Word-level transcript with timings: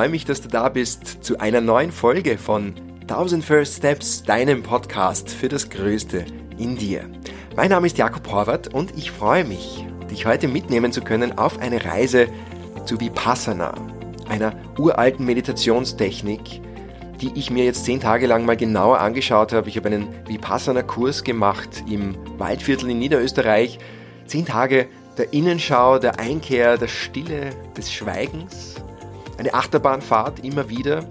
freue 0.00 0.08
mich, 0.08 0.24
dass 0.24 0.40
du 0.40 0.48
da 0.48 0.70
bist 0.70 1.22
zu 1.22 1.40
einer 1.40 1.60
neuen 1.60 1.92
Folge 1.92 2.38
von 2.38 2.72
1000 3.02 3.44
First 3.44 3.76
Steps, 3.76 4.22
deinem 4.22 4.62
Podcast 4.62 5.28
für 5.28 5.50
das 5.50 5.68
Größte 5.68 6.24
in 6.56 6.74
dir. 6.78 7.04
Mein 7.54 7.68
Name 7.68 7.86
ist 7.86 7.98
Jakob 7.98 8.26
Horvath 8.32 8.72
und 8.72 8.96
ich 8.96 9.10
freue 9.10 9.44
mich, 9.44 9.84
dich 10.10 10.24
heute 10.24 10.48
mitnehmen 10.48 10.90
zu 10.90 11.02
können 11.02 11.36
auf 11.36 11.58
eine 11.58 11.84
Reise 11.84 12.28
zu 12.86 12.98
Vipassana, 12.98 13.74
einer 14.26 14.54
uralten 14.78 15.26
Meditationstechnik, 15.26 16.62
die 17.20 17.32
ich 17.34 17.50
mir 17.50 17.66
jetzt 17.66 17.84
zehn 17.84 18.00
Tage 18.00 18.26
lang 18.26 18.46
mal 18.46 18.56
genauer 18.56 19.00
angeschaut 19.00 19.52
habe. 19.52 19.68
Ich 19.68 19.76
habe 19.76 19.88
einen 19.88 20.08
Vipassana-Kurs 20.26 21.24
gemacht 21.24 21.84
im 21.90 22.16
Waldviertel 22.38 22.88
in 22.88 23.00
Niederösterreich. 23.00 23.78
Zehn 24.24 24.46
Tage 24.46 24.88
der 25.18 25.34
Innenschau, 25.34 25.98
der 25.98 26.18
Einkehr, 26.18 26.78
der 26.78 26.88
Stille, 26.88 27.50
des 27.76 27.92
Schweigens. 27.92 28.76
Eine 29.40 29.54
Achterbahnfahrt 29.54 30.44
immer 30.44 30.68
wieder. 30.68 31.02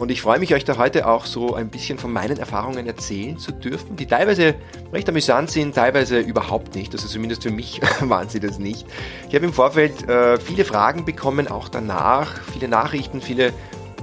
Und 0.00 0.10
ich 0.10 0.20
freue 0.20 0.40
mich, 0.40 0.52
euch 0.52 0.64
da 0.64 0.78
heute 0.78 1.06
auch 1.06 1.26
so 1.26 1.54
ein 1.54 1.68
bisschen 1.68 1.96
von 1.96 2.12
meinen 2.12 2.36
Erfahrungen 2.38 2.88
erzählen 2.88 3.38
zu 3.38 3.52
dürfen, 3.52 3.94
die 3.94 4.06
teilweise 4.06 4.56
recht 4.92 5.08
amüsant 5.08 5.48
sind, 5.48 5.76
teilweise 5.76 6.18
überhaupt 6.18 6.74
nicht. 6.74 6.92
Also 6.92 7.06
zumindest 7.06 7.44
für 7.44 7.52
mich 7.52 7.80
waren 8.00 8.28
sie 8.28 8.40
das 8.40 8.58
nicht. 8.58 8.84
Ich 9.28 9.34
habe 9.36 9.46
im 9.46 9.52
Vorfeld 9.52 10.08
äh, 10.08 10.40
viele 10.40 10.64
Fragen 10.64 11.04
bekommen, 11.04 11.46
auch 11.46 11.68
danach, 11.68 12.40
viele 12.52 12.66
Nachrichten, 12.66 13.20
viele 13.20 13.52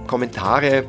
Kommentare 0.07 0.85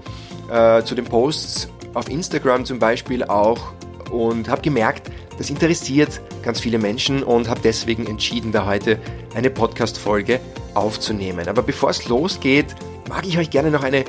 äh, 0.49 0.85
zu 0.85 0.95
den 0.95 1.07
Posts 1.07 1.71
auf 1.95 2.09
Instagram 2.09 2.65
zum 2.65 2.79
Beispiel 2.79 3.25
auch 3.25 3.73
und 4.13 4.49
habe 4.49 4.63
gemerkt, 4.63 5.11
das 5.41 5.49
interessiert 5.49 6.21
ganz 6.43 6.61
viele 6.61 6.79
Menschen 6.79 7.23
und 7.23 7.49
habe 7.49 7.61
deswegen 7.65 8.07
entschieden, 8.07 8.53
da 8.53 8.67
heute 8.67 8.99
eine 9.35 9.49
Podcast-Folge 9.49 10.39
aufzunehmen. 10.75 11.49
Aber 11.49 11.63
bevor 11.63 11.89
es 11.89 12.07
losgeht, 12.09 12.67
mag 13.09 13.27
ich 13.27 13.39
euch 13.39 13.49
gerne 13.49 13.71
noch 13.71 13.83
eine 13.83 14.05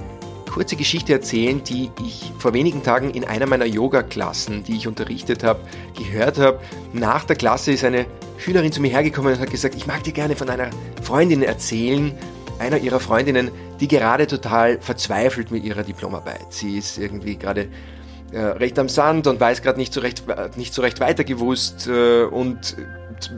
kurze 0.52 0.76
Geschichte 0.76 1.14
erzählen, 1.14 1.64
die 1.64 1.90
ich 2.06 2.34
vor 2.38 2.54
wenigen 2.54 2.84
Tagen 2.84 3.12
in 3.12 3.24
einer 3.24 3.46
meiner 3.46 3.64
Yoga-Klassen, 3.64 4.66
die 4.66 4.76
ich 4.76 4.88
unterrichtet 4.90 5.46
habe, 5.46 5.62
gehört 5.98 6.38
habe. 6.38 6.60
Nach 6.92 7.24
der 7.24 7.38
Klasse 7.38 7.72
ist 7.72 7.86
eine 7.86 8.08
Schülerin 8.38 8.74
zu 8.74 8.82
mir 8.82 8.92
hergekommen 8.92 9.32
und 9.32 9.40
hat 9.40 9.52
gesagt, 9.52 9.76
ich 9.76 9.88
mag 9.88 10.04
dir 10.04 10.12
gerne 10.12 10.36
von 10.36 10.50
einer 10.50 10.70
Freundin 11.02 11.44
erzählen, 11.44 12.12
einer 12.60 12.78
ihrer 12.78 13.00
Freundinnen, 13.00 13.52
die 13.80 13.88
gerade 13.88 14.28
total 14.28 14.82
verzweifelt 14.82 15.50
mit 15.50 15.64
ihrer 15.64 15.84
Diplomarbeit. 15.84 16.48
Sie 16.50 16.78
ist 16.78 16.98
irgendwie 16.98 17.38
gerade 17.38 17.70
äh, 18.32 18.40
recht 18.40 18.80
am 18.80 18.90
Sand 18.90 19.28
und 19.28 19.40
weiß 19.40 19.62
gerade 19.62 19.80
nicht 19.80 19.94
so 19.94 20.02
recht, 20.02 20.24
nicht 20.58 20.74
so 20.74 20.82
recht 20.82 21.00
weitergewusst 21.00 21.88
äh, 21.88 22.24
und 22.24 22.78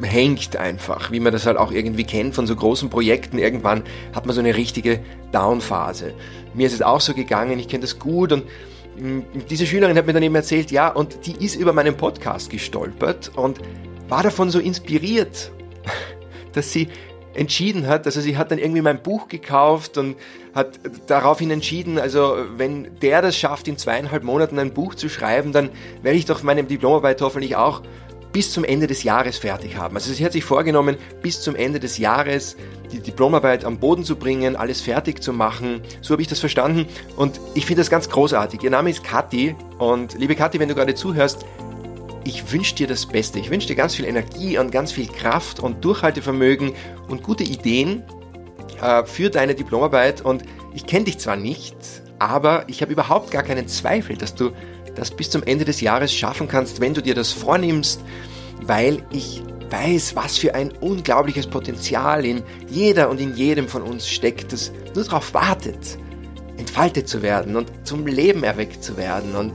hängt 0.01 0.55
einfach, 0.55 1.11
wie 1.11 1.19
man 1.19 1.33
das 1.33 1.45
halt 1.45 1.57
auch 1.57 1.71
irgendwie 1.71 2.03
kennt 2.03 2.35
von 2.35 2.47
so 2.47 2.55
großen 2.55 2.89
Projekten. 2.89 3.37
Irgendwann 3.37 3.83
hat 4.13 4.25
man 4.25 4.35
so 4.35 4.41
eine 4.41 4.55
richtige 4.55 4.99
Downphase. 5.31 6.13
Mir 6.53 6.67
ist 6.67 6.73
es 6.73 6.81
auch 6.81 7.01
so 7.01 7.13
gegangen, 7.13 7.59
ich 7.59 7.67
kenne 7.67 7.81
das 7.81 7.99
gut 7.99 8.31
und 8.31 8.45
mm, 8.97 9.21
diese 9.49 9.65
Schülerin 9.65 9.97
hat 9.97 10.05
mir 10.05 10.13
dann 10.13 10.23
eben 10.23 10.35
erzählt, 10.35 10.71
ja, 10.71 10.89
und 10.89 11.25
die 11.25 11.43
ist 11.43 11.55
über 11.55 11.73
meinen 11.73 11.97
Podcast 11.97 12.49
gestolpert 12.49 13.31
und 13.35 13.59
war 14.07 14.23
davon 14.23 14.49
so 14.49 14.59
inspiriert, 14.59 15.51
dass 16.53 16.71
sie 16.71 16.89
entschieden 17.33 17.87
hat. 17.87 18.05
Also 18.05 18.21
sie 18.21 18.37
hat 18.37 18.51
dann 18.51 18.59
irgendwie 18.59 18.81
mein 18.81 19.01
Buch 19.01 19.27
gekauft 19.27 19.97
und 19.97 20.15
hat 20.53 20.79
daraufhin 21.07 21.51
entschieden, 21.51 21.97
also 21.97 22.35
wenn 22.57 22.99
der 23.01 23.21
das 23.21 23.37
schafft, 23.37 23.67
in 23.67 23.77
zweieinhalb 23.77 24.23
Monaten 24.23 24.59
ein 24.59 24.73
Buch 24.73 24.95
zu 24.95 25.09
schreiben, 25.09 25.51
dann 25.51 25.69
werde 26.01 26.17
ich 26.17 26.25
doch 26.25 26.43
meine 26.43 26.63
Diplomarbeit 26.63 27.21
hoffentlich 27.21 27.55
auch 27.55 27.81
bis 28.33 28.51
zum 28.51 28.63
Ende 28.63 28.87
des 28.87 29.03
Jahres 29.03 29.37
fertig 29.37 29.77
haben. 29.77 29.95
Also 29.95 30.11
sie 30.11 30.25
hat 30.25 30.33
sich 30.33 30.43
vorgenommen, 30.43 30.97
bis 31.21 31.41
zum 31.41 31.55
Ende 31.55 31.79
des 31.79 31.99
Jahres 31.99 32.57
die 32.91 32.99
Diplomarbeit 32.99 33.63
am 33.63 33.77
Boden 33.77 34.03
zu 34.03 34.15
bringen, 34.15 34.55
alles 34.55 34.81
fertig 34.81 35.21
zu 35.21 35.31
machen. 35.31 35.81
So 36.01 36.13
habe 36.13 36.21
ich 36.23 36.27
das 36.27 36.39
verstanden 36.39 36.87
und 37.15 37.39
ich 37.53 37.67
finde 37.67 37.81
das 37.81 37.91
ganz 37.91 38.09
großartig. 38.09 38.63
Ihr 38.63 38.71
Name 38.71 38.89
ist 38.89 39.03
Kathi 39.03 39.55
und 39.77 40.17
liebe 40.17 40.35
Kathi, 40.35 40.59
wenn 40.59 40.67
du 40.67 40.75
gerade 40.75 40.95
zuhörst, 40.95 41.45
ich 42.25 42.51
wünsche 42.51 42.75
dir 42.75 42.87
das 42.87 43.05
Beste. 43.05 43.39
Ich 43.39 43.49
wünsche 43.49 43.67
dir 43.67 43.75
ganz 43.75 43.95
viel 43.95 44.05
Energie 44.05 44.57
und 44.57 44.71
ganz 44.71 44.91
viel 44.91 45.07
Kraft 45.07 45.59
und 45.59 45.83
Durchhaltevermögen 45.83 46.73
und 47.07 47.23
gute 47.23 47.43
Ideen 47.43 48.03
äh, 48.81 49.03
für 49.05 49.29
deine 49.29 49.55
Diplomarbeit. 49.55 50.21
Und 50.21 50.43
ich 50.73 50.85
kenne 50.85 51.05
dich 51.05 51.19
zwar 51.19 51.35
nicht, 51.35 51.75
aber 52.19 52.63
ich 52.67 52.81
habe 52.81 52.91
überhaupt 52.91 53.31
gar 53.31 53.43
keinen 53.43 53.67
Zweifel, 53.67 54.15
dass 54.17 54.35
du 54.35 54.51
das 54.95 55.11
bis 55.11 55.29
zum 55.29 55.43
Ende 55.43 55.65
des 55.65 55.81
Jahres 55.81 56.13
schaffen 56.13 56.47
kannst, 56.47 56.79
wenn 56.79 56.93
du 56.93 57.01
dir 57.01 57.15
das 57.15 57.31
vornimmst, 57.31 58.01
weil 58.61 59.03
ich 59.11 59.41
weiß, 59.69 60.15
was 60.15 60.37
für 60.37 60.53
ein 60.53 60.71
unglaubliches 60.71 61.47
Potenzial 61.47 62.25
in 62.25 62.43
jeder 62.69 63.09
und 63.09 63.19
in 63.19 63.35
jedem 63.35 63.67
von 63.67 63.81
uns 63.81 64.07
steckt, 64.07 64.53
das 64.53 64.71
nur 64.93 65.03
darauf 65.03 65.33
wartet, 65.33 65.97
entfaltet 66.57 67.09
zu 67.09 67.23
werden 67.23 67.55
und 67.55 67.71
zum 67.83 68.05
Leben 68.05 68.43
erweckt 68.43 68.83
zu 68.83 68.97
werden. 68.97 69.35
Und 69.35 69.51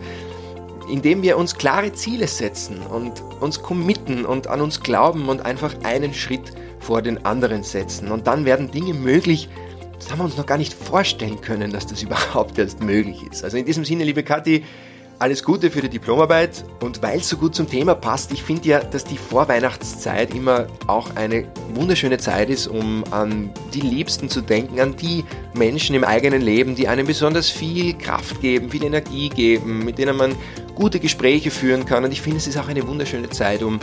indem 0.88 1.22
wir 1.22 1.36
uns 1.36 1.56
klare 1.56 1.92
Ziele 1.92 2.26
setzen 2.26 2.80
und 2.82 3.22
uns 3.40 3.62
committen 3.62 4.24
und 4.24 4.46
an 4.46 4.60
uns 4.60 4.80
glauben 4.80 5.28
und 5.28 5.44
einfach 5.44 5.74
einen 5.84 6.14
Schritt 6.14 6.52
vor 6.80 7.02
den 7.02 7.24
anderen 7.24 7.62
setzen. 7.62 8.10
Und 8.10 8.26
dann 8.26 8.44
werden 8.44 8.70
Dinge 8.70 8.94
möglich, 8.94 9.48
das 9.98 10.10
haben 10.10 10.18
wir 10.18 10.24
uns 10.24 10.36
noch 10.36 10.46
gar 10.46 10.58
nicht 10.58 10.72
vorstellen 10.72 11.40
können, 11.40 11.72
dass 11.72 11.86
das 11.86 12.02
überhaupt 12.04 12.58
erst 12.58 12.82
möglich 12.82 13.24
ist. 13.30 13.44
Also 13.44 13.56
in 13.56 13.66
diesem 13.66 13.84
Sinne, 13.84 14.04
liebe 14.04 14.22
Kathi, 14.22 14.64
alles 15.20 15.42
Gute 15.42 15.70
für 15.70 15.80
die 15.80 15.88
Diplomarbeit 15.88 16.64
und 16.80 17.02
weil 17.02 17.18
es 17.18 17.28
so 17.28 17.36
gut 17.36 17.54
zum 17.54 17.68
Thema 17.68 17.96
passt, 17.96 18.30
ich 18.32 18.42
finde 18.42 18.68
ja, 18.68 18.78
dass 18.78 19.04
die 19.04 19.16
Vorweihnachtszeit 19.16 20.32
immer 20.32 20.68
auch 20.86 21.16
eine 21.16 21.44
wunderschöne 21.74 22.18
Zeit 22.18 22.50
ist, 22.50 22.68
um 22.68 23.02
an 23.10 23.50
die 23.74 23.80
Liebsten 23.80 24.28
zu 24.28 24.40
denken, 24.40 24.78
an 24.78 24.94
die 24.94 25.24
Menschen 25.54 25.96
im 25.96 26.04
eigenen 26.04 26.40
Leben, 26.40 26.76
die 26.76 26.86
einem 26.86 27.06
besonders 27.06 27.50
viel 27.50 27.94
Kraft 27.94 28.40
geben, 28.40 28.70
viel 28.70 28.84
Energie 28.84 29.28
geben, 29.28 29.84
mit 29.84 29.98
denen 29.98 30.16
man 30.16 30.36
gute 30.78 31.00
Gespräche 31.00 31.50
führen 31.50 31.84
kann. 31.84 32.04
Und 32.04 32.12
ich 32.12 32.22
finde, 32.22 32.38
es 32.38 32.46
ist 32.46 32.56
auch 32.56 32.68
eine 32.68 32.86
wunderschöne 32.86 33.28
Zeit, 33.30 33.62
um 33.62 33.80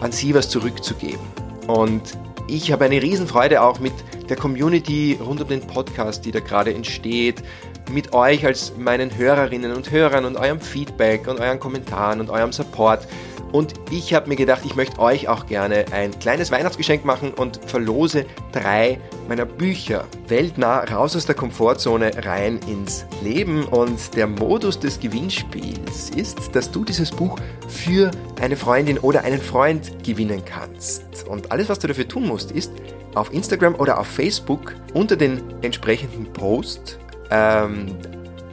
an 0.00 0.10
sie 0.10 0.34
was 0.34 0.50
zurückzugeben. 0.50 1.20
Und 1.68 2.02
ich 2.48 2.72
habe 2.72 2.84
eine 2.84 3.00
Riesenfreude 3.00 3.62
auch 3.62 3.78
mit 3.78 3.92
der 4.28 4.36
Community 4.36 5.16
rund 5.24 5.40
um 5.40 5.48
den 5.48 5.60
Podcast, 5.60 6.24
die 6.24 6.32
da 6.32 6.40
gerade 6.40 6.74
entsteht, 6.74 7.42
mit 7.90 8.12
euch 8.12 8.44
als 8.44 8.72
meinen 8.76 9.16
Hörerinnen 9.16 9.72
und 9.72 9.90
Hörern 9.90 10.24
und 10.24 10.36
eurem 10.36 10.60
Feedback 10.60 11.28
und 11.28 11.38
euren 11.38 11.60
Kommentaren 11.60 12.20
und 12.20 12.30
eurem 12.30 12.52
Support. 12.52 13.06
Und 13.54 13.74
ich 13.92 14.12
habe 14.12 14.28
mir 14.28 14.34
gedacht, 14.34 14.62
ich 14.64 14.74
möchte 14.74 14.98
euch 14.98 15.28
auch 15.28 15.46
gerne 15.46 15.84
ein 15.92 16.18
kleines 16.18 16.50
Weihnachtsgeschenk 16.50 17.04
machen 17.04 17.32
und 17.32 17.60
verlose 17.64 18.26
drei 18.50 18.98
meiner 19.28 19.46
Bücher. 19.46 20.06
Weltnah 20.26 20.80
raus 20.80 21.14
aus 21.14 21.24
der 21.24 21.36
Komfortzone 21.36 22.10
rein 22.24 22.58
ins 22.66 23.06
Leben. 23.22 23.64
Und 23.66 24.16
der 24.16 24.26
Modus 24.26 24.80
des 24.80 24.98
Gewinnspiels 24.98 26.10
ist, 26.16 26.56
dass 26.56 26.72
du 26.72 26.84
dieses 26.84 27.12
Buch 27.12 27.38
für 27.68 28.10
eine 28.40 28.56
Freundin 28.56 28.98
oder 28.98 29.22
einen 29.22 29.40
Freund 29.40 30.02
gewinnen 30.02 30.44
kannst. 30.44 31.24
Und 31.28 31.52
alles, 31.52 31.68
was 31.68 31.78
du 31.78 31.86
dafür 31.86 32.08
tun 32.08 32.26
musst, 32.26 32.50
ist 32.50 32.72
auf 33.14 33.32
Instagram 33.32 33.76
oder 33.76 34.00
auf 34.00 34.08
Facebook 34.08 34.74
unter 34.94 35.14
den 35.14 35.40
entsprechenden 35.62 36.24
Post 36.32 36.98
ähm, 37.30 37.96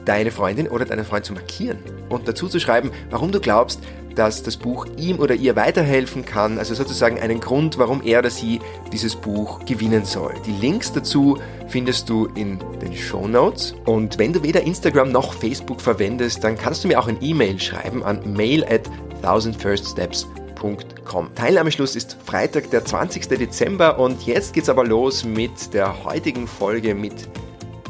deine 0.04 0.30
Freundin 0.30 0.68
oder 0.68 0.84
deinen 0.84 1.04
Freund 1.04 1.24
zu 1.24 1.32
markieren 1.32 1.78
und 2.08 2.28
dazu 2.28 2.48
zu 2.48 2.60
schreiben, 2.60 2.90
warum 3.10 3.32
du 3.32 3.40
glaubst, 3.40 3.80
dass 4.14 4.42
das 4.42 4.56
Buch 4.56 4.86
ihm 4.96 5.18
oder 5.18 5.34
ihr 5.34 5.56
weiterhelfen 5.56 6.24
kann, 6.24 6.58
also 6.58 6.74
sozusagen 6.74 7.18
einen 7.18 7.40
Grund, 7.40 7.78
warum 7.78 8.02
er 8.04 8.20
oder 8.20 8.30
sie 8.30 8.60
dieses 8.92 9.16
Buch 9.16 9.64
gewinnen 9.64 10.04
soll. 10.04 10.34
Die 10.46 10.52
Links 10.52 10.92
dazu 10.92 11.38
findest 11.68 12.08
du 12.08 12.26
in 12.34 12.58
den 12.80 12.94
Show 12.94 13.26
Notes. 13.26 13.74
Und 13.84 14.18
wenn 14.18 14.32
du 14.32 14.42
weder 14.42 14.62
Instagram 14.62 15.10
noch 15.10 15.34
Facebook 15.34 15.80
verwendest, 15.80 16.44
dann 16.44 16.58
kannst 16.58 16.84
du 16.84 16.88
mir 16.88 17.00
auch 17.00 17.08
ein 17.08 17.18
E-Mail 17.20 17.58
schreiben 17.58 18.04
an 18.04 18.20
mail 18.32 18.64
at 18.64 18.82
1000firststeps.com. 19.22 21.34
Teilnahmeschluss 21.34 21.96
ist 21.96 22.16
Freitag, 22.24 22.70
der 22.70 22.84
20. 22.84 23.28
Dezember 23.28 23.98
und 23.98 24.26
jetzt 24.26 24.54
geht's 24.54 24.68
aber 24.68 24.84
los 24.84 25.24
mit 25.24 25.74
der 25.74 26.04
heutigen 26.04 26.46
Folge 26.46 26.94
mit 26.94 27.28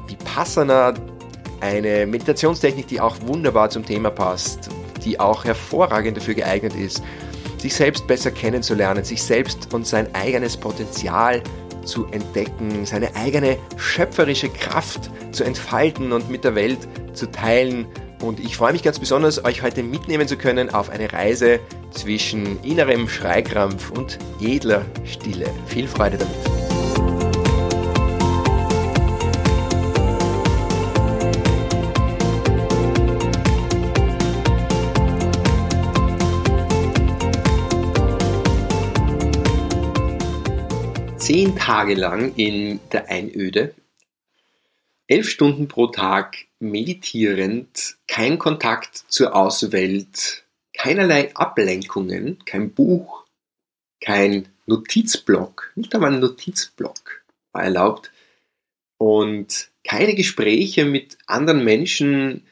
Vipassana, 0.07 0.95
eine 1.61 2.07
Meditationstechnik, 2.07 2.87
die 2.89 3.01
auch 3.01 3.17
wunderbar 3.27 3.71
zum 3.71 3.85
Thema 3.85 4.11
passt, 4.11 4.71
die 5.05 5.21
auch 5.21 5.45
hervorragend 5.45 6.17
dafür 6.17 6.35
geeignet 6.35 6.75
ist, 6.75 7.03
sich 7.59 7.75
selbst 7.75 8.07
besser 8.07 8.31
kennenzulernen, 8.31 9.05
sich 9.05 9.23
selbst 9.23 9.73
und 9.73 9.87
sein 9.87 10.13
eigenes 10.15 10.57
Potenzial 10.57 11.43
zu 11.85 12.07
entdecken, 12.07 12.87
seine 12.87 13.15
eigene 13.17 13.57
schöpferische 13.77 14.49
Kraft 14.49 15.11
zu 15.33 15.45
entfalten 15.45 16.13
und 16.13 16.31
mit 16.31 16.45
der 16.45 16.55
Welt 16.55 16.79
zu 17.13 17.31
teilen. 17.31 17.87
Und 18.21 18.39
ich 18.39 18.57
freue 18.57 18.73
mich 18.73 18.83
ganz 18.83 18.99
besonders, 18.99 19.45
euch 19.45 19.63
heute 19.63 19.83
mitnehmen 19.83 20.29
zu 20.29 20.37
können 20.37 20.71
auf 20.71 20.91
eine 20.91 21.13
Reise 21.13 21.59
zwischen 21.91 22.63
innerem 22.63 23.09
Schreikrampf 23.09 23.91
und 23.91 24.19
edler 24.41 24.85
Stille. 25.05 25.47
Viel 25.67 25.89
Freude 25.89 26.19
damit. 26.19 26.62
Zehn 41.33 41.57
Tage 41.57 41.95
lang 41.95 42.35
in 42.37 42.79
der 42.93 43.09
Einöde. 43.09 43.75
elf 45.07 45.31
Stunden 45.31 45.67
pro 45.67 45.87
Tag 45.87 46.37
meditierend, 46.59 47.97
kein 48.07 48.39
Kontakt 48.39 49.05
zur 49.09 49.35
Außenwelt, 49.35 50.45
keinerlei 50.77 51.35
Ablenkungen, 51.35 52.45
kein 52.45 52.75
Buch, 52.75 53.25
kein 54.03 54.47
Notizblock, 54.67 55.73
nicht 55.75 55.95
einmal 55.95 56.13
ein 56.13 56.21
Notizblock 56.21 57.25
war 57.53 57.63
erlaubt 57.63 58.13
und 58.99 59.71
keine 59.85 60.15
Gespräche 60.15 60.85
mit 60.85 61.17
anderen 61.27 61.65
Menschen. 61.65 62.47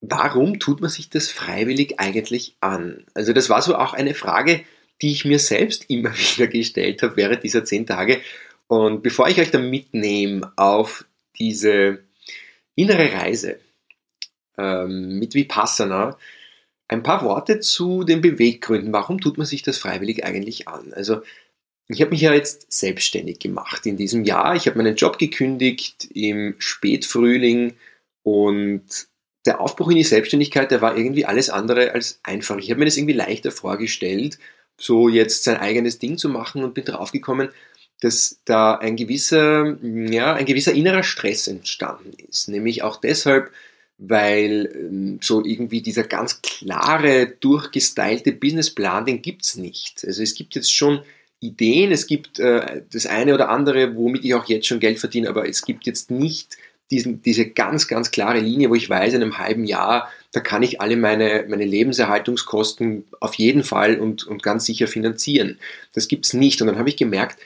Warum 0.00 0.58
tut 0.58 0.80
man 0.80 0.90
sich 0.90 1.08
das 1.08 1.30
freiwillig 1.30 2.00
eigentlich 2.00 2.56
an? 2.58 3.06
Also 3.14 3.32
das 3.32 3.48
war 3.48 3.62
so 3.62 3.76
auch 3.76 3.92
eine 3.92 4.14
Frage, 4.14 4.64
die 5.02 5.12
ich 5.12 5.24
mir 5.24 5.38
selbst 5.38 5.86
immer 5.88 6.12
wieder 6.14 6.46
gestellt 6.46 7.02
habe 7.02 7.16
während 7.16 7.42
dieser 7.42 7.64
zehn 7.64 7.86
Tage. 7.86 8.20
Und 8.66 9.02
bevor 9.02 9.28
ich 9.28 9.40
euch 9.40 9.50
da 9.50 9.58
mitnehme 9.58 10.52
auf 10.56 11.04
diese 11.38 12.04
innere 12.76 13.12
Reise 13.12 13.58
ähm, 14.56 15.18
mit 15.18 15.34
Vipassana, 15.34 16.16
ein 16.88 17.02
paar 17.02 17.24
Worte 17.24 17.60
zu 17.60 18.04
den 18.04 18.20
Beweggründen. 18.20 18.92
Warum 18.92 19.20
tut 19.20 19.38
man 19.38 19.46
sich 19.46 19.62
das 19.62 19.78
freiwillig 19.78 20.24
eigentlich 20.24 20.68
an? 20.68 20.92
Also 20.92 21.22
ich 21.88 22.00
habe 22.00 22.10
mich 22.12 22.20
ja 22.20 22.32
jetzt 22.32 22.70
selbstständig 22.72 23.38
gemacht 23.38 23.86
in 23.86 23.96
diesem 23.96 24.24
Jahr. 24.24 24.54
Ich 24.54 24.66
habe 24.66 24.78
meinen 24.78 24.96
Job 24.96 25.18
gekündigt 25.18 26.08
im 26.14 26.54
Spätfrühling 26.58 27.74
und 28.22 29.08
der 29.46 29.60
Aufbruch 29.60 29.90
in 29.90 29.96
die 29.96 30.04
Selbstständigkeit, 30.04 30.70
der 30.70 30.82
war 30.82 30.96
irgendwie 30.96 31.24
alles 31.24 31.50
andere 31.50 31.92
als 31.92 32.20
einfach. 32.22 32.58
Ich 32.58 32.70
habe 32.70 32.78
mir 32.78 32.84
das 32.84 32.96
irgendwie 32.96 33.14
leichter 33.14 33.50
vorgestellt, 33.50 34.38
so 34.80 35.08
jetzt 35.08 35.44
sein 35.44 35.58
eigenes 35.58 35.98
Ding 35.98 36.18
zu 36.18 36.28
machen 36.28 36.64
und 36.64 36.74
bin 36.74 36.84
draufgekommen, 36.84 37.50
dass 38.00 38.40
da 38.46 38.74
ein 38.76 38.96
gewisser, 38.96 39.76
ja, 39.82 40.34
ein 40.34 40.46
gewisser 40.46 40.72
innerer 40.72 41.02
Stress 41.02 41.46
entstanden 41.46 42.12
ist. 42.28 42.48
Nämlich 42.48 42.82
auch 42.82 42.96
deshalb, 42.96 43.52
weil 43.98 44.72
ähm, 44.74 45.18
so 45.20 45.44
irgendwie 45.44 45.82
dieser 45.82 46.04
ganz 46.04 46.40
klare, 46.40 47.26
durchgestylte 47.40 48.32
Businessplan, 48.32 49.04
den 49.04 49.20
gibt's 49.20 49.56
nicht. 49.56 50.02
Also 50.06 50.22
es 50.22 50.34
gibt 50.34 50.54
jetzt 50.54 50.74
schon 50.74 51.02
Ideen, 51.40 51.92
es 51.92 52.06
gibt 52.06 52.38
äh, 52.38 52.82
das 52.90 53.04
eine 53.04 53.34
oder 53.34 53.50
andere, 53.50 53.94
womit 53.94 54.24
ich 54.24 54.34
auch 54.34 54.46
jetzt 54.46 54.66
schon 54.66 54.80
Geld 54.80 54.98
verdiene, 54.98 55.28
aber 55.28 55.46
es 55.46 55.62
gibt 55.62 55.86
jetzt 55.86 56.10
nicht 56.10 56.56
diesen, 56.90 57.22
diese 57.22 57.46
ganz, 57.50 57.86
ganz 57.86 58.10
klare 58.10 58.40
Linie, 58.40 58.70
wo 58.70 58.74
ich 58.74 58.88
weiß, 58.88 59.12
in 59.12 59.22
einem 59.22 59.38
halben 59.38 59.64
Jahr, 59.64 60.10
da 60.32 60.40
kann 60.40 60.62
ich 60.62 60.80
alle 60.80 60.96
meine, 60.96 61.44
meine 61.48 61.64
Lebenserhaltungskosten 61.64 63.04
auf 63.20 63.34
jeden 63.34 63.64
Fall 63.64 63.98
und, 63.98 64.26
und 64.26 64.42
ganz 64.42 64.64
sicher 64.64 64.86
finanzieren. 64.86 65.58
Das 65.92 66.08
gibt's 66.08 66.34
nicht. 66.34 66.60
Und 66.60 66.68
dann 66.68 66.78
habe 66.78 66.88
ich 66.88 66.96
gemerkt, 66.96 67.38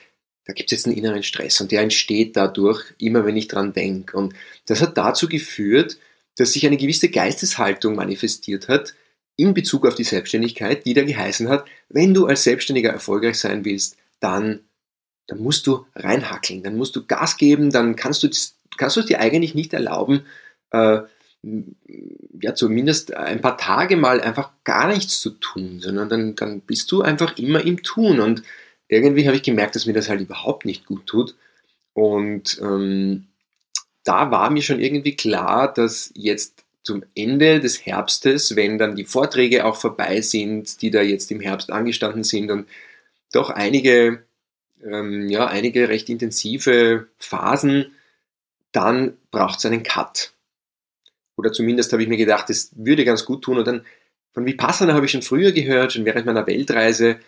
da 0.45 0.53
gibt 0.53 0.71
es 0.71 0.77
jetzt 0.77 0.85
einen 0.85 0.97
inneren 0.97 1.23
Stress 1.23 1.59
und 1.59 1.71
der 1.71 1.81
entsteht 1.81 2.35
dadurch, 2.35 2.93
immer 2.99 3.25
wenn 3.25 3.35
ich 3.35 3.47
dran 3.47 3.73
denke. 3.73 4.15
Und 4.15 4.35
das 4.67 4.81
hat 4.81 4.97
dazu 4.97 5.27
geführt, 5.27 5.97
dass 6.37 6.53
sich 6.53 6.67
eine 6.67 6.77
gewisse 6.77 7.09
Geisteshaltung 7.09 7.95
manifestiert 7.95 8.67
hat 8.67 8.93
in 9.37 9.53
Bezug 9.53 9.85
auf 9.85 9.95
die 9.95 10.03
Selbstständigkeit, 10.03 10.85
die 10.85 10.93
da 10.93 11.03
geheißen 11.03 11.49
hat, 11.49 11.65
wenn 11.89 12.13
du 12.13 12.27
als 12.27 12.43
Selbstständiger 12.43 12.91
erfolgreich 12.91 13.39
sein 13.39 13.65
willst, 13.65 13.97
dann, 14.19 14.61
dann 15.27 15.39
musst 15.39 15.65
du 15.67 15.85
reinhackeln, 15.95 16.63
dann 16.63 16.77
musst 16.77 16.95
du 16.95 17.05
Gas 17.05 17.37
geben, 17.37 17.71
dann 17.71 17.95
kannst 17.95 18.23
du, 18.23 18.29
kannst 18.77 18.97
es 18.97 19.05
dir 19.07 19.19
eigentlich 19.19 19.55
nicht 19.55 19.73
erlauben, 19.73 20.25
äh, 20.71 20.99
ja, 22.41 22.55
zumindest 22.55 23.13
ein 23.13 23.41
paar 23.41 23.57
Tage 23.57 23.97
mal 23.97 24.21
einfach 24.21 24.51
gar 24.63 24.87
nichts 24.87 25.21
zu 25.21 25.31
tun, 25.31 25.79
sondern 25.79 26.09
dann, 26.09 26.35
dann 26.35 26.61
bist 26.61 26.91
du 26.91 27.01
einfach 27.01 27.37
immer 27.37 27.63
im 27.63 27.83
Tun 27.83 28.19
und 28.19 28.43
irgendwie 28.87 29.25
habe 29.27 29.37
ich 29.37 29.43
gemerkt, 29.43 29.75
dass 29.75 29.85
mir 29.85 29.93
das 29.93 30.09
halt 30.09 30.21
überhaupt 30.21 30.65
nicht 30.65 30.85
gut 30.85 31.05
tut 31.05 31.35
und 31.93 32.59
ähm, 32.61 33.27
da 34.03 34.31
war 34.31 34.49
mir 34.49 34.61
schon 34.61 34.79
irgendwie 34.79 35.15
klar, 35.15 35.73
dass 35.73 36.11
jetzt 36.15 36.63
zum 36.83 37.03
Ende 37.15 37.59
des 37.59 37.85
Herbstes, 37.85 38.55
wenn 38.55 38.77
dann 38.77 38.95
die 38.95 39.05
Vorträge 39.05 39.65
auch 39.65 39.75
vorbei 39.75 40.21
sind, 40.21 40.81
die 40.81 40.91
da 40.91 41.01
jetzt 41.01 41.31
im 41.31 41.41
Herbst 41.41 41.71
angestanden 41.71 42.23
sind 42.23 42.51
und 42.51 42.67
doch 43.33 43.49
einige, 43.49 44.23
ähm, 44.83 45.27
ja, 45.29 45.47
einige 45.47 45.89
recht 45.89 46.09
intensive 46.09 47.07
Phasen, 47.17 47.95
dann 48.71 49.17
braucht 49.31 49.59
es 49.59 49.65
einen 49.65 49.81
Cut. 49.81 50.34
Oder 51.37 51.51
zumindest 51.51 51.91
habe 51.91 52.03
ich 52.03 52.09
mir 52.09 52.17
gedacht, 52.17 52.49
das 52.49 52.71
würde 52.75 53.05
ganz 53.05 53.25
gut 53.25 53.43
tun. 53.43 53.57
Und 53.57 53.67
dann 53.67 53.85
von 54.33 54.45
Vipassana 54.45 54.93
habe 54.93 55.05
ich 55.05 55.11
schon 55.11 55.21
früher 55.21 55.51
gehört, 55.51 55.93
schon 55.93 56.05
während 56.05 56.25
meiner 56.25 56.47
Weltreise, 56.47 57.19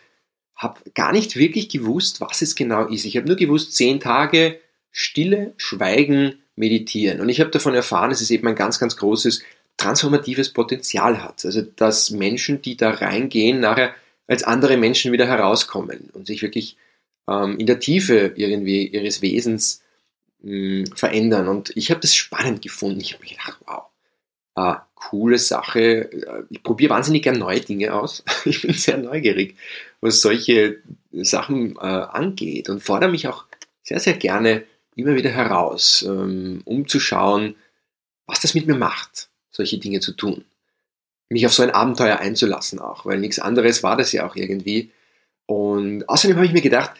habe 0.55 0.79
gar 0.95 1.11
nicht 1.11 1.35
wirklich 1.35 1.69
gewusst, 1.69 2.19
was 2.19 2.41
es 2.41 2.55
genau 2.55 2.87
ist. 2.87 3.05
Ich 3.05 3.15
habe 3.15 3.27
nur 3.27 3.37
gewusst, 3.37 3.75
zehn 3.75 3.99
Tage 3.99 4.59
Stille, 4.91 5.53
Schweigen, 5.57 6.39
meditieren. 6.55 7.21
Und 7.21 7.29
ich 7.29 7.39
habe 7.39 7.51
davon 7.51 7.75
erfahren, 7.75 8.09
dass 8.09 8.21
es 8.21 8.31
eben 8.31 8.47
ein 8.47 8.55
ganz, 8.55 8.79
ganz 8.79 8.97
großes 8.97 9.43
transformatives 9.77 10.51
Potenzial 10.51 11.23
hat. 11.23 11.45
Also 11.45 11.61
dass 11.61 12.09
Menschen, 12.09 12.61
die 12.61 12.75
da 12.75 12.89
reingehen, 12.89 13.59
nachher 13.59 13.93
als 14.25 14.43
andere 14.43 14.75
Menschen 14.75 15.11
wieder 15.11 15.27
herauskommen 15.27 16.09
und 16.13 16.27
sich 16.27 16.41
wirklich 16.41 16.77
ähm, 17.29 17.57
in 17.59 17.67
der 17.67 17.79
Tiefe 17.79 18.33
irgendwie 18.35 18.87
ihres 18.87 19.21
Wesens 19.21 19.83
mh, 20.41 20.51
hm, 20.51 20.85
verändern. 20.95 21.47
Und 21.47 21.71
ich 21.75 21.91
habe 21.91 22.01
das 22.01 22.15
spannend 22.15 22.61
gefunden. 22.61 22.99
Ich 22.99 23.13
habe 23.13 23.23
mir 23.23 23.29
gedacht, 23.29 23.59
wow, 23.67 23.83
äh, 24.57 24.75
coole 24.95 25.37
Sache. 25.37 26.09
Ich 26.49 26.63
probiere 26.63 26.89
wahnsinnig 26.89 27.23
gern 27.23 27.37
neue 27.37 27.61
Dinge 27.61 27.93
aus. 27.93 28.23
Ich 28.45 28.63
bin 28.63 28.73
sehr 28.73 28.97
neugierig, 28.97 29.55
was 30.01 30.21
solche 30.21 30.79
Sachen 31.11 31.75
äh, 31.75 31.79
angeht 31.79 32.67
und 32.69 32.81
fordere 32.81 33.11
mich 33.11 33.27
auch 33.27 33.45
sehr, 33.83 33.99
sehr 33.99 34.13
gerne 34.13 34.63
immer 34.95 35.15
wieder 35.15 35.29
heraus, 35.29 36.03
ähm, 36.07 36.61
um 36.65 36.87
zu 36.87 36.99
schauen, 36.99 37.55
was 38.25 38.41
das 38.41 38.55
mit 38.55 38.65
mir 38.67 38.75
macht, 38.75 39.29
solche 39.51 39.77
Dinge 39.77 39.99
zu 39.99 40.13
tun. 40.13 40.43
Mich 41.29 41.45
auf 41.45 41.53
so 41.53 41.61
ein 41.61 41.71
Abenteuer 41.71 42.17
einzulassen 42.17 42.79
auch, 42.79 43.05
weil 43.05 43.19
nichts 43.19 43.39
anderes 43.39 43.83
war 43.83 43.95
das 43.95 44.11
ja 44.11 44.27
auch 44.27 44.35
irgendwie. 44.35 44.91
Und 45.45 46.09
außerdem 46.09 46.35
habe 46.35 46.47
ich 46.47 46.53
mir 46.53 46.61
gedacht, 46.61 46.91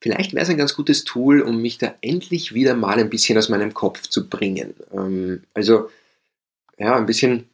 vielleicht 0.00 0.32
wäre 0.32 0.42
es 0.42 0.50
ein 0.50 0.56
ganz 0.56 0.74
gutes 0.74 1.04
Tool, 1.04 1.40
um 1.40 1.62
mich 1.62 1.78
da 1.78 1.94
endlich 2.00 2.52
wieder 2.52 2.74
mal 2.74 2.98
ein 2.98 3.10
bisschen 3.10 3.38
aus 3.38 3.48
meinem 3.48 3.74
Kopf 3.74 4.02
zu 4.08 4.28
bringen. 4.28 4.74
Ähm, 4.92 5.44
also, 5.54 5.90
ja, 6.78 6.96
ein 6.96 7.06
bisschen, 7.06 7.48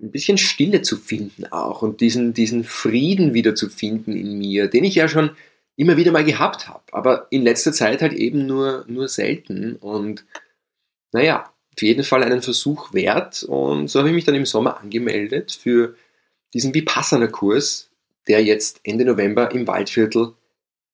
ein 0.00 0.10
bisschen 0.10 0.38
Stille 0.38 0.82
zu 0.82 0.96
finden 0.96 1.46
auch 1.46 1.82
und 1.82 2.00
diesen, 2.00 2.34
diesen 2.34 2.64
Frieden 2.64 3.34
wieder 3.34 3.54
zu 3.54 3.68
finden 3.68 4.12
in 4.12 4.38
mir, 4.38 4.68
den 4.68 4.84
ich 4.84 4.94
ja 4.94 5.08
schon 5.08 5.30
immer 5.76 5.96
wieder 5.96 6.12
mal 6.12 6.24
gehabt 6.24 6.68
habe, 6.68 6.84
aber 6.92 7.26
in 7.30 7.42
letzter 7.42 7.72
Zeit 7.72 8.00
halt 8.02 8.14
eben 8.14 8.46
nur, 8.46 8.84
nur 8.88 9.08
selten 9.08 9.76
und 9.76 10.24
naja, 11.12 11.52
auf 11.72 11.82
jeden 11.82 12.04
Fall 12.04 12.22
einen 12.24 12.42
Versuch 12.42 12.94
wert 12.94 13.42
und 13.42 13.88
so 13.88 13.98
habe 13.98 14.08
ich 14.08 14.14
mich 14.14 14.24
dann 14.24 14.34
im 14.34 14.46
Sommer 14.46 14.80
angemeldet 14.80 15.52
für 15.52 15.94
diesen 16.54 16.74
Vipassana-Kurs, 16.74 17.90
der 18.28 18.42
jetzt 18.42 18.80
Ende 18.82 19.04
November 19.04 19.50
im 19.52 19.66
Waldviertel 19.66 20.32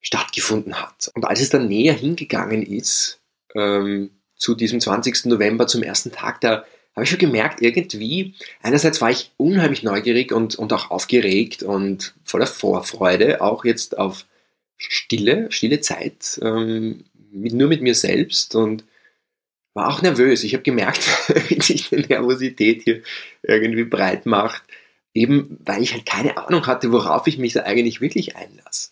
stattgefunden 0.01 0.81
hat. 0.83 1.11
Und 1.15 1.25
als 1.25 1.41
es 1.41 1.51
dann 1.51 1.69
näher 1.69 1.95
hingegangen 1.95 2.63
ist, 2.63 3.21
ähm, 3.55 4.11
zu 4.37 4.57
diesem 4.57 4.81
20. 4.81 5.27
November, 5.27 5.69
zum 5.69 5.83
ersten 5.83 6.11
Tag, 6.11 6.41
da 6.41 6.65
habe 6.95 7.05
ich 7.05 7.11
schon 7.11 7.19
gemerkt, 7.19 7.63
irgendwie, 7.63 8.35
einerseits 8.63 9.01
war 9.01 9.11
ich 9.11 9.33
unheimlich 9.37 9.83
neugierig 9.83 10.33
und, 10.33 10.57
und 10.57 10.73
auch 10.73 10.91
aufgeregt 10.91 11.63
und 11.63 12.15
voller 12.25 12.47
Vorfreude, 12.47 13.41
auch 13.41 13.65
jetzt 13.65 13.97
auf 13.99 14.27
Stille, 14.77 15.51
stille 15.51 15.81
Zeit, 15.81 16.39
ähm, 16.43 17.05
mit, 17.31 17.55
nur 17.55 17.69
mit 17.69 17.83
mir 17.83 17.95
selbst 17.95 18.55
und 18.55 18.85
war 19.75 19.89
auch 19.89 20.03
nervös. 20.03 20.45
Ich 20.45 20.53
habe 20.53 20.63
gemerkt, 20.63 21.07
wie 21.49 21.61
sich 21.61 21.89
die 21.89 21.97
Nervosität 21.97 22.83
hier 22.83 23.03
irgendwie 23.43 23.85
breit 23.85 24.27
macht, 24.27 24.63
eben 25.15 25.59
weil 25.65 25.83
ich 25.83 25.95
halt 25.95 26.05
keine 26.05 26.37
Ahnung 26.37 26.67
hatte, 26.67 26.93
worauf 26.93 27.27
ich 27.27 27.39
mich 27.39 27.55
da 27.55 27.63
eigentlich 27.63 28.01
wirklich 28.01 28.37
einlasse. 28.37 28.91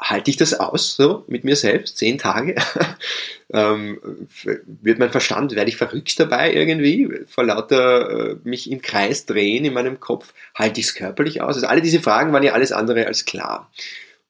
Halte 0.00 0.30
ich 0.30 0.36
das 0.36 0.54
aus, 0.54 0.96
so 0.96 1.24
mit 1.28 1.44
mir 1.44 1.54
selbst, 1.54 1.98
zehn 1.98 2.18
Tage? 2.18 2.56
ähm, 3.52 4.00
wird 4.64 4.98
mein 4.98 5.12
Verstand, 5.12 5.54
werde 5.54 5.70
ich 5.70 5.76
verrückt 5.76 6.18
dabei 6.18 6.52
irgendwie, 6.52 7.20
vor 7.28 7.44
lauter 7.44 8.30
äh, 8.30 8.36
mich 8.42 8.70
im 8.70 8.82
Kreis 8.82 9.24
drehen 9.26 9.64
in 9.64 9.72
meinem 9.72 10.00
Kopf? 10.00 10.34
Halte 10.54 10.80
ich 10.80 10.86
es 10.86 10.94
körperlich 10.94 11.42
aus? 11.42 11.54
Also 11.54 11.68
alle 11.68 11.80
diese 11.80 12.00
Fragen 12.00 12.32
waren 12.32 12.42
ja 12.42 12.54
alles 12.54 12.72
andere 12.72 13.06
als 13.06 13.24
klar. 13.24 13.70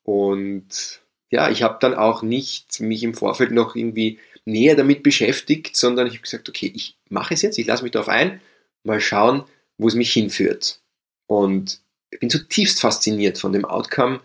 Und 0.02 1.00
ja, 1.30 1.50
ich 1.50 1.62
habe 1.62 1.78
dann 1.80 1.94
auch 1.94 2.23
nicht 2.23 2.80
mich 2.80 3.02
im 3.02 3.14
Vorfeld 3.14 3.50
noch 3.50 3.75
irgendwie 3.75 4.18
näher 4.44 4.76
damit 4.76 5.02
beschäftigt, 5.02 5.76
sondern 5.76 6.06
ich 6.06 6.14
habe 6.14 6.23
gesagt, 6.23 6.49
okay, 6.49 6.71
ich 6.75 6.97
mache 7.09 7.35
es 7.35 7.42
jetzt, 7.42 7.59
ich 7.59 7.66
lasse 7.66 7.83
mich 7.83 7.92
darauf 7.92 8.09
ein, 8.09 8.40
mal 8.83 9.00
schauen, 9.00 9.44
wo 9.78 9.88
es 9.88 9.94
mich 9.94 10.12
hinführt. 10.12 10.80
Und 11.26 11.80
ich 12.11 12.21
bin 12.21 12.30
zutiefst 12.30 12.80
fasziniert 12.80 13.38
von 13.38 13.52
dem 13.52 13.64
Outcome. 13.64 14.21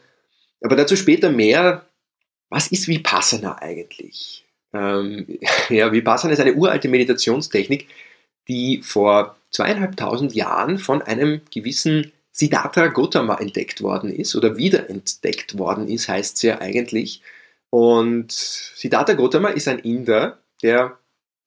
Aber 0.62 0.76
dazu 0.76 0.96
später 0.96 1.32
mehr, 1.32 1.86
was 2.50 2.68
ist 2.68 2.88
Vipassana 2.88 3.62
eigentlich? 3.62 4.46
Ähm, 4.74 5.40
ja, 5.70 5.92
Vipassana 5.92 6.34
ist 6.34 6.40
eine 6.40 6.54
uralte 6.54 6.90
Meditationstechnik, 6.90 7.88
die 8.48 8.82
vor 8.82 9.38
zweieinhalbtausend 9.52 10.34
Jahren 10.34 10.78
von 10.78 11.02
einem 11.02 11.42
gewissen 11.54 12.12
Siddhartha 12.32 12.88
Gautama 12.88 13.36
entdeckt 13.36 13.82
worden 13.82 14.14
ist 14.14 14.36
oder 14.36 14.58
wiederentdeckt 14.58 15.58
worden 15.58 15.88
ist, 15.88 16.08
heißt 16.08 16.38
es 16.38 16.42
ja 16.44 16.60
eigentlich. 16.60 17.22
Und 17.70 18.32
Siddhartha 18.32 19.14
Gautama 19.14 19.50
ist 19.50 19.68
ein 19.68 19.80
Inder, 19.80 20.40
der 20.64 20.98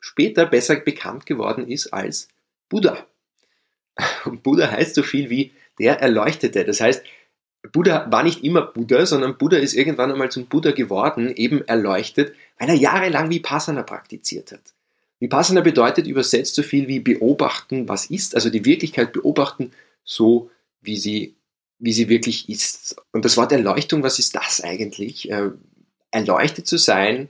später 0.01 0.47
besser 0.47 0.77
bekannt 0.77 1.27
geworden 1.27 1.69
ist 1.69 1.93
als 1.93 2.29
Buddha. 2.69 3.07
Und 4.25 4.43
Buddha 4.43 4.71
heißt 4.71 4.95
so 4.95 5.03
viel 5.03 5.31
wie 5.31 5.53
der 5.79 6.01
Erleuchtete. 6.01 6.65
Das 6.65 6.81
heißt, 6.81 7.03
Buddha 7.71 8.11
war 8.11 8.23
nicht 8.23 8.43
immer 8.43 8.63
Buddha, 8.63 9.07
sondern 9.07 9.39
Buddha 9.39 9.57
ist 9.57 9.75
irgendwann 9.75 10.11
einmal 10.11 10.31
zum 10.31 10.47
Buddha 10.47 10.73
geworden, 10.73 11.33
eben 11.35 11.63
erleuchtet, 11.67 12.35
weil 12.59 12.69
er 12.69 12.75
jahrelang 12.75 13.31
Vipassana 13.31 13.83
praktiziert 13.83 14.53
hat. 14.53 14.61
Vipassana 15.21 15.61
bedeutet 15.61 16.09
übersetzt 16.09 16.57
so 16.57 16.65
viel 16.65 16.89
wie 16.89 16.99
beobachten, 16.99 17.89
was 17.89 18.07
ist, 18.07 18.35
also 18.35 18.51
die 18.51 18.65
Wirklichkeit 18.65 19.13
beobachten, 19.13 19.71
so 20.05 20.51
wie 20.81 20.97
sie, 20.97 21.37
wie 21.79 21.93
sie 21.93 22.09
wirklich 22.09 22.49
ist. 22.49 22.97
Und 23.13 23.25
das 23.25 23.37
Wort 23.37 23.53
Erleuchtung, 23.53 24.03
was 24.03 24.19
ist 24.19 24.35
das 24.35 24.61
eigentlich? 24.61 25.31
Äh, 25.31 25.51
erleuchtet 26.11 26.67
zu 26.67 26.77
sein, 26.77 27.29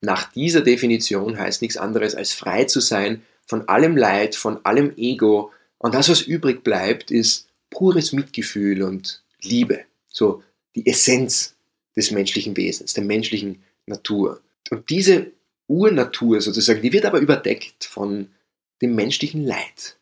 nach 0.00 0.30
dieser 0.32 0.62
Definition 0.62 1.38
heißt 1.38 1.62
nichts 1.62 1.76
anderes 1.76 2.14
als 2.14 2.32
frei 2.32 2.64
zu 2.64 2.80
sein 2.80 3.22
von 3.46 3.68
allem 3.68 3.96
Leid, 3.96 4.36
von 4.36 4.64
allem 4.64 4.92
Ego. 4.96 5.52
Und 5.78 5.94
das, 5.94 6.08
was 6.08 6.22
übrig 6.22 6.64
bleibt, 6.64 7.10
ist 7.10 7.48
pures 7.70 8.12
Mitgefühl 8.12 8.82
und 8.82 9.23
Liebe. 9.44 9.84
So 10.08 10.42
die 10.74 10.86
Essenz 10.86 11.54
des 11.96 12.10
menschlichen 12.10 12.56
Wesens, 12.56 12.94
der 12.94 13.04
menschlichen 13.04 13.62
Natur. 13.86 14.40
Und 14.70 14.90
diese 14.90 15.32
Urnatur 15.68 16.40
sozusagen, 16.40 16.82
die 16.82 16.92
wird 16.92 17.06
aber 17.06 17.20
überdeckt 17.20 17.84
von 17.84 18.28
dem 18.82 18.94
menschlichen 18.94 19.44
Leid. 19.44 19.96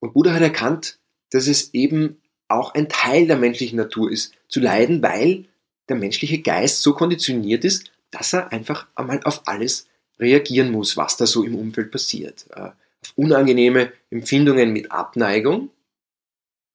Und 0.00 0.14
Buddha 0.14 0.32
hat 0.32 0.42
erkannt, 0.42 0.98
dass 1.30 1.46
es 1.46 1.74
eben 1.74 2.20
auch 2.48 2.74
ein 2.74 2.88
Teil 2.88 3.26
der 3.26 3.36
menschlichen 3.36 3.76
Natur 3.76 4.10
ist, 4.10 4.32
zu 4.48 4.60
leiden, 4.60 5.02
weil 5.02 5.46
der 5.88 5.96
menschliche 5.96 6.40
Geist 6.40 6.82
so 6.82 6.94
konditioniert 6.94 7.64
ist, 7.64 7.90
dass 8.10 8.32
er 8.32 8.52
einfach 8.52 8.86
einmal 8.94 9.20
auf 9.24 9.42
alles 9.46 9.88
reagieren 10.18 10.70
muss, 10.70 10.96
was 10.96 11.16
da 11.16 11.26
so 11.26 11.42
im 11.42 11.54
Umfeld 11.54 11.90
passiert. 11.90 12.46
Äh, 12.50 12.70
auf 13.02 13.12
unangenehme 13.16 13.92
Empfindungen 14.10 14.72
mit 14.72 14.90
Abneigung. 14.90 15.70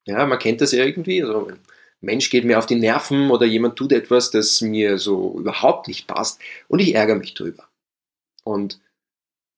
Ja, 0.06 0.26
man 0.26 0.40
kennt 0.40 0.62
das 0.62 0.72
ja 0.72 0.84
irgendwie. 0.84 1.24
Also 1.24 1.48
ein 1.48 1.60
Mensch 2.02 2.30
geht 2.30 2.46
mir 2.46 2.58
auf 2.58 2.66
die 2.66 2.76
Nerven 2.76 3.30
oder 3.30 3.46
jemand 3.46 3.76
tut 3.76 3.92
etwas, 3.92 4.32
das 4.32 4.62
mir 4.62 4.98
so 4.98 5.38
überhaupt 5.40 5.88
nicht 5.88 6.08
passt 6.08 6.40
und 6.68 6.80
ich 6.80 6.96
ärgere 6.96 7.16
mich 7.16 7.34
drüber. 7.34 7.68
Und 8.44 8.80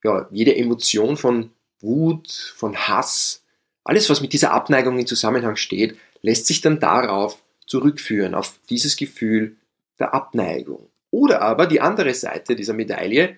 ja, 0.04 0.28
jede 0.32 0.56
Emotion 0.56 1.16
von 1.16 1.52
Wut, 1.80 2.32
von 2.56 2.76
Hass, 2.76 3.44
alles, 3.86 4.10
was 4.10 4.22
mit 4.22 4.34
dieser 4.34 4.52
Abneigung 4.52 4.98
in 5.00 5.08
Zusammenhang 5.08 5.56
steht, 5.56 5.98
lässt 6.22 6.48
sich 6.48 6.62
dann 6.62 6.80
darauf 6.80 7.42
zurückführen, 7.66 8.36
auf 8.36 8.60
dieses 8.70 8.96
Gefühl 8.98 9.58
der 10.00 10.14
Abneigung. 10.14 10.90
Oder 11.12 11.42
aber 11.42 11.68
die 11.68 11.82
andere 11.82 12.14
Seite 12.14 12.56
dieser 12.56 12.74
Medaille, 12.74 13.38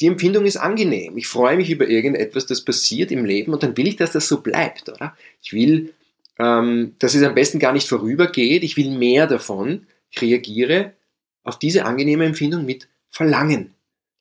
die 0.00 0.06
Empfindung 0.06 0.44
ist 0.44 0.56
angenehm. 0.56 1.16
Ich 1.16 1.26
freue 1.26 1.56
mich 1.56 1.70
über 1.70 1.88
irgendetwas, 1.88 2.46
das 2.46 2.62
passiert 2.62 3.10
im 3.10 3.24
Leben 3.24 3.52
und 3.52 3.62
dann 3.62 3.76
will 3.76 3.86
ich, 3.86 3.96
dass 3.96 4.12
das 4.12 4.28
so 4.28 4.40
bleibt, 4.40 4.88
oder? 4.88 5.16
Ich 5.42 5.52
will, 5.52 5.94
ähm, 6.38 6.94
dass 6.98 7.14
es 7.14 7.22
am 7.22 7.34
besten 7.34 7.58
gar 7.58 7.72
nicht 7.72 7.88
vorübergeht. 7.88 8.62
Ich 8.62 8.76
will 8.76 8.90
mehr 8.90 9.26
davon. 9.26 9.86
Ich 10.10 10.20
reagiere 10.20 10.92
auf 11.44 11.58
diese 11.58 11.84
angenehme 11.84 12.24
Empfindung 12.24 12.64
mit 12.64 12.88
Verlangen. 13.10 13.74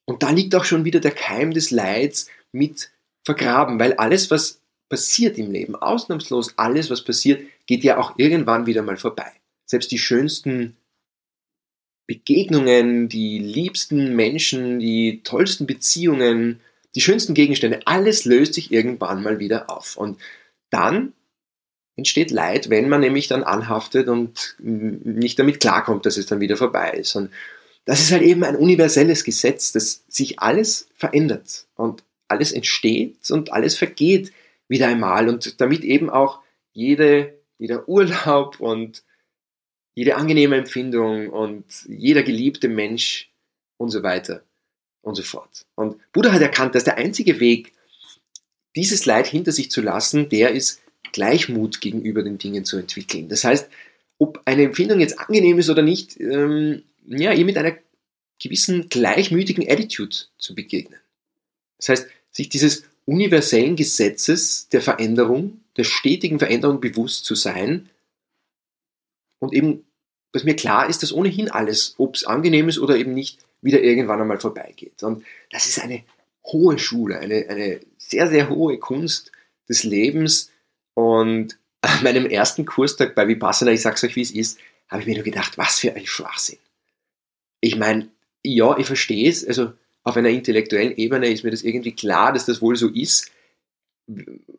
Und 0.06 0.24
da 0.24 0.30
liegt 0.30 0.56
auch 0.56 0.66
schon 0.66 0.86
wieder 0.86 1.00
der 1.00 1.12
Keim 1.12 1.52
des 1.52 1.72
Leids 1.72 2.30
mit 2.52 2.92
vergraben, 3.24 3.80
weil 3.80 3.94
alles, 3.94 4.30
was 4.30 4.62
passiert 4.88 5.38
im 5.38 5.52
Leben, 5.52 5.76
ausnahmslos 5.76 6.58
alles, 6.58 6.90
was 6.90 7.04
passiert, 7.04 7.42
geht 7.66 7.84
ja 7.84 7.98
auch 7.98 8.14
irgendwann 8.18 8.68
wieder 8.68 8.84
mal 8.84 8.98
vorbei. 8.98 9.32
Selbst 9.66 9.92
die 9.92 9.98
schönsten 9.98 10.78
Begegnungen, 12.08 13.10
die 13.10 13.40
liebsten 13.40 14.16
Menschen, 14.16 14.80
die 14.80 15.22
tollsten 15.24 15.66
Beziehungen, 15.66 16.62
die 16.94 17.02
schönsten 17.02 17.34
Gegenstände, 17.34 17.82
alles 17.86 18.26
löst 18.26 18.54
sich 18.54 18.72
irgendwann 18.72 19.24
mal 19.24 19.40
wieder 19.40 19.72
auf. 19.72 19.98
Und 19.98 20.20
dann 20.70 21.14
entsteht 21.96 22.32
Leid, 22.32 22.70
wenn 22.70 22.90
man 22.90 23.02
nämlich 23.02 23.28
dann 23.28 23.44
anhaftet 23.44 24.08
und 24.08 24.56
nicht 24.60 25.40
damit 25.40 25.60
klarkommt, 25.60 26.06
dass 26.06 26.18
es 26.18 26.26
dann 26.26 26.40
wieder 26.40 26.58
vorbei 26.58 26.92
ist. 26.92 27.16
Und 27.16 27.32
das 27.86 28.02
ist 28.02 28.12
halt 28.12 28.24
eben 28.24 28.44
ein 28.44 28.56
universelles 28.56 29.24
Gesetz, 29.24 29.72
dass 29.72 30.04
sich 30.08 30.40
alles 30.40 30.88
verändert 30.96 31.68
und 31.76 32.04
alles 32.28 32.52
entsteht 32.52 33.32
und 33.32 33.54
alles 33.54 33.78
vergeht 33.78 34.32
wieder 34.68 34.88
einmal 34.88 35.30
und 35.30 35.62
damit 35.62 35.84
eben 35.84 36.10
auch 36.10 36.40
jede, 36.74 37.34
jeder 37.60 37.88
Urlaub 37.88 38.60
und 38.60 39.04
jede 39.94 40.16
angenehme 40.16 40.58
Empfindung 40.58 41.30
und 41.30 41.66
jeder 41.88 42.24
geliebte 42.24 42.68
Mensch 42.68 43.30
und 43.78 43.92
so 43.92 44.04
weiter 44.04 44.44
und 45.02 45.16
so 45.16 45.24
fort. 45.24 45.66
Und 45.76 46.00
Buddha 46.12 46.32
hat 46.32 46.42
erkannt, 46.42 46.76
dass 46.76 46.84
der 46.84 46.98
einzige 46.98 47.40
Weg, 47.40 47.74
dieses 48.76 49.06
Leid 49.06 49.28
hinter 49.28 49.52
sich 49.54 49.72
zu 49.72 49.82
lassen, 49.82 50.28
der 50.28 50.52
ist, 50.52 50.82
Gleichmut 51.16 51.80
gegenüber 51.80 52.24
den 52.24 52.38
Dingen 52.38 52.66
zu 52.66 52.78
entwickeln. 52.78 53.30
Das 53.30 53.46
heißt, 53.46 53.70
ob 54.18 54.42
eine 54.44 54.64
Empfindung 54.64 55.00
jetzt 55.00 55.18
angenehm 55.18 55.58
ist 55.58 55.70
oder 55.70 55.82
nicht, 55.82 56.20
ähm, 56.20 56.84
ja, 57.08 57.32
ihr 57.32 57.46
mit 57.46 57.58
einer 57.58 57.78
gewissen 58.38 58.90
gleichmütigen 58.90 59.66
Attitude 59.66 60.14
zu 60.38 60.54
begegnen. 60.56 61.00
Das 61.78 61.88
heißt, 61.88 62.08
sich 62.32 62.50
dieses 62.50 62.84
universellen 63.06 63.78
Gesetzes 63.78 64.68
der 64.68 64.82
Veränderung, 64.82 65.62
der 65.78 65.86
stetigen 65.86 66.38
Veränderung 66.38 66.82
bewusst 66.82 67.24
zu 67.24 67.34
sein 67.34 67.90
und 69.40 69.54
eben, 69.54 69.86
dass 70.34 70.44
mir 70.44 70.58
klar 70.58 70.90
ist, 70.90 71.02
dass 71.02 71.14
ohnehin 71.14 71.50
alles, 71.50 71.96
ob 71.98 72.16
es 72.16 72.26
angenehm 72.26 72.68
ist 72.68 72.80
oder 72.80 72.98
eben 72.98 73.14
nicht, 73.14 73.40
wieder 73.62 73.82
irgendwann 73.82 74.20
einmal 74.20 74.40
vorbeigeht. 74.42 75.02
Und 75.02 75.24
das 75.50 75.66
ist 75.66 75.80
eine 75.80 76.04
hohe 76.44 76.78
Schule, 76.78 77.20
eine, 77.20 77.48
eine 77.48 77.80
sehr, 77.98 78.28
sehr 78.28 78.50
hohe 78.50 78.78
Kunst 78.80 79.32
des 79.70 79.86
Lebens. 79.86 80.52
Und 80.96 81.58
an 81.82 82.04
meinem 82.04 82.26
ersten 82.26 82.66
Kurstag 82.66 83.14
bei 83.14 83.28
Vipassana, 83.28 83.72
ich 83.72 83.82
sag's 83.82 84.04
euch 84.04 84.16
wie 84.16 84.22
es 84.22 84.32
ist, 84.32 84.60
habe 84.88 85.02
ich 85.02 85.08
mir 85.08 85.16
nur 85.16 85.24
gedacht, 85.24 85.58
was 85.58 85.80
für 85.80 85.94
ein 85.94 86.06
Schwachsinn. 86.08 86.58
Ich 87.62 87.76
meine, 87.76 88.10
ja, 88.44 88.78
ich 88.78 88.88
verstehe 88.88 89.30
es, 89.30 89.46
also 89.46 89.74
auf 90.04 90.18
einer 90.18 90.30
intellektuellen 90.30 90.96
Ebene 90.98 91.30
ist 91.30 91.44
mir 91.44 91.52
das 91.52 91.64
irgendwie 91.64 91.94
klar, 91.94 92.32
dass 92.34 92.46
das 92.46 92.62
wohl 92.62 92.76
so 92.76 92.90
ist. 92.90 93.32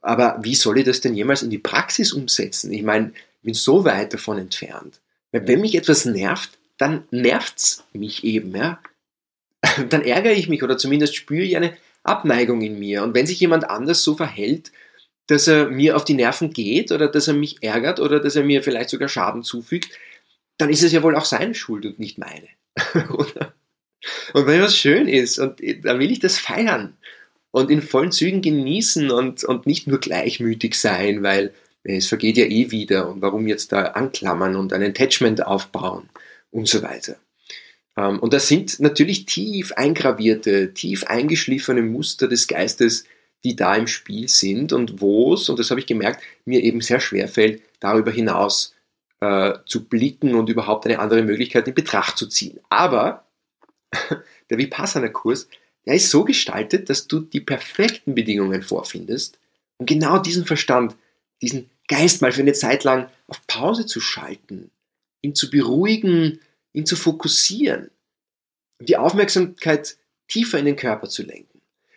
Aber 0.00 0.38
wie 0.42 0.56
soll 0.56 0.78
ich 0.78 0.84
das 0.84 1.00
denn 1.00 1.14
jemals 1.14 1.42
in 1.42 1.50
die 1.50 1.58
Praxis 1.58 2.12
umsetzen? 2.12 2.72
Ich 2.72 2.82
meine, 2.82 3.12
ich 3.14 3.44
bin 3.44 3.54
so 3.54 3.84
weit 3.84 4.12
davon 4.12 4.38
entfernt. 4.38 5.00
Weil 5.30 5.46
wenn 5.46 5.60
mich 5.60 5.76
etwas 5.76 6.04
nervt, 6.04 6.58
dann 6.78 7.04
nervt's 7.10 7.84
mich 7.92 8.24
eben, 8.24 8.54
ja. 8.54 8.80
Dann 9.88 10.02
ärgere 10.02 10.32
ich 10.32 10.48
mich 10.48 10.62
oder 10.62 10.76
zumindest 10.76 11.16
spüre 11.16 11.44
ich 11.44 11.56
eine 11.56 11.76
Abneigung 12.02 12.60
in 12.60 12.78
mir. 12.78 13.02
Und 13.02 13.14
wenn 13.14 13.26
sich 13.26 13.40
jemand 13.40 13.70
anders 13.70 14.02
so 14.02 14.16
verhält, 14.16 14.72
dass 15.26 15.48
er 15.48 15.68
mir 15.68 15.96
auf 15.96 16.04
die 16.04 16.14
Nerven 16.14 16.52
geht 16.52 16.92
oder 16.92 17.08
dass 17.08 17.28
er 17.28 17.34
mich 17.34 17.62
ärgert 17.62 18.00
oder 18.00 18.20
dass 18.20 18.36
er 18.36 18.44
mir 18.44 18.62
vielleicht 18.62 18.90
sogar 18.90 19.08
Schaden 19.08 19.42
zufügt, 19.42 19.90
dann 20.58 20.70
ist 20.70 20.82
es 20.82 20.92
ja 20.92 21.02
wohl 21.02 21.16
auch 21.16 21.24
seine 21.24 21.54
Schuld 21.54 21.84
und 21.84 21.98
nicht 21.98 22.18
meine. 22.18 22.48
Und 24.34 24.46
wenn 24.46 24.62
was 24.62 24.76
schön 24.76 25.08
ist, 25.08 25.38
und 25.38 25.60
dann 25.84 25.98
will 25.98 26.12
ich 26.12 26.20
das 26.20 26.38
feiern 26.38 26.96
und 27.50 27.70
in 27.70 27.82
vollen 27.82 28.12
Zügen 28.12 28.42
genießen 28.42 29.10
und, 29.10 29.42
und 29.42 29.66
nicht 29.66 29.86
nur 29.86 29.98
gleichmütig 29.98 30.78
sein, 30.78 31.22
weil 31.22 31.52
es 31.82 32.06
vergeht 32.06 32.36
ja 32.36 32.44
eh 32.44 32.70
wieder 32.70 33.08
und 33.08 33.22
warum 33.22 33.46
jetzt 33.46 33.72
da 33.72 33.82
anklammern 33.82 34.54
und 34.54 34.72
ein 34.72 34.82
Attachment 34.82 35.44
aufbauen 35.46 36.08
und 36.50 36.68
so 36.68 36.82
weiter. 36.82 37.16
Ähm, 37.96 38.18
und 38.18 38.32
das 38.32 38.48
sind 38.48 38.80
natürlich 38.80 39.26
tief 39.26 39.72
eingravierte, 39.72 40.74
tief 40.74 41.04
eingeschliffene 41.04 41.82
Muster 41.82 42.28
des 42.28 42.46
Geistes, 42.46 43.04
die 43.44 43.56
da 43.56 43.74
im 43.76 43.86
Spiel 43.86 44.28
sind 44.28 44.72
und 44.72 45.00
wo 45.00 45.34
es, 45.34 45.48
und 45.48 45.58
das 45.58 45.70
habe 45.70 45.80
ich 45.80 45.86
gemerkt, 45.86 46.22
mir 46.44 46.62
eben 46.62 46.80
sehr 46.80 47.00
schwer 47.00 47.28
fällt, 47.28 47.62
darüber 47.80 48.10
hinaus 48.10 48.74
äh, 49.20 49.54
zu 49.66 49.84
blicken 49.84 50.34
und 50.34 50.48
überhaupt 50.48 50.86
eine 50.86 50.98
andere 50.98 51.22
Möglichkeit 51.22 51.68
in 51.68 51.74
Betracht 51.74 52.18
zu 52.18 52.26
ziehen. 52.26 52.60
Aber 52.68 53.26
der 54.50 54.58
Vipassana-Kurs, 54.58 55.48
der 55.86 55.94
ist 55.94 56.10
so 56.10 56.24
gestaltet, 56.24 56.90
dass 56.90 57.06
du 57.06 57.20
die 57.20 57.40
perfekten 57.40 58.14
Bedingungen 58.14 58.62
vorfindest, 58.62 59.38
um 59.78 59.86
genau 59.86 60.18
diesen 60.18 60.44
Verstand, 60.44 60.96
diesen 61.42 61.70
Geist 61.88 62.22
mal 62.22 62.32
für 62.32 62.40
eine 62.40 62.54
Zeit 62.54 62.82
lang 62.82 63.08
auf 63.28 63.46
Pause 63.46 63.86
zu 63.86 64.00
schalten, 64.00 64.70
ihn 65.22 65.34
zu 65.34 65.50
beruhigen, 65.50 66.40
ihn 66.72 66.86
zu 66.86 66.96
fokussieren 66.96 67.90
die 68.80 68.96
Aufmerksamkeit 68.96 69.96
tiefer 70.28 70.58
in 70.58 70.66
den 70.66 70.76
Körper 70.76 71.08
zu 71.08 71.22
lenken. 71.22 71.55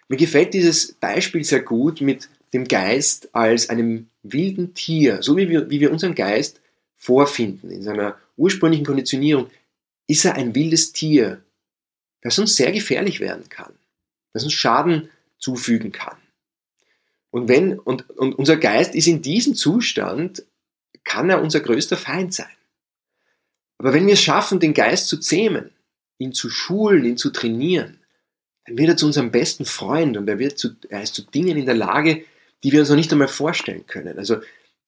Mir 0.09 0.17
gefällt 0.17 0.55
dieses 0.55 0.93
Beispiel 0.93 1.43
sehr 1.43 1.61
gut 1.61 2.01
mit 2.01 2.29
dem 2.51 2.67
Geist 2.67 3.33
als 3.33 3.69
einem 3.69 4.09
wilden 4.23 4.73
Tier, 4.73 5.21
so 5.21 5.37
wie 5.37 5.49
wir, 5.49 5.69
wie 5.69 5.79
wir 5.79 5.91
unseren 5.91 6.15
Geist 6.15 6.61
vorfinden 6.97 7.69
in 7.69 7.83
seiner 7.83 8.17
ursprünglichen 8.35 8.85
Konditionierung, 8.85 9.49
ist 10.07 10.25
er 10.25 10.33
ein 10.33 10.55
wildes 10.55 10.91
Tier, 10.93 11.43
das 12.21 12.39
uns 12.39 12.55
sehr 12.55 12.71
gefährlich 12.71 13.19
werden 13.19 13.47
kann, 13.49 13.71
das 14.33 14.43
uns 14.43 14.53
Schaden 14.53 15.09
zufügen 15.37 15.91
kann. 15.91 16.17
Und 17.29 17.47
wenn, 17.47 17.77
und, 17.77 18.09
und 18.09 18.33
unser 18.33 18.57
Geist 18.57 18.95
ist 18.95 19.07
in 19.07 19.21
diesem 19.21 19.53
Zustand, 19.53 20.43
kann 21.03 21.29
er 21.29 21.43
unser 21.43 21.59
größter 21.59 21.97
Feind 21.97 22.33
sein. 22.33 22.47
Aber 23.77 23.93
wenn 23.93 24.07
wir 24.07 24.13
es 24.13 24.21
schaffen, 24.21 24.59
den 24.59 24.73
Geist 24.73 25.07
zu 25.07 25.17
zähmen, 25.17 25.69
ihn 26.17 26.33
zu 26.33 26.49
schulen, 26.49 27.05
ihn 27.05 27.17
zu 27.17 27.29
trainieren, 27.29 27.98
dann 28.69 28.77
wird 28.77 28.89
er 28.89 28.97
zu 28.97 29.07
unserem 29.07 29.31
besten 29.31 29.65
Freund 29.65 30.15
und 30.15 30.27
er, 30.27 30.37
wird 30.37 30.59
zu, 30.59 30.75
er 30.89 31.01
ist 31.01 31.15
zu 31.15 31.23
Dingen 31.23 31.57
in 31.57 31.65
der 31.65 31.75
Lage, 31.75 32.23
die 32.63 32.71
wir 32.71 32.79
uns 32.79 32.89
noch 32.89 32.95
nicht 32.95 33.11
einmal 33.11 33.27
vorstellen 33.27 33.87
können. 33.87 34.17
Also 34.19 34.37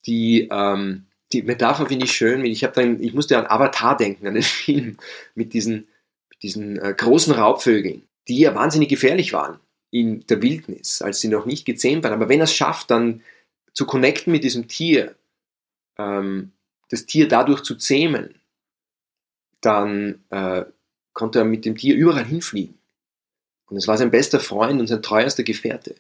die, 0.06 0.48
ähm, 0.52 1.06
die 1.34 1.42
Metapher 1.42 1.88
finde 1.88 2.06
ich 2.06 2.12
schön. 2.12 2.46
Ich, 2.46 2.62
dann, 2.62 3.02
ich 3.02 3.14
musste 3.14 3.38
an 3.38 3.48
Avatar 3.48 3.98
denken, 3.98 4.28
an 4.28 4.36
den 4.36 4.44
Film 4.44 4.98
mit 5.34 5.54
diesen, 5.54 5.88
mit 6.30 6.44
diesen 6.44 6.78
äh, 6.78 6.94
großen 6.96 7.34
Raubvögeln, 7.34 8.04
die 8.28 8.40
ja 8.40 8.54
wahnsinnig 8.54 8.90
gefährlich 8.90 9.34
waren 9.34 9.60
in 9.90 10.26
der 10.28 10.42
Wildnis, 10.42 11.02
als 11.02 11.20
sie 11.20 11.28
noch 11.28 11.46
nicht 11.46 11.66
gezähmt 11.66 12.04
waren. 12.04 12.14
Aber 12.14 12.30
wenn 12.30 12.40
er 12.40 12.46
es 12.46 12.54
schafft, 12.54 12.92
dann 12.92 13.24
zu 13.74 13.86
connecten 13.86 14.32
mit 14.32 14.44
diesem 14.44 14.68
Tier, 14.68 15.16
ähm, 15.98 16.52
das 16.90 17.08
Tier 17.08 17.28
dadurch 17.28 17.62
zu 17.64 17.76
zähmen, 17.76 18.36
dann 19.60 20.24
äh, 20.30 20.66
konnte 21.14 21.40
er 21.40 21.46
mit 21.46 21.66
dem 21.66 21.76
Tier 21.76 21.96
überall 21.96 22.26
hinfliegen. 22.26 22.81
Und 23.72 23.78
es 23.78 23.88
war 23.88 23.98
sein 23.98 24.12
bester 24.12 24.40
Freund 24.40 24.80
und 24.80 24.88
sein 24.88 25.02
treuerster 25.02 25.44
Gefährte. 25.44 25.96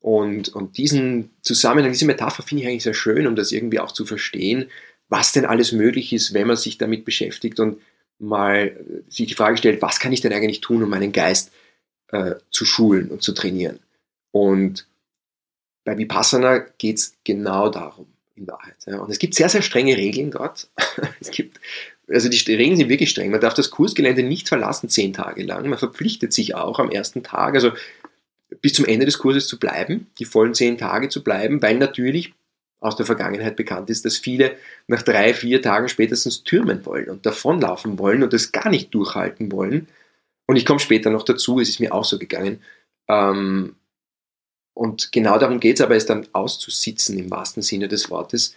Und, 0.00 0.48
und 0.48 0.76
diesen 0.76 1.30
Zusammenhang, 1.40 1.92
diese 1.92 2.04
Metapher 2.04 2.42
finde 2.42 2.62
ich 2.62 2.68
eigentlich 2.68 2.82
sehr 2.82 2.92
schön, 2.92 3.26
um 3.26 3.36
das 3.36 3.52
irgendwie 3.52 3.78
auch 3.78 3.92
zu 3.92 4.04
verstehen, 4.04 4.68
was 5.08 5.32
denn 5.32 5.46
alles 5.46 5.72
möglich 5.72 6.12
ist, 6.12 6.34
wenn 6.34 6.48
man 6.48 6.56
sich 6.56 6.76
damit 6.76 7.04
beschäftigt 7.04 7.60
und 7.60 7.80
mal 8.18 8.76
sich 9.08 9.28
die 9.28 9.34
Frage 9.34 9.56
stellt, 9.56 9.80
was 9.80 10.00
kann 10.00 10.12
ich 10.12 10.20
denn 10.20 10.32
eigentlich 10.32 10.60
tun, 10.60 10.82
um 10.82 10.90
meinen 10.90 11.12
Geist 11.12 11.52
äh, 12.08 12.34
zu 12.50 12.64
schulen 12.64 13.08
und 13.10 13.22
zu 13.22 13.32
trainieren. 13.32 13.78
Und 14.32 14.86
bei 15.84 15.96
Vipassana 15.96 16.58
geht 16.78 16.98
es 16.98 17.14
genau 17.24 17.68
darum, 17.68 18.06
in 18.34 18.48
Wahrheit. 18.48 18.76
Ja. 18.86 18.98
Und 18.98 19.10
es 19.10 19.18
gibt 19.18 19.34
sehr, 19.34 19.48
sehr 19.48 19.62
strenge 19.62 19.96
Regeln 19.96 20.32
dort. 20.32 20.68
es 21.20 21.30
gibt, 21.30 21.60
also 22.08 22.28
die 22.28 22.54
Regeln 22.54 22.76
sind 22.76 22.88
wirklich 22.88 23.10
streng. 23.10 23.30
Man 23.30 23.40
darf 23.40 23.54
das 23.54 23.70
Kursgelände 23.70 24.22
nicht 24.22 24.48
verlassen 24.48 24.88
zehn 24.88 25.12
Tage 25.12 25.42
lang. 25.42 25.68
Man 25.68 25.78
verpflichtet 25.78 26.32
sich 26.32 26.54
auch 26.54 26.78
am 26.78 26.90
ersten 26.90 27.22
Tag, 27.22 27.54
also 27.54 27.72
bis 28.60 28.74
zum 28.74 28.84
Ende 28.84 29.06
des 29.06 29.18
Kurses 29.18 29.46
zu 29.46 29.58
bleiben, 29.58 30.08
die 30.18 30.24
vollen 30.24 30.54
zehn 30.54 30.78
Tage 30.78 31.08
zu 31.08 31.24
bleiben, 31.24 31.62
weil 31.62 31.78
natürlich 31.78 32.34
aus 32.80 32.96
der 32.96 33.06
Vergangenheit 33.06 33.56
bekannt 33.56 33.88
ist, 33.88 34.04
dass 34.04 34.18
viele 34.18 34.56
nach 34.86 35.02
drei, 35.02 35.32
vier 35.32 35.62
Tagen 35.62 35.88
spätestens 35.88 36.44
türmen 36.44 36.84
wollen 36.84 37.08
und 37.08 37.24
davonlaufen 37.24 37.98
wollen 37.98 38.22
und 38.22 38.32
das 38.32 38.52
gar 38.52 38.68
nicht 38.68 38.94
durchhalten 38.94 39.50
wollen. 39.50 39.88
Und 40.46 40.56
ich 40.56 40.66
komme 40.66 40.80
später 40.80 41.10
noch 41.10 41.22
dazu, 41.22 41.60
es 41.60 41.70
ist 41.70 41.80
mir 41.80 41.94
auch 41.94 42.04
so 42.04 42.18
gegangen. 42.18 42.60
Ähm, 43.08 43.76
und 44.74 45.12
genau 45.12 45.38
darum 45.38 45.60
geht 45.60 45.76
es 45.76 45.80
aber, 45.80 45.96
es 45.96 46.04
dann 46.04 46.26
auszusitzen 46.32 47.18
im 47.18 47.30
wahrsten 47.30 47.62
Sinne 47.62 47.88
des 47.88 48.10
Wortes. 48.10 48.54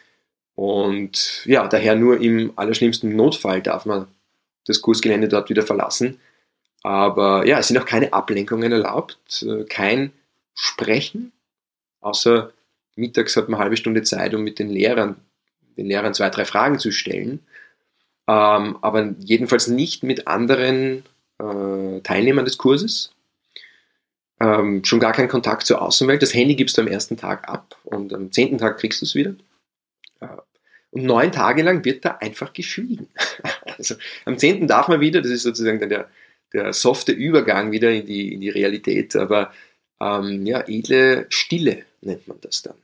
Und 0.58 1.46
ja, 1.46 1.68
daher 1.68 1.96
nur 1.96 2.20
im 2.20 2.52
allerschlimmsten 2.56 3.16
Notfall 3.16 3.62
darf 3.62 3.86
man 3.86 4.08
das 4.66 4.82
Kursgelände 4.82 5.28
dort 5.28 5.52
wieder 5.52 5.62
verlassen. 5.62 6.20
Aber 6.82 7.46
ja, 7.46 7.60
es 7.60 7.68
sind 7.68 7.78
auch 7.78 7.86
keine 7.86 8.12
Ablenkungen 8.12 8.72
erlaubt, 8.72 9.46
äh, 9.48 9.66
kein 9.66 10.14
Sprechen, 10.56 11.32
außer 12.02 12.52
mittags 12.96 13.38
hat 13.38 13.50
man 13.50 13.60
eine 13.60 13.66
halbe 13.66 13.78
Stunde 13.78 14.02
Zeit, 14.02 14.34
um 14.34 14.44
mit 14.44 14.58
den 14.58 14.70
Lehrern, 14.70 15.18
den 15.78 15.86
Lehrern 15.86 16.16
zwei, 16.16 16.32
drei 16.32 16.44
Fragen 16.44 16.80
zu 16.80 16.90
stellen. 16.90 17.46
Ähm, 18.28 18.78
aber 18.82 19.14
jedenfalls 19.20 19.68
nicht 19.68 20.02
mit 20.02 20.28
anderen 20.28 21.04
äh, 21.38 22.02
Teilnehmern 22.02 22.46
des 22.46 22.58
Kurses. 22.58 23.12
Ähm, 24.40 24.84
schon 24.84 25.00
gar 25.00 25.14
keinen 25.14 25.30
Kontakt 25.30 25.68
zur 25.68 25.84
Außenwelt. 25.84 26.24
Das 26.24 26.34
Handy 26.34 26.56
gibst 26.56 26.80
du 26.80 26.82
am 26.82 26.88
ersten 26.88 27.16
Tag 27.16 27.48
ab 27.48 27.76
und 27.84 28.12
am 28.12 28.32
zehnten 28.32 28.58
Tag 28.58 28.80
kriegst 28.80 29.02
du 29.02 29.06
es 29.06 29.14
wieder. 29.14 29.36
Und 30.92 31.04
neun 31.04 31.32
Tage 31.32 31.64
lang 31.64 31.84
wird 31.86 32.06
da 32.06 32.18
einfach 32.22 32.54
geschwiegen. 32.54 33.08
also 33.78 33.96
am 34.26 34.38
zehnten 34.38 34.68
darf 34.68 34.88
man 34.88 35.00
wieder, 35.00 35.22
das 35.22 35.32
ist 35.32 35.44
sozusagen 35.44 35.80
dann 35.80 35.90
der, 35.90 36.10
der 36.54 36.74
softe 36.74 37.12
Übergang 37.12 37.72
wieder 37.72 37.92
in 37.92 38.06
die, 38.06 38.34
in 38.34 38.42
die 38.42 38.50
Realität, 38.50 39.16
aber 39.16 39.52
ähm, 40.00 40.46
ja, 40.46 40.64
edle 40.68 41.26
Stille 41.30 41.84
nennt 42.02 42.28
man 42.28 42.40
das 42.42 42.62
dann. 42.62 42.76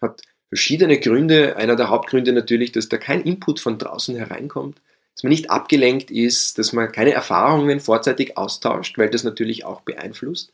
Hat 0.00 0.22
verschiedene 0.48 1.00
Gründe. 1.00 1.56
Einer 1.56 1.76
der 1.76 1.88
Hauptgründe 1.88 2.32
natürlich, 2.32 2.72
dass 2.72 2.88
da 2.88 2.98
kein 2.98 3.22
Input 3.22 3.60
von 3.60 3.78
draußen 3.78 4.16
hereinkommt 4.16 4.80
dass 5.14 5.22
man 5.22 5.30
nicht 5.30 5.50
abgelenkt 5.50 6.10
ist, 6.10 6.58
dass 6.58 6.72
man 6.72 6.90
keine 6.90 7.12
Erfahrungen 7.12 7.80
vorzeitig 7.80 8.36
austauscht, 8.36 8.98
weil 8.98 9.10
das 9.10 9.24
natürlich 9.24 9.64
auch 9.64 9.82
beeinflusst. 9.82 10.52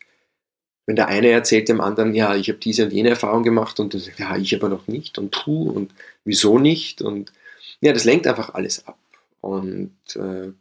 Wenn 0.87 0.97
der 0.97 1.09
eine 1.09 1.31
erzählt 1.31 1.69
dem 1.69 1.81
anderen, 1.81 2.15
ja, 2.15 2.35
ich 2.35 2.49
habe 2.49 2.59
diese 2.59 2.85
und 2.85 2.93
jene 2.93 3.11
Erfahrung 3.11 3.43
gemacht 3.43 3.79
und 3.81 3.93
sagt, 3.93 4.19
ja, 4.19 4.37
ich 4.37 4.55
aber 4.55 4.69
noch 4.69 4.89
nicht 4.89 5.19
und 5.19 5.33
tu 5.33 5.71
und 5.71 5.93
wieso 6.25 6.59
nicht 6.59 7.03
und 7.03 7.33
ja, 7.81 7.93
das 7.93 8.05
lenkt 8.05 8.27
einfach 8.27 8.55
alles 8.55 8.87
ab. 8.87 8.99
Und 9.41 9.95
äh, 10.17 10.53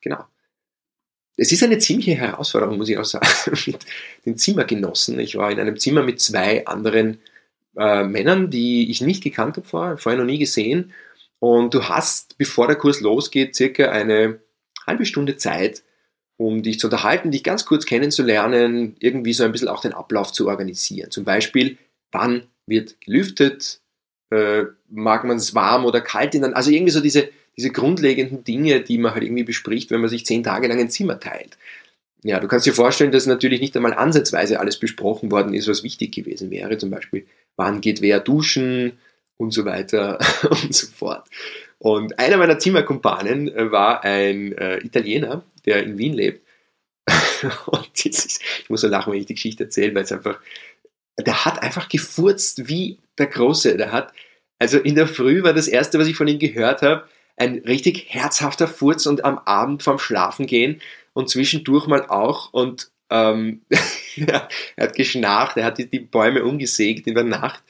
genau. 0.00 0.24
Es 1.36 1.52
ist 1.52 1.62
eine 1.62 1.78
ziemliche 1.78 2.14
Herausforderung, 2.16 2.78
muss 2.78 2.88
ich 2.88 2.98
auch 2.98 3.04
sagen, 3.04 3.28
mit 3.66 3.86
den 4.26 4.36
Zimmergenossen. 4.36 5.18
Ich 5.20 5.36
war 5.36 5.50
in 5.50 5.60
einem 5.60 5.78
Zimmer 5.78 6.02
mit 6.02 6.20
zwei 6.20 6.66
anderen 6.66 7.20
äh, 7.76 8.02
Männern, 8.02 8.50
die 8.50 8.90
ich 8.90 9.00
nicht 9.00 9.22
gekannt 9.22 9.56
habe 9.56 9.66
vorher, 9.66 9.98
vorher 9.98 10.20
noch 10.20 10.26
nie 10.26 10.38
gesehen 10.38 10.92
und 11.38 11.74
du 11.74 11.84
hast, 11.84 12.36
bevor 12.38 12.66
der 12.66 12.76
Kurs 12.76 13.00
losgeht, 13.00 13.54
circa 13.54 13.90
eine 13.90 14.40
halbe 14.86 15.06
Stunde 15.06 15.36
Zeit, 15.36 15.82
um 16.38 16.62
dich 16.62 16.80
zu 16.80 16.86
unterhalten, 16.86 17.30
dich 17.30 17.44
ganz 17.44 17.66
kurz 17.66 17.84
kennenzulernen, 17.84 18.96
irgendwie 19.00 19.34
so 19.34 19.44
ein 19.44 19.52
bisschen 19.52 19.68
auch 19.68 19.82
den 19.82 19.92
Ablauf 19.92 20.32
zu 20.32 20.48
organisieren. 20.48 21.10
Zum 21.10 21.24
Beispiel, 21.24 21.76
wann 22.10 22.44
wird 22.66 23.00
gelüftet, 23.02 23.80
äh, 24.30 24.64
mag 24.88 25.24
man 25.24 25.36
es 25.36 25.54
warm 25.54 25.84
oder 25.84 26.00
kalt 26.00 26.34
in 26.34 26.44
also 26.44 26.70
irgendwie 26.70 26.92
so 26.92 27.00
diese, 27.00 27.28
diese 27.56 27.70
grundlegenden 27.70 28.44
Dinge, 28.44 28.80
die 28.80 28.98
man 28.98 29.12
halt 29.12 29.24
irgendwie 29.24 29.44
bespricht, 29.44 29.90
wenn 29.90 30.00
man 30.00 30.08
sich 30.08 30.24
zehn 30.24 30.42
Tage 30.42 30.68
lang 30.68 30.78
ein 30.78 30.90
Zimmer 30.90 31.20
teilt. 31.20 31.58
Ja, 32.22 32.40
du 32.40 32.48
kannst 32.48 32.66
dir 32.66 32.72
vorstellen, 32.72 33.12
dass 33.12 33.26
natürlich 33.26 33.60
nicht 33.60 33.76
einmal 33.76 33.94
ansatzweise 33.94 34.58
alles 34.58 34.78
besprochen 34.78 35.30
worden 35.30 35.54
ist, 35.54 35.68
was 35.68 35.84
wichtig 35.84 36.14
gewesen 36.14 36.50
wäre. 36.50 36.78
Zum 36.78 36.90
Beispiel, 36.90 37.26
wann 37.56 37.80
geht 37.80 38.00
wer 38.00 38.18
duschen, 38.18 38.98
und 39.38 39.52
so 39.52 39.64
weiter 39.64 40.18
und 40.50 40.74
so 40.74 40.86
fort. 40.88 41.26
Und 41.78 42.18
einer 42.18 42.36
meiner 42.36 42.58
Zimmerkumpanen 42.58 43.54
äh, 43.54 43.70
war 43.70 44.04
ein 44.04 44.52
äh, 44.52 44.78
Italiener, 44.78 45.44
der 45.64 45.82
in 45.84 45.96
Wien 45.96 46.12
lebt. 46.12 46.46
und 47.66 48.04
ist, 48.04 48.42
ich 48.62 48.70
muss 48.70 48.80
so 48.80 48.88
lachen, 48.88 49.12
wenn 49.12 49.20
ich 49.20 49.26
die 49.26 49.34
Geschichte 49.34 49.64
erzähle, 49.64 49.94
weil 49.94 50.02
es 50.02 50.12
einfach, 50.12 50.40
der 51.18 51.44
hat 51.44 51.62
einfach 51.62 51.88
gefurzt 51.88 52.68
wie 52.68 52.98
der 53.16 53.26
Große. 53.26 53.76
Der 53.76 53.92
hat, 53.92 54.12
also 54.58 54.78
in 54.78 54.94
der 54.94 55.06
Früh 55.06 55.42
war 55.42 55.54
das 55.54 55.68
erste, 55.68 55.98
was 55.98 56.08
ich 56.08 56.16
von 56.16 56.28
ihm 56.28 56.38
gehört 56.38 56.82
habe, 56.82 57.06
ein 57.36 57.58
richtig 57.58 58.06
herzhafter 58.08 58.66
Furz 58.66 59.06
und 59.06 59.24
am 59.24 59.38
Abend 59.38 59.82
vorm 59.82 59.98
Schlafen 59.98 60.46
gehen 60.46 60.80
und 61.12 61.30
zwischendurch 61.30 61.86
mal 61.86 62.06
auch 62.08 62.52
und 62.52 62.90
ähm, 63.10 63.62
er 64.16 64.48
hat 64.78 64.94
geschnarcht, 64.94 65.56
er 65.56 65.64
hat 65.64 65.78
die, 65.78 66.00
Bäume 66.00 66.44
umgesägt 66.44 67.06
in 67.06 67.14
der 67.14 67.24
Nacht 67.24 67.62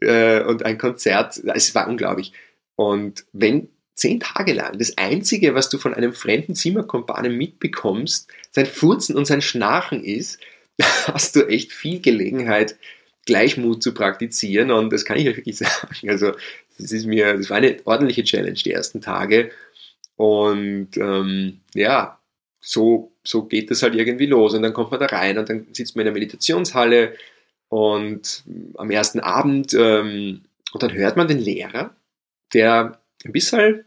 äh, 0.00 0.42
und 0.42 0.64
ein 0.64 0.78
Konzert. 0.78 1.38
Es 1.38 1.74
war 1.74 1.88
unglaublich. 1.88 2.32
Und 2.78 3.24
wenn 3.32 3.70
zehn 3.94 4.20
Tage 4.20 4.52
lang 4.52 4.78
das 4.78 4.96
Einzige, 4.98 5.56
was 5.56 5.68
du 5.68 5.78
von 5.78 5.94
einem 5.94 6.12
fremden 6.12 6.54
Zimmerkompanen 6.54 7.36
mitbekommst, 7.36 8.30
sein 8.52 8.66
Furzen 8.66 9.16
und 9.16 9.24
sein 9.24 9.42
Schnarchen 9.42 10.04
ist, 10.04 10.38
hast 10.78 11.34
du 11.34 11.48
echt 11.48 11.72
viel 11.72 12.00
Gelegenheit, 12.00 12.76
Gleichmut 13.26 13.82
zu 13.82 13.92
praktizieren. 13.94 14.70
Und 14.70 14.92
das 14.92 15.04
kann 15.04 15.18
ich 15.18 15.28
euch 15.28 15.38
wirklich 15.38 15.58
sagen. 15.58 16.08
Also, 16.08 16.34
das 16.78 16.92
ist 16.92 17.06
mir, 17.06 17.36
das 17.36 17.50
war 17.50 17.56
eine 17.56 17.78
ordentliche 17.84 18.22
Challenge 18.22 18.52
die 18.52 18.70
ersten 18.70 19.00
Tage. 19.00 19.50
Und 20.14 20.96
ähm, 20.98 21.58
ja, 21.74 22.20
so, 22.60 23.10
so 23.24 23.46
geht 23.46 23.72
das 23.72 23.82
halt 23.82 23.96
irgendwie 23.96 24.26
los. 24.26 24.54
Und 24.54 24.62
dann 24.62 24.72
kommt 24.72 24.92
man 24.92 25.00
da 25.00 25.06
rein 25.06 25.36
und 25.36 25.48
dann 25.48 25.66
sitzt 25.72 25.96
man 25.96 26.02
in 26.02 26.14
der 26.14 26.20
Meditationshalle 26.20 27.14
und 27.70 28.44
am 28.76 28.92
ersten 28.92 29.18
Abend, 29.18 29.74
ähm, 29.74 30.42
und 30.72 30.82
dann 30.82 30.92
hört 30.92 31.16
man 31.16 31.26
den 31.26 31.40
Lehrer, 31.40 31.96
der 32.54 33.00
ein 33.24 33.32
bisschen, 33.32 33.84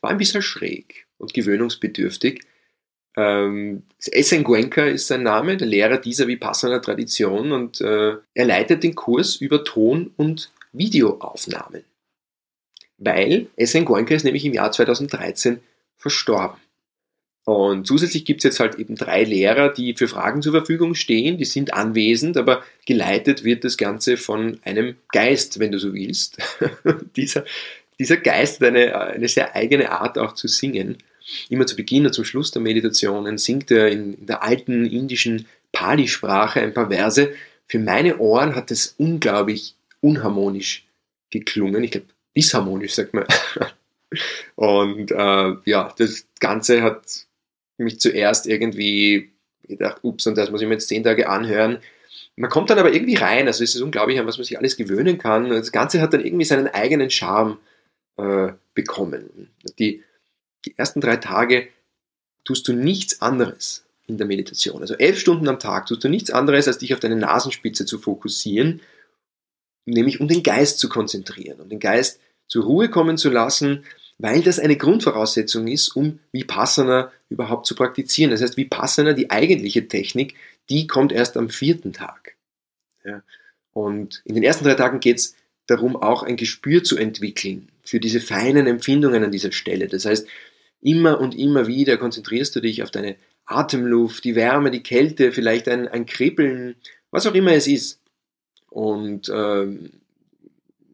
war 0.00 0.10
ein 0.10 0.18
bisschen 0.18 0.42
schräg 0.42 1.06
und 1.18 1.34
gewöhnungsbedürftig. 1.34 2.42
Ähm, 3.16 3.82
Essen 4.12 4.44
Guenka 4.44 4.84
ist 4.84 5.08
sein 5.08 5.24
Name, 5.24 5.56
der 5.56 5.66
Lehrer 5.66 5.98
dieser 5.98 6.28
Vipassana 6.28 6.78
Tradition 6.78 7.52
und 7.52 7.80
äh, 7.80 8.16
er 8.34 8.44
leitet 8.44 8.84
den 8.84 8.94
Kurs 8.94 9.36
über 9.36 9.64
Ton- 9.64 10.12
und 10.16 10.52
Videoaufnahmen. 10.72 11.84
Weil 12.98 13.48
Essen 13.56 13.84
Guenka 13.84 14.14
ist 14.14 14.24
nämlich 14.24 14.44
im 14.44 14.54
Jahr 14.54 14.70
2013 14.70 15.60
verstorben. 15.96 16.60
Und 17.48 17.86
zusätzlich 17.86 18.26
gibt 18.26 18.40
es 18.40 18.44
jetzt 18.44 18.60
halt 18.60 18.74
eben 18.74 18.94
drei 18.94 19.24
Lehrer, 19.24 19.70
die 19.70 19.94
für 19.94 20.06
Fragen 20.06 20.42
zur 20.42 20.52
Verfügung 20.52 20.94
stehen, 20.94 21.38
die 21.38 21.46
sind 21.46 21.72
anwesend, 21.72 22.36
aber 22.36 22.62
geleitet 22.84 23.42
wird 23.42 23.64
das 23.64 23.78
Ganze 23.78 24.18
von 24.18 24.60
einem 24.64 24.96
Geist, 25.12 25.58
wenn 25.58 25.72
du 25.72 25.78
so 25.78 25.94
willst. 25.94 26.36
dieser, 27.16 27.44
dieser 27.98 28.16
Geist 28.16 28.60
hat 28.60 28.68
eine, 28.68 28.98
eine 28.98 29.28
sehr 29.28 29.54
eigene 29.54 29.90
Art 29.90 30.18
auch 30.18 30.32
zu 30.34 30.48
singen. 30.48 30.98
Immer 31.50 31.66
zu 31.66 31.76
Beginn 31.76 32.06
und 32.06 32.12
zum 32.12 32.24
Schluss 32.24 32.50
der 32.50 32.62
Meditationen 32.62 33.38
singt 33.38 33.70
er 33.70 33.88
in, 33.88 34.24
der 34.26 34.42
alten 34.42 34.86
indischen 34.86 35.46
Pali-Sprache 35.72 36.60
ein 36.60 36.74
paar 36.74 36.90
Verse. 36.90 37.32
Für 37.66 37.78
meine 37.78 38.18
Ohren 38.18 38.54
hat 38.54 38.70
es 38.70 38.94
unglaublich 38.98 39.74
unharmonisch 40.00 40.86
geklungen. 41.30 41.84
Ich 41.84 41.90
glaube, 41.90 42.06
disharmonisch 42.36 42.94
sagt 42.94 43.14
man. 43.14 43.26
Und 44.54 45.10
äh, 45.10 45.54
ja, 45.64 45.92
das 45.98 46.26
Ganze 46.40 46.82
hat 46.82 47.26
mich 47.76 48.00
zuerst 48.00 48.46
irgendwie 48.46 49.32
gedacht, 49.64 49.98
ups, 50.02 50.26
und 50.26 50.38
das 50.38 50.50
muss 50.50 50.62
ich 50.62 50.66
mir 50.66 50.74
jetzt 50.74 50.88
zehn 50.88 51.04
Tage 51.04 51.28
anhören. 51.28 51.78
Man 52.36 52.50
kommt 52.50 52.70
dann 52.70 52.78
aber 52.78 52.92
irgendwie 52.92 53.16
rein, 53.16 53.46
also 53.46 53.62
es 53.62 53.74
ist 53.74 53.82
unglaublich, 53.82 54.18
an 54.18 54.26
was 54.26 54.38
man 54.38 54.44
sich 54.44 54.58
alles 54.58 54.76
gewöhnen 54.76 55.18
kann. 55.18 55.50
Das 55.50 55.72
Ganze 55.72 56.00
hat 56.00 56.14
dann 56.14 56.24
irgendwie 56.24 56.46
seinen 56.46 56.68
eigenen 56.68 57.10
Charme 57.10 57.58
äh, 58.18 58.52
bekommen. 58.74 59.50
Die, 59.78 60.04
die 60.64 60.76
ersten 60.76 61.00
drei 61.00 61.16
Tage 61.16 61.68
tust 62.44 62.68
du 62.68 62.72
nichts 62.72 63.22
anderes 63.22 63.84
in 64.06 64.18
der 64.18 64.26
Meditation. 64.26 64.80
Also 64.80 64.94
elf 64.94 65.18
Stunden 65.18 65.48
am 65.48 65.58
Tag 65.58 65.86
tust 65.86 66.04
du 66.04 66.08
nichts 66.08 66.30
anderes, 66.30 66.66
als 66.66 66.78
dich 66.78 66.94
auf 66.94 67.00
deine 67.00 67.16
Nasenspitze 67.16 67.86
zu 67.86 67.98
fokussieren, 67.98 68.80
nämlich 69.84 70.20
um 70.20 70.28
den 70.28 70.42
Geist 70.42 70.78
zu 70.78 70.88
konzentrieren, 70.88 71.60
um 71.60 71.68
den 71.68 71.80
Geist 71.80 72.20
zur 72.46 72.64
Ruhe 72.64 72.88
kommen 72.88 73.18
zu 73.18 73.30
lassen, 73.30 73.84
weil 74.18 74.42
das 74.42 74.58
eine 74.58 74.76
Grundvoraussetzung 74.76 75.68
ist, 75.68 75.94
um 75.94 76.18
Vipassana 76.32 77.12
überhaupt 77.28 77.66
zu 77.66 77.74
praktizieren. 77.74 78.30
Das 78.30 78.42
heißt, 78.42 78.56
Vipassana, 78.56 79.12
die 79.12 79.30
eigentliche 79.30 79.86
Technik, 79.86 80.34
die 80.70 80.86
kommt 80.86 81.12
erst 81.12 81.36
am 81.36 81.50
vierten 81.50 81.92
Tag. 81.92 82.34
Ja. 83.04 83.22
Und 83.72 84.22
in 84.24 84.34
den 84.34 84.42
ersten 84.42 84.64
drei 84.64 84.74
Tagen 84.74 85.00
geht 85.00 85.18
es 85.18 85.36
darum, 85.66 85.94
auch 85.96 86.22
ein 86.22 86.36
Gespür 86.36 86.82
zu 86.82 86.96
entwickeln 86.96 87.68
für 87.88 88.00
diese 88.00 88.20
feinen 88.20 88.66
Empfindungen 88.66 89.24
an 89.24 89.32
dieser 89.32 89.50
Stelle. 89.50 89.88
Das 89.88 90.04
heißt, 90.04 90.28
immer 90.82 91.18
und 91.20 91.34
immer 91.34 91.66
wieder 91.66 91.96
konzentrierst 91.96 92.54
du 92.54 92.60
dich 92.60 92.82
auf 92.82 92.90
deine 92.90 93.16
Atemluft, 93.46 94.24
die 94.24 94.34
Wärme, 94.34 94.70
die 94.70 94.82
Kälte, 94.82 95.32
vielleicht 95.32 95.68
ein, 95.68 95.88
ein 95.88 96.04
Kribbeln, 96.04 96.76
was 97.10 97.26
auch 97.26 97.34
immer 97.34 97.52
es 97.52 97.66
ist. 97.66 98.02
Und 98.68 99.30
ähm, 99.34 99.90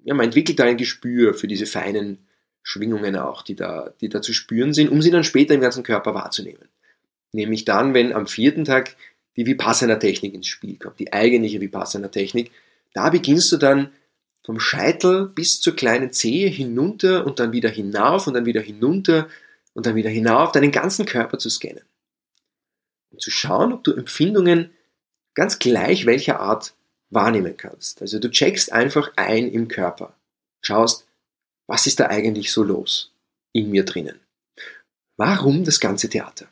ja, 0.04 0.14
man 0.14 0.26
entwickelt 0.26 0.60
da 0.60 0.64
ein 0.64 0.76
Gespür 0.76 1.34
für 1.34 1.48
diese 1.48 1.66
feinen 1.66 2.18
Schwingungen 2.62 3.16
auch, 3.16 3.42
die 3.42 3.56
da, 3.56 3.92
die 4.00 4.08
da 4.08 4.22
zu 4.22 4.32
spüren 4.32 4.72
sind, 4.72 4.88
um 4.88 5.02
sie 5.02 5.10
dann 5.10 5.24
später 5.24 5.52
im 5.52 5.60
ganzen 5.60 5.82
Körper 5.82 6.14
wahrzunehmen. 6.14 6.68
Nämlich 7.32 7.64
dann, 7.64 7.92
wenn 7.92 8.12
am 8.12 8.28
vierten 8.28 8.64
Tag 8.64 8.94
die 9.36 9.46
Vipassana-Technik 9.46 10.32
ins 10.32 10.46
Spiel 10.46 10.78
kommt, 10.78 11.00
die 11.00 11.12
eigentliche 11.12 11.60
Vipassana-Technik, 11.60 12.52
da 12.92 13.10
beginnst 13.10 13.50
du 13.50 13.56
dann 13.56 13.90
vom 14.44 14.60
Scheitel 14.60 15.28
bis 15.28 15.60
zur 15.60 15.74
kleinen 15.74 16.12
Zehe 16.12 16.48
hinunter 16.48 17.26
und 17.26 17.40
dann 17.40 17.52
wieder 17.52 17.70
hinauf 17.70 18.26
und 18.26 18.34
dann 18.34 18.46
wieder 18.46 18.60
hinunter 18.60 19.28
und 19.72 19.86
dann 19.86 19.96
wieder 19.96 20.10
hinauf, 20.10 20.52
deinen 20.52 20.70
ganzen 20.70 21.06
Körper 21.06 21.38
zu 21.38 21.48
scannen. 21.48 21.84
Und 23.10 23.22
zu 23.22 23.30
schauen, 23.30 23.72
ob 23.72 23.82
du 23.84 23.92
Empfindungen 23.92 24.70
ganz 25.34 25.58
gleich 25.58 26.06
welcher 26.06 26.40
Art 26.40 26.74
wahrnehmen 27.10 27.56
kannst. 27.56 28.02
Also 28.02 28.18
du 28.18 28.30
checkst 28.30 28.72
einfach 28.72 29.12
ein 29.16 29.50
im 29.50 29.68
Körper. 29.68 30.14
Schaust, 30.60 31.06
was 31.66 31.86
ist 31.86 32.00
da 32.00 32.06
eigentlich 32.08 32.52
so 32.52 32.62
los 32.62 33.12
in 33.52 33.70
mir 33.70 33.84
drinnen? 33.84 34.20
Warum 35.16 35.64
das 35.64 35.80
ganze 35.80 36.08
Theater? 36.08 36.48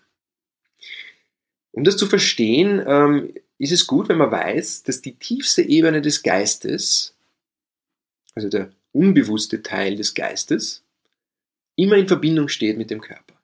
Um 1.72 1.84
das 1.84 1.96
zu 1.96 2.06
verstehen, 2.06 2.82
ähm, 2.86 3.34
ist 3.58 3.72
es 3.72 3.86
gut, 3.86 4.08
wenn 4.08 4.18
man 4.18 4.30
weiß, 4.30 4.82
dass 4.84 5.02
die 5.02 5.14
tiefste 5.14 5.62
Ebene 5.62 6.02
des 6.02 6.22
Geistes, 6.22 7.11
also 8.34 8.48
der 8.48 8.70
unbewusste 8.92 9.62
Teil 9.62 9.96
des 9.96 10.14
Geistes, 10.14 10.82
immer 11.76 11.96
in 11.96 12.08
Verbindung 12.08 12.48
steht 12.48 12.76
mit 12.76 12.90
dem 12.90 13.00
Körper. 13.00 13.34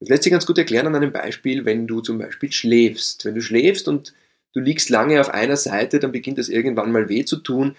Das 0.00 0.08
lässt 0.08 0.22
sich 0.24 0.32
ganz 0.32 0.46
gut 0.46 0.58
erklären 0.58 0.86
an 0.88 0.96
einem 0.96 1.12
Beispiel, 1.12 1.64
wenn 1.64 1.86
du 1.86 2.00
zum 2.00 2.18
Beispiel 2.18 2.50
schläfst. 2.50 3.24
Wenn 3.24 3.36
du 3.36 3.42
schläfst 3.42 3.86
und 3.86 4.14
du 4.52 4.60
liegst 4.60 4.90
lange 4.90 5.20
auf 5.20 5.30
einer 5.30 5.56
Seite, 5.56 6.00
dann 6.00 6.12
beginnt 6.12 6.38
das 6.38 6.48
irgendwann 6.48 6.90
mal 6.90 7.08
weh 7.08 7.24
zu 7.24 7.36
tun. 7.36 7.76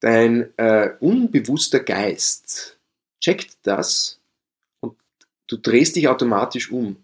Dein 0.00 0.56
äh, 0.58 0.90
unbewusster 1.00 1.80
Geist 1.80 2.78
checkt 3.20 3.58
das 3.62 4.20
und 4.80 4.96
du 5.48 5.56
drehst 5.56 5.96
dich 5.96 6.08
automatisch 6.08 6.70
um, 6.70 6.96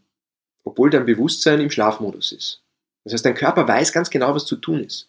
obwohl 0.65 0.91
dein 0.91 1.07
Bewusstsein 1.07 1.61
im 1.61 1.71
Schlafmodus 1.71 2.33
ist. 2.33 2.63
Das 3.05 3.15
heißt, 3.15 3.27
dein 3.27 3.35
Körper 3.35 3.67
weiß 3.67 3.93
ganz 3.93 4.11
genau, 4.11 4.35
was 4.35 4.47
zu 4.47 4.57
tun 4.57 4.85
ist. 4.85 5.09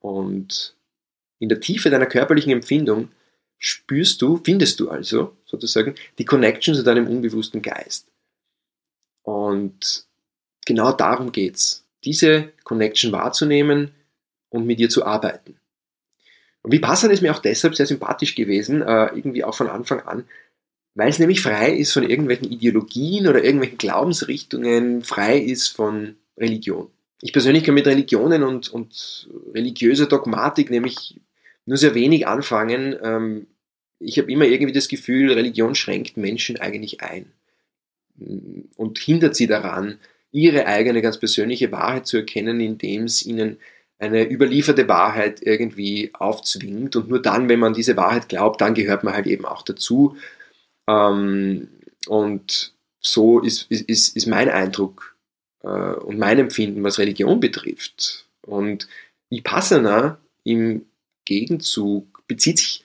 Und 0.00 0.75
in 1.38 1.48
der 1.48 1.60
Tiefe 1.60 1.90
deiner 1.90 2.06
körperlichen 2.06 2.52
Empfindung 2.52 3.08
spürst 3.58 4.20
du, 4.22 4.40
findest 4.44 4.80
du 4.80 4.90
also 4.90 5.36
sozusagen 5.44 5.94
die 6.18 6.24
Connection 6.24 6.74
zu 6.74 6.82
deinem 6.82 7.08
unbewussten 7.08 7.62
Geist. 7.62 8.08
Und 9.22 10.06
genau 10.64 10.92
darum 10.92 11.32
geht's, 11.32 11.84
diese 12.04 12.52
Connection 12.64 13.12
wahrzunehmen 13.12 13.92
und 14.50 14.66
mit 14.66 14.78
ihr 14.78 14.88
zu 14.88 15.04
arbeiten. 15.04 15.58
Und 16.62 16.72
Vipassana 16.72 17.12
ist 17.12 17.22
mir 17.22 17.34
auch 17.34 17.40
deshalb 17.40 17.74
sehr 17.74 17.86
sympathisch 17.86 18.34
gewesen, 18.34 18.82
äh, 18.82 19.06
irgendwie 19.14 19.44
auch 19.44 19.54
von 19.54 19.68
Anfang 19.68 20.00
an, 20.00 20.24
weil 20.94 21.08
es 21.08 21.18
nämlich 21.18 21.40
frei 21.40 21.72
ist 21.72 21.92
von 21.92 22.08
irgendwelchen 22.08 22.50
Ideologien 22.50 23.26
oder 23.28 23.42
irgendwelchen 23.44 23.78
Glaubensrichtungen, 23.78 25.02
frei 25.02 25.38
ist 25.38 25.68
von 25.68 26.16
Religion. 26.36 26.90
Ich 27.20 27.32
persönlich 27.32 27.64
kann 27.64 27.74
mit 27.74 27.86
Religionen 27.86 28.42
und, 28.42 28.68
und 28.68 29.28
religiöser 29.54 30.06
Dogmatik 30.06 30.70
nämlich 30.70 31.20
nur 31.66 31.76
sehr 31.76 31.94
wenig 31.94 32.26
anfangen. 32.26 32.96
Ähm, 33.02 33.46
ich 33.98 34.18
habe 34.18 34.30
immer 34.30 34.44
irgendwie 34.44 34.72
das 34.72 34.88
Gefühl, 34.88 35.32
Religion 35.32 35.74
schränkt 35.74 36.16
Menschen 36.16 36.58
eigentlich 36.58 37.02
ein 37.02 37.32
und 38.76 38.98
hindert 38.98 39.36
sie 39.36 39.46
daran, 39.46 39.98
ihre 40.32 40.66
eigene 40.66 41.02
ganz 41.02 41.18
persönliche 41.18 41.72
Wahrheit 41.72 42.06
zu 42.06 42.18
erkennen, 42.18 42.60
indem 42.60 43.04
es 43.04 43.24
ihnen 43.24 43.58
eine 43.98 44.28
überlieferte 44.28 44.88
Wahrheit 44.88 45.40
irgendwie 45.42 46.10
aufzwingt. 46.12 46.96
Und 46.96 47.08
nur 47.08 47.22
dann, 47.22 47.48
wenn 47.48 47.58
man 47.58 47.72
diese 47.72 47.96
Wahrheit 47.96 48.28
glaubt, 48.28 48.60
dann 48.60 48.74
gehört 48.74 49.04
man 49.04 49.14
halt 49.14 49.26
eben 49.26 49.46
auch 49.46 49.62
dazu. 49.62 50.16
Ähm, 50.86 51.68
und 52.06 52.74
so 53.00 53.40
ist, 53.40 53.70
ist, 53.70 54.16
ist 54.16 54.26
mein 54.26 54.50
Eindruck 54.50 55.16
äh, 55.62 55.68
und 55.68 56.18
mein 56.18 56.38
Empfinden, 56.38 56.84
was 56.84 56.98
Religion 56.98 57.40
betrifft. 57.40 58.26
Und 58.42 58.88
Vipassana 59.30 60.18
im 60.44 60.84
Gegenzug 61.26 62.22
bezieht 62.26 62.58
sich 62.58 62.84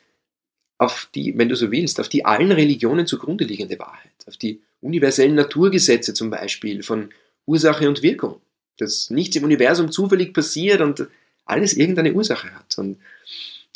auf 0.77 1.07
die, 1.15 1.37
wenn 1.37 1.47
du 1.47 1.55
so 1.55 1.71
willst, 1.71 1.99
auf 1.99 2.09
die 2.09 2.25
allen 2.25 2.51
Religionen 2.51 3.07
zugrunde 3.07 3.45
liegende 3.45 3.79
Wahrheit, 3.79 4.11
auf 4.27 4.35
die 4.35 4.61
universellen 4.81 5.35
Naturgesetze 5.35 6.13
zum 6.13 6.29
Beispiel 6.29 6.83
von 6.83 7.11
Ursache 7.45 7.87
und 7.87 8.01
Wirkung, 8.01 8.41
dass 8.77 9.09
nichts 9.09 9.35
im 9.35 9.43
Universum 9.43 9.91
zufällig 9.91 10.33
passiert 10.33 10.81
und 10.81 11.07
alles 11.45 11.77
irgendeine 11.77 12.13
Ursache 12.13 12.53
hat. 12.53 12.77
Und 12.77 12.97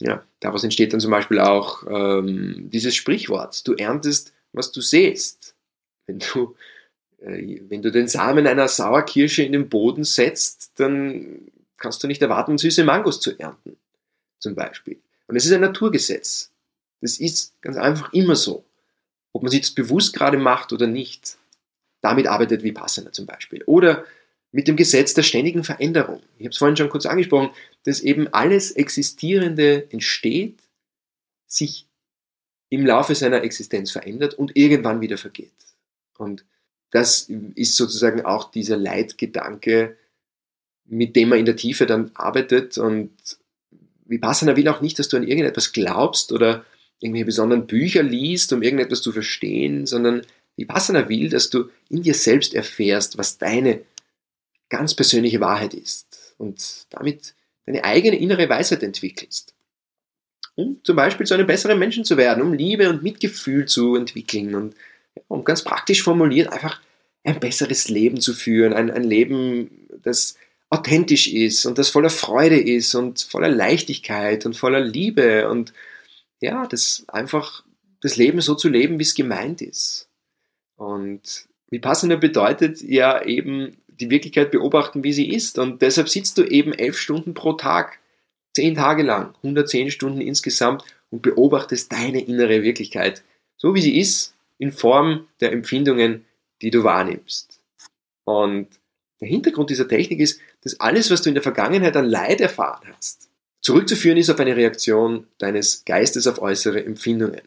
ja, 0.01 0.23
daraus 0.39 0.63
entsteht 0.63 0.93
dann 0.93 0.99
zum 0.99 1.11
Beispiel 1.11 1.39
auch 1.39 1.83
ähm, 1.87 2.69
dieses 2.71 2.95
Sprichwort, 2.95 3.67
du 3.67 3.73
erntest, 3.73 4.33
was 4.51 4.71
du 4.71 4.81
sähst. 4.81 5.55
Wenn 6.07 6.19
du, 6.19 6.55
äh, 7.19 7.61
wenn 7.69 7.81
du 7.81 7.91
den 7.91 8.07
Samen 8.07 8.47
einer 8.47 8.67
Sauerkirsche 8.67 9.43
in 9.43 9.51
den 9.51 9.69
Boden 9.69 10.03
setzt, 10.03 10.71
dann 10.79 11.51
kannst 11.77 12.03
du 12.03 12.07
nicht 12.07 12.21
erwarten, 12.21 12.57
süße 12.57 12.83
Mangos 12.83 13.19
zu 13.19 13.37
ernten, 13.37 13.77
zum 14.39 14.55
Beispiel. 14.55 14.99
Und 15.27 15.35
es 15.35 15.45
ist 15.45 15.51
ein 15.51 15.61
Naturgesetz. 15.61 16.51
Das 17.01 17.17
ist 17.19 17.59
ganz 17.61 17.77
einfach 17.77 18.13
immer 18.13 18.35
so. 18.35 18.63
Ob 19.33 19.43
man 19.43 19.51
sich 19.51 19.61
das 19.61 19.71
bewusst 19.71 20.13
gerade 20.13 20.37
macht 20.37 20.71
oder 20.73 20.87
nicht. 20.87 21.37
Damit 22.01 22.27
arbeitet 22.27 22.63
Vipassana 22.63 23.11
zum 23.11 23.25
Beispiel. 23.25 23.63
Oder 23.65 24.05
mit 24.51 24.67
dem 24.67 24.77
Gesetz 24.77 25.13
der 25.13 25.23
ständigen 25.23 25.63
Veränderung. 25.63 26.21
Ich 26.37 26.45
habe 26.45 26.51
es 26.51 26.57
vorhin 26.57 26.77
schon 26.77 26.89
kurz 26.89 27.05
angesprochen, 27.05 27.49
dass 27.83 27.99
eben 27.99 28.27
alles 28.33 28.71
Existierende 28.71 29.91
entsteht, 29.91 30.59
sich 31.47 31.87
im 32.69 32.85
Laufe 32.85 33.15
seiner 33.15 33.43
Existenz 33.43 33.91
verändert 33.91 34.33
und 34.33 34.55
irgendwann 34.55 35.01
wieder 35.01 35.17
vergeht. 35.17 35.51
Und 36.17 36.45
das 36.91 37.29
ist 37.55 37.75
sozusagen 37.75 38.23
auch 38.23 38.49
dieser 38.51 38.77
Leitgedanke, 38.77 39.97
mit 40.85 41.15
dem 41.15 41.29
man 41.29 41.39
in 41.39 41.45
der 41.45 41.57
Tiefe 41.57 41.85
dann 41.85 42.11
arbeitet. 42.13 42.77
Und 42.77 43.11
Vipassana 44.05 44.55
will 44.55 44.67
auch 44.67 44.81
nicht, 44.81 44.99
dass 44.99 45.09
du 45.09 45.17
an 45.17 45.27
irgendetwas 45.27 45.71
glaubst 45.71 46.31
oder 46.31 46.65
irgendwelche 46.99 47.25
besonderen 47.25 47.67
Bücher 47.67 48.03
liest, 48.03 48.53
um 48.53 48.61
irgendetwas 48.61 49.01
zu 49.01 49.11
verstehen, 49.11 49.85
sondern 49.85 50.21
Vipassana 50.55 51.09
will, 51.09 51.29
dass 51.29 51.49
du 51.49 51.69
in 51.89 52.03
dir 52.03 52.13
selbst 52.13 52.53
erfährst, 52.53 53.17
was 53.17 53.37
deine 53.37 53.81
ganz 54.69 54.95
persönliche 54.95 55.41
Wahrheit 55.41 55.73
ist 55.73 56.35
und 56.37 56.87
damit 56.89 57.35
deine 57.65 57.83
eigene 57.83 58.17
innere 58.17 58.47
Weisheit 58.49 58.83
entwickelst. 58.83 59.53
Um 60.55 60.79
zum 60.83 60.95
Beispiel 60.95 61.25
zu 61.25 61.33
einem 61.33 61.47
besseren 61.47 61.77
Menschen 61.77 62.05
zu 62.05 62.15
werden, 62.15 62.41
um 62.41 62.53
Liebe 62.53 62.89
und 62.89 63.03
Mitgefühl 63.03 63.65
zu 63.65 63.95
entwickeln 63.95 64.55
und 64.55 64.75
um 65.27 65.43
ganz 65.43 65.63
praktisch 65.63 66.01
formuliert 66.01 66.51
einfach 66.51 66.81
ein 67.23 67.39
besseres 67.39 67.89
Leben 67.89 68.21
zu 68.21 68.33
führen, 68.33 68.73
ein, 68.73 68.91
ein 68.91 69.03
Leben, 69.03 69.87
das 70.03 70.37
authentisch 70.75 71.27
ist 71.27 71.65
und 71.65 71.77
das 71.77 71.89
voller 71.89 72.09
Freude 72.09 72.59
ist 72.59 72.95
und 72.95 73.21
voller 73.21 73.49
Leichtigkeit 73.49 74.45
und 74.45 74.55
voller 74.55 74.81
Liebe 74.81 75.49
und 75.49 75.73
ja, 76.41 76.67
das 76.67 77.05
einfach 77.07 77.63
das 78.01 78.17
Leben 78.17 78.41
so 78.41 78.55
zu 78.55 78.69
leben, 78.69 78.99
wie 78.99 79.03
es 79.03 79.15
gemeint 79.15 79.61
ist. 79.61 80.09
Und 80.75 81.47
Vipassana 81.69 82.17
bedeutet 82.17 82.81
ja 82.81 83.23
eben 83.23 83.77
die 83.87 84.09
Wirklichkeit 84.09 84.51
beobachten, 84.51 85.03
wie 85.03 85.13
sie 85.13 85.29
ist. 85.29 85.57
Und 85.57 85.81
deshalb 85.81 86.09
sitzt 86.09 86.37
du 86.37 86.43
eben 86.43 86.73
elf 86.73 86.97
Stunden 86.97 87.33
pro 87.33 87.53
Tag, 87.53 87.99
zehn 88.53 88.75
Tage 88.75 89.03
lang, 89.03 89.33
110 89.37 89.91
Stunden 89.91 90.21
insgesamt 90.21 90.83
und 91.09 91.21
beobachtest 91.21 91.91
deine 91.91 92.21
innere 92.21 92.63
Wirklichkeit, 92.63 93.23
so 93.57 93.73
wie 93.73 93.81
sie 93.81 93.97
ist, 93.97 94.35
in 94.57 94.71
Form 94.71 95.27
der 95.39 95.51
Empfindungen, 95.51 96.25
die 96.61 96.71
du 96.71 96.83
wahrnimmst. 96.83 97.61
Und 98.25 98.67
der 99.21 99.27
Hintergrund 99.27 99.69
dieser 99.69 99.87
Technik 99.87 100.19
ist, 100.19 100.39
dass 100.65 100.79
alles, 100.79 101.11
was 101.11 101.21
du 101.21 101.29
in 101.29 101.35
der 101.35 101.43
Vergangenheit 101.43 101.95
an 101.95 102.05
Leid 102.05 102.41
erfahren 102.41 102.89
hast, 102.97 103.29
zurückzuführen 103.61 104.17
ist 104.17 104.31
auf 104.31 104.39
eine 104.39 104.55
Reaktion 104.55 105.27
deines 105.37 105.85
Geistes 105.85 106.25
auf 106.25 106.41
äußere 106.41 106.83
Empfindungen. 106.83 107.41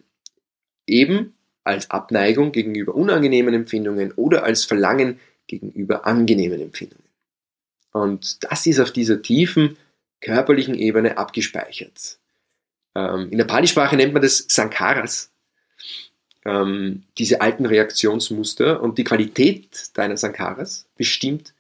Eben 0.87 1.35
als 1.65 1.91
Abneigung 1.91 2.53
gegenüber 2.53 2.95
unangenehmen 2.95 3.55
Empfindungen 3.55 4.13
oder 4.13 4.45
als 4.45 4.65
Verlangen 4.65 5.19
gegenüber 5.49 6.07
angenehmen 6.07 6.61
Empfindungen. 6.61 7.09
Und 7.93 8.45
das 8.45 8.67
ist 8.67 8.79
auf 8.79 8.93
dieser 8.93 9.21
tiefen 9.21 9.77
körperlichen 10.21 10.77
Ebene 10.77 11.19
abgespeichert. 11.19 12.19
Ähm, 12.95 13.31
in 13.33 13.39
der 13.39 13.47
Pali-Sprache 13.47 13.97
nennt 13.97 14.13
man 14.13 14.23
das 14.23 14.45
Sankaras, 14.49 15.33
ähm, 16.45 17.03
diese 17.19 17.41
alten 17.41 17.67
Reaktionsmuster 17.67 18.81
und 18.81 18.97
die 18.97 19.05
Qualität 19.05 19.91
deiner 19.95 20.17
Sankaras 20.17 20.87
bestimmt 20.97 21.53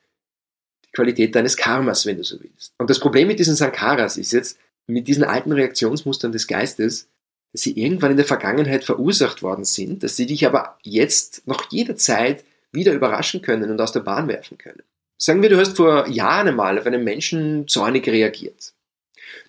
Qualität 0.98 1.34
deines 1.34 1.56
Karmas, 1.56 2.06
wenn 2.06 2.16
du 2.16 2.24
so 2.24 2.40
willst. 2.40 2.72
Und 2.78 2.90
das 2.90 2.98
Problem 2.98 3.28
mit 3.28 3.38
diesen 3.38 3.54
Sankaras 3.54 4.16
ist 4.16 4.32
jetzt, 4.32 4.58
mit 4.88 5.06
diesen 5.06 5.22
alten 5.22 5.52
Reaktionsmustern 5.52 6.32
des 6.32 6.48
Geistes, 6.48 7.06
dass 7.52 7.62
sie 7.62 7.78
irgendwann 7.78 8.11
in 8.11 8.16
der 8.16 8.26
Vergangenheit 8.26 8.84
verursacht 8.84 9.42
worden 9.42 9.64
sind, 9.64 10.02
dass 10.02 10.16
sie 10.16 10.26
dich 10.26 10.44
aber 10.44 10.76
jetzt 10.82 11.46
noch 11.46 11.70
jederzeit 11.70 12.44
wieder 12.72 12.92
überraschen 12.92 13.42
können 13.42 13.70
und 13.70 13.80
aus 13.80 13.92
der 13.92 14.00
Bahn 14.00 14.26
werfen 14.26 14.58
können. 14.58 14.82
Sagen 15.16 15.40
wir, 15.40 15.48
du 15.48 15.58
hast 15.58 15.76
vor 15.76 16.08
Jahren 16.08 16.48
einmal 16.48 16.78
auf 16.78 16.87
einen 16.87 17.04
Menschen 17.04 17.68
zornig 17.68 18.08
reagiert. 18.08 18.72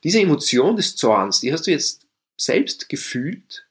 Diese 0.04 0.20
Emotion 0.20 0.76
des 0.76 0.96
Zorns, 0.96 1.40
die 1.40 1.52
hast 1.52 1.66
du 1.66 1.72
jetzt 1.72 2.06
selbst 2.38 2.90
gefühlt 2.90 3.66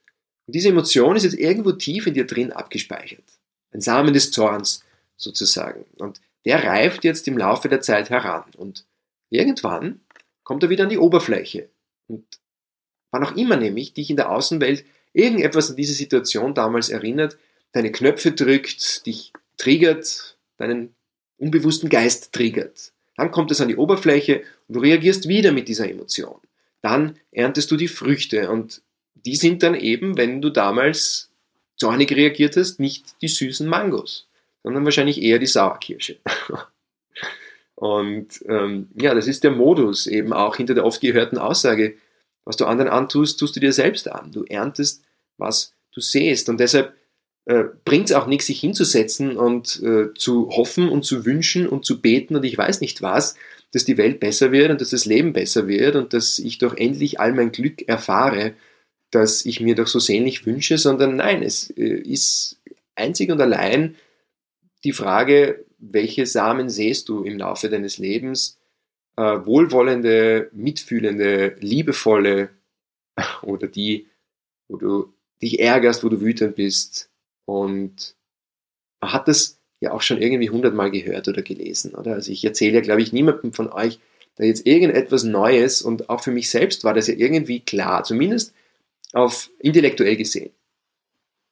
und 0.49 0.55
diese 0.55 0.71
Emotion 0.71 1.15
ist 1.15 1.25
jetzt 1.25 1.39
irgendwo 1.39 1.73
tief 1.73 2.07
in 2.07 2.15
dir 2.15 2.27
drin 2.27 2.53
abgespeichert. 2.53 3.25
Ein 3.73 3.83
Samen 3.83 4.15
des 4.15 4.31
Zorns 4.31 4.83
sozusagen. 5.19 5.85
Und 5.99 6.21
der 6.49 6.65
reift 6.65 7.05
jetzt 7.05 7.29
im 7.29 7.37
Laufe 7.37 7.69
der 7.69 7.83
Zeit 7.83 8.09
heran. 8.09 8.45
Und 8.57 8.87
irgendwann 9.29 10.01
kommt 10.45 10.63
er 10.63 10.71
wieder 10.71 10.85
an 10.85 10.89
die 10.89 10.97
Oberfläche. 10.97 11.69
Und 12.07 12.25
wann 13.11 13.23
auch 13.23 13.37
immer 13.37 13.59
nämlich 13.59 13.93
dich 13.93 14.09
in 14.09 14.17
der 14.17 14.31
Außenwelt 14.31 14.87
irgendetwas 15.13 15.69
an 15.69 15.77
diese 15.77 15.93
Situation 15.93 16.55
damals 16.55 16.89
erinnert, 16.89 17.37
deine 17.73 17.93
Knöpfe 17.93 18.33
drückt, 18.33 19.05
dich 19.05 19.35
triggert, 19.59 20.39
deinen 20.57 20.95
unbewussten 21.37 21.91
Geist 21.91 22.33
triggert. 22.33 22.93
Dann 23.15 23.31
kommt 23.31 23.51
es 23.51 23.61
an 23.61 23.69
die 23.69 23.77
Oberfläche 23.77 24.43
und 24.69 24.77
du 24.77 24.81
reagierst 24.81 25.29
wieder 25.29 25.53
mit 25.53 25.69
dieser 25.69 25.91
Emotion. 25.91 26.41
Dann 26.81 27.19
erntest 27.31 27.71
du 27.71 27.77
die 27.77 27.89
Früchte 27.89 28.51
und 28.51 28.81
die 29.15 29.37
sind 29.37 29.63
dann 29.63 29.75
eben, 29.75 30.17
wenn 30.17 30.41
du 30.41 30.49
damals 30.49 31.29
zornig 31.77 32.11
reagiert 32.11 32.57
hast, 32.57 32.81
nicht 32.81 33.21
die 33.21 33.29
süßen 33.29 33.69
Mangos, 33.69 34.28
sondern 34.69 34.85
wahrscheinlich 34.85 35.23
eher 35.23 35.39
die 35.39 35.47
Sauerkirsche. 35.47 36.19
Und 37.75 38.45
ähm, 38.47 38.89
ja, 39.01 39.15
das 39.15 39.27
ist 39.27 39.43
der 39.43 39.51
Modus 39.51 40.07
eben 40.07 40.35
auch 40.35 40.57
hinter 40.57 40.75
der 40.75 40.85
oft 40.85 41.01
gehörten 41.01 41.39
Aussage, 41.39 41.95
was 42.45 42.59
du 42.59 42.67
anderen 42.67 42.91
antust, 42.91 43.41
tust 43.41 43.57
du 43.57 43.61
dir 43.61 43.73
selbst 43.73 44.11
an. 44.11 44.31
Du 44.31 44.45
erntest, 44.45 45.07
was 45.39 45.73
du 45.93 46.03
sähst. 46.03 46.51
Und 46.51 46.61
deshalb 46.61 46.93
äh, 47.47 47.65
bringt 47.87 48.11
es 48.11 48.13
auch 48.15 48.27
nichts, 48.27 48.45
sich 48.45 48.61
hinzusetzen 48.61 49.39
und 49.39 49.83
äh, 49.83 50.13
zu 50.13 50.51
hoffen 50.51 50.91
und 50.91 51.03
zu 51.03 51.25
wünschen 51.25 51.67
und 51.67 51.87
zu 51.87 52.03
beten 52.03 52.37
und 52.37 52.45
ich 52.45 52.59
weiß 52.59 52.83
nicht 52.83 53.01
was, 53.01 53.37
dass 53.73 53.87
die 53.87 53.97
Welt 53.97 54.21
besser 54.21 54.53
wird 54.53 54.71
und 54.71 54.83
dass 54.83 54.91
das 54.91 55.07
Leben 55.07 55.33
besser 55.33 55.67
wird 55.67 55.97
und 55.97 56.13
dass 56.13 56.39
ich 56.39 56.59
doch 56.59 56.77
endlich 56.77 57.21
all 57.21 57.33
mein 57.33 57.53
Glück 57.53 57.89
erfahre, 57.89 58.53
das 59.11 59.47
ich 59.47 59.61
mir 59.61 59.77
doch 59.77 59.87
so 59.87 59.99
sehnlich 59.99 60.45
wünsche, 60.45 60.77
sondern 60.77 61.17
nein, 61.17 61.43
es 61.43 61.71
äh, 61.71 61.85
ist 61.85 62.61
einzig 62.99 63.31
und 63.31 63.41
allein 63.41 63.97
die 64.85 64.93
Frage, 64.93 65.65
welche 65.79 66.27
Samen 66.27 66.69
sähst 66.69 67.09
du 67.09 67.23
im 67.25 67.39
Laufe 67.39 67.69
deines 67.69 67.99
Lebens? 67.99 68.59
Äh, 69.17 69.45
wohlwollende, 69.45 70.51
mitfühlende, 70.53 71.57
liebevolle 71.61 72.51
oder 73.43 73.67
die, 73.67 74.07
wo 74.69 74.77
du 74.77 75.13
dich 75.43 75.61
ärgerst, 75.61 76.05
wo 76.05 76.09
du 76.09 76.21
wütend 76.21 76.57
bist. 76.57 77.11
Und 77.45 78.17
man 79.01 79.13
hat 79.13 79.29
das 79.29 79.59
ja 79.81 79.93
auch 79.93 80.03
schon 80.03 80.21
irgendwie 80.21 80.51
hundertmal 80.51 80.91
gehört 80.91 81.29
oder 81.29 81.43
gelesen, 81.43 81.95
oder? 81.95 82.15
Also 82.15 82.33
ich 82.33 82.45
erzähle 82.45 82.75
ja, 82.75 82.81
glaube 82.81 83.03
ich, 83.03 83.13
niemandem 83.13 83.53
von 83.53 83.73
euch 83.73 84.01
da 84.37 84.45
jetzt 84.45 84.67
irgendetwas 84.67 85.25
Neues 85.25 85.83
und 85.83 86.09
auch 86.11 86.23
für 86.23 86.31
mich 86.31 86.49
selbst 86.51 86.85
war 86.85 86.95
das 86.95 87.09
ja 87.09 87.15
irgendwie 87.15 87.61
klar, 87.61 88.05
zumindest 88.05 88.55
auf 89.13 89.51
intellektuell 89.59 90.17
gesehen. 90.17 90.51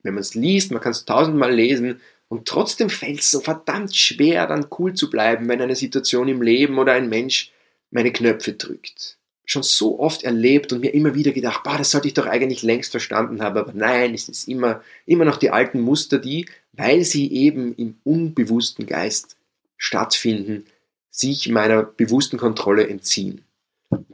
Wenn 0.03 0.15
man 0.15 0.21
es 0.21 0.35
liest, 0.35 0.71
man 0.71 0.81
kann 0.81 0.93
es 0.93 1.05
tausendmal 1.05 1.53
lesen 1.53 2.01
und 2.29 2.49
trotzdem 2.49 2.91
fällt 2.91 3.21
es 3.21 3.31
so 3.31 3.41
verdammt 3.41 3.95
schwer, 3.95 4.47
dann 4.47 4.67
cool 4.79 4.95
zu 4.95 5.11
bleiben, 5.11 5.49
wenn 5.49 5.61
eine 5.61 5.77
Situation 5.77 6.29
im 6.29 6.43
Leben 6.43 6.79
oder 6.79 6.93
ein 6.93 7.09
Mensch 7.09 7.53
meine 7.91 8.13
Knöpfe 8.13 8.55
drückt. 8.55 9.19
Schon 9.45 9.63
so 9.63 10.01
oft 10.01 10.25
erlebt 10.25 10.73
und 10.73 10.81
mir 10.81 10.93
immer 10.93 11.15
wieder 11.15 11.31
gedacht, 11.31 11.63
bah, 11.63 11.79
das 11.79 11.93
sollte 11.93 12.09
ich 12.09 12.15
doch 12.15 12.27
eigentlich 12.27 12.63
längst 12.63 12.91
verstanden 12.91 13.43
haben, 13.43 13.57
aber 13.57 13.73
nein, 13.75 14.13
es 14.13 14.29
ist 14.29 14.49
immer, 14.49 14.83
immer 15.07 15.25
noch 15.25 15.37
die 15.37 15.51
alten 15.51 15.81
Muster, 15.81 16.19
die, 16.19 16.47
weil 16.73 17.05
sie 17.05 17.33
eben 17.33 17.75
im 17.77 17.97
unbewussten 18.03 18.87
Geist 18.87 19.37
stattfinden, 19.77 20.67
sich 21.11 21.49
meiner 21.49 21.85
bewussten 21.85 22.39
Kontrolle 22.39 22.89
entziehen. 22.89 23.45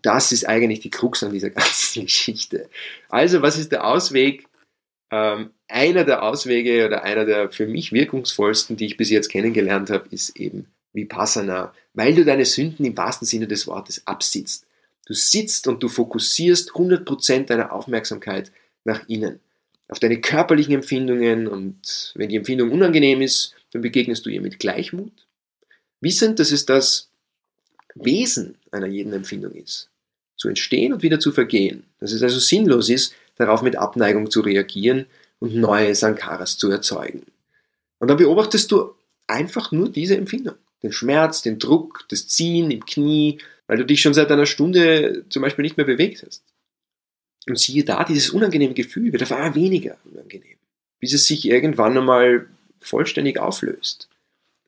Das 0.02 0.32
ist 0.32 0.46
eigentlich 0.46 0.80
die 0.80 0.90
Krux 0.90 1.22
an 1.22 1.32
dieser 1.32 1.50
ganzen 1.50 2.02
Geschichte. 2.02 2.68
Also, 3.08 3.40
was 3.40 3.58
ist 3.58 3.72
der 3.72 3.86
Ausweg? 3.86 4.46
Ähm, 5.10 5.50
einer 5.72 6.04
der 6.04 6.22
Auswege 6.22 6.86
oder 6.86 7.02
einer 7.02 7.24
der 7.24 7.50
für 7.50 7.66
mich 7.66 7.92
wirkungsvollsten, 7.92 8.76
die 8.76 8.86
ich 8.86 8.96
bis 8.96 9.10
jetzt 9.10 9.28
kennengelernt 9.28 9.90
habe, 9.90 10.08
ist 10.10 10.36
eben 10.36 10.66
Vipassana, 10.92 11.74
weil 11.94 12.14
du 12.14 12.24
deine 12.24 12.44
Sünden 12.44 12.84
im 12.84 12.96
wahrsten 12.96 13.26
Sinne 13.26 13.48
des 13.48 13.66
Wortes 13.66 14.06
absitzt. 14.06 14.66
Du 15.06 15.14
sitzt 15.14 15.66
und 15.66 15.82
du 15.82 15.88
fokussierst 15.88 16.72
100% 16.72 17.46
deiner 17.46 17.72
Aufmerksamkeit 17.72 18.52
nach 18.84 19.08
innen, 19.08 19.40
auf 19.88 19.98
deine 19.98 20.20
körperlichen 20.20 20.74
Empfindungen 20.74 21.48
und 21.48 22.12
wenn 22.14 22.28
die 22.28 22.36
Empfindung 22.36 22.70
unangenehm 22.70 23.22
ist, 23.22 23.54
dann 23.72 23.82
begegnest 23.82 24.26
du 24.26 24.30
ihr 24.30 24.40
mit 24.40 24.58
Gleichmut, 24.58 25.12
wissend, 26.00 26.38
dass 26.38 26.52
es 26.52 26.66
das 26.66 27.10
Wesen 27.94 28.56
einer 28.70 28.86
jeden 28.86 29.12
Empfindung 29.12 29.52
ist, 29.52 29.90
zu 30.36 30.48
entstehen 30.48 30.92
und 30.92 31.02
wieder 31.02 31.20
zu 31.20 31.32
vergehen, 31.32 31.84
dass 31.98 32.12
es 32.12 32.22
also 32.22 32.38
sinnlos 32.38 32.88
ist, 32.88 33.14
darauf 33.36 33.62
mit 33.62 33.76
Abneigung 33.76 34.30
zu 34.30 34.40
reagieren 34.40 35.06
und 35.42 35.56
neue 35.56 35.92
Sankaras 35.96 36.56
zu 36.56 36.70
erzeugen. 36.70 37.26
Und 37.98 38.06
dann 38.06 38.16
beobachtest 38.16 38.70
du 38.70 38.94
einfach 39.26 39.72
nur 39.72 39.88
diese 39.88 40.16
Empfindung. 40.16 40.54
Den 40.84 40.92
Schmerz, 40.92 41.42
den 41.42 41.58
Druck, 41.58 42.04
das 42.10 42.28
Ziehen 42.28 42.70
im 42.70 42.86
Knie, 42.86 43.38
weil 43.66 43.76
du 43.76 43.84
dich 43.84 44.00
schon 44.00 44.14
seit 44.14 44.30
einer 44.30 44.46
Stunde 44.46 45.24
zum 45.30 45.42
Beispiel 45.42 45.64
nicht 45.64 45.76
mehr 45.76 45.86
bewegt 45.86 46.22
hast. 46.24 46.44
Und 47.48 47.58
siehe 47.58 47.82
da, 47.82 48.04
dieses 48.04 48.30
unangenehme 48.30 48.74
Gefühl 48.74 49.12
wird 49.12 49.24
auf 49.24 49.32
einmal 49.32 49.56
weniger 49.56 49.96
unangenehm, 50.04 50.58
bis 51.00 51.12
es 51.12 51.26
sich 51.26 51.44
irgendwann 51.44 51.98
einmal 51.98 52.46
vollständig 52.80 53.40
auflöst. 53.40 54.08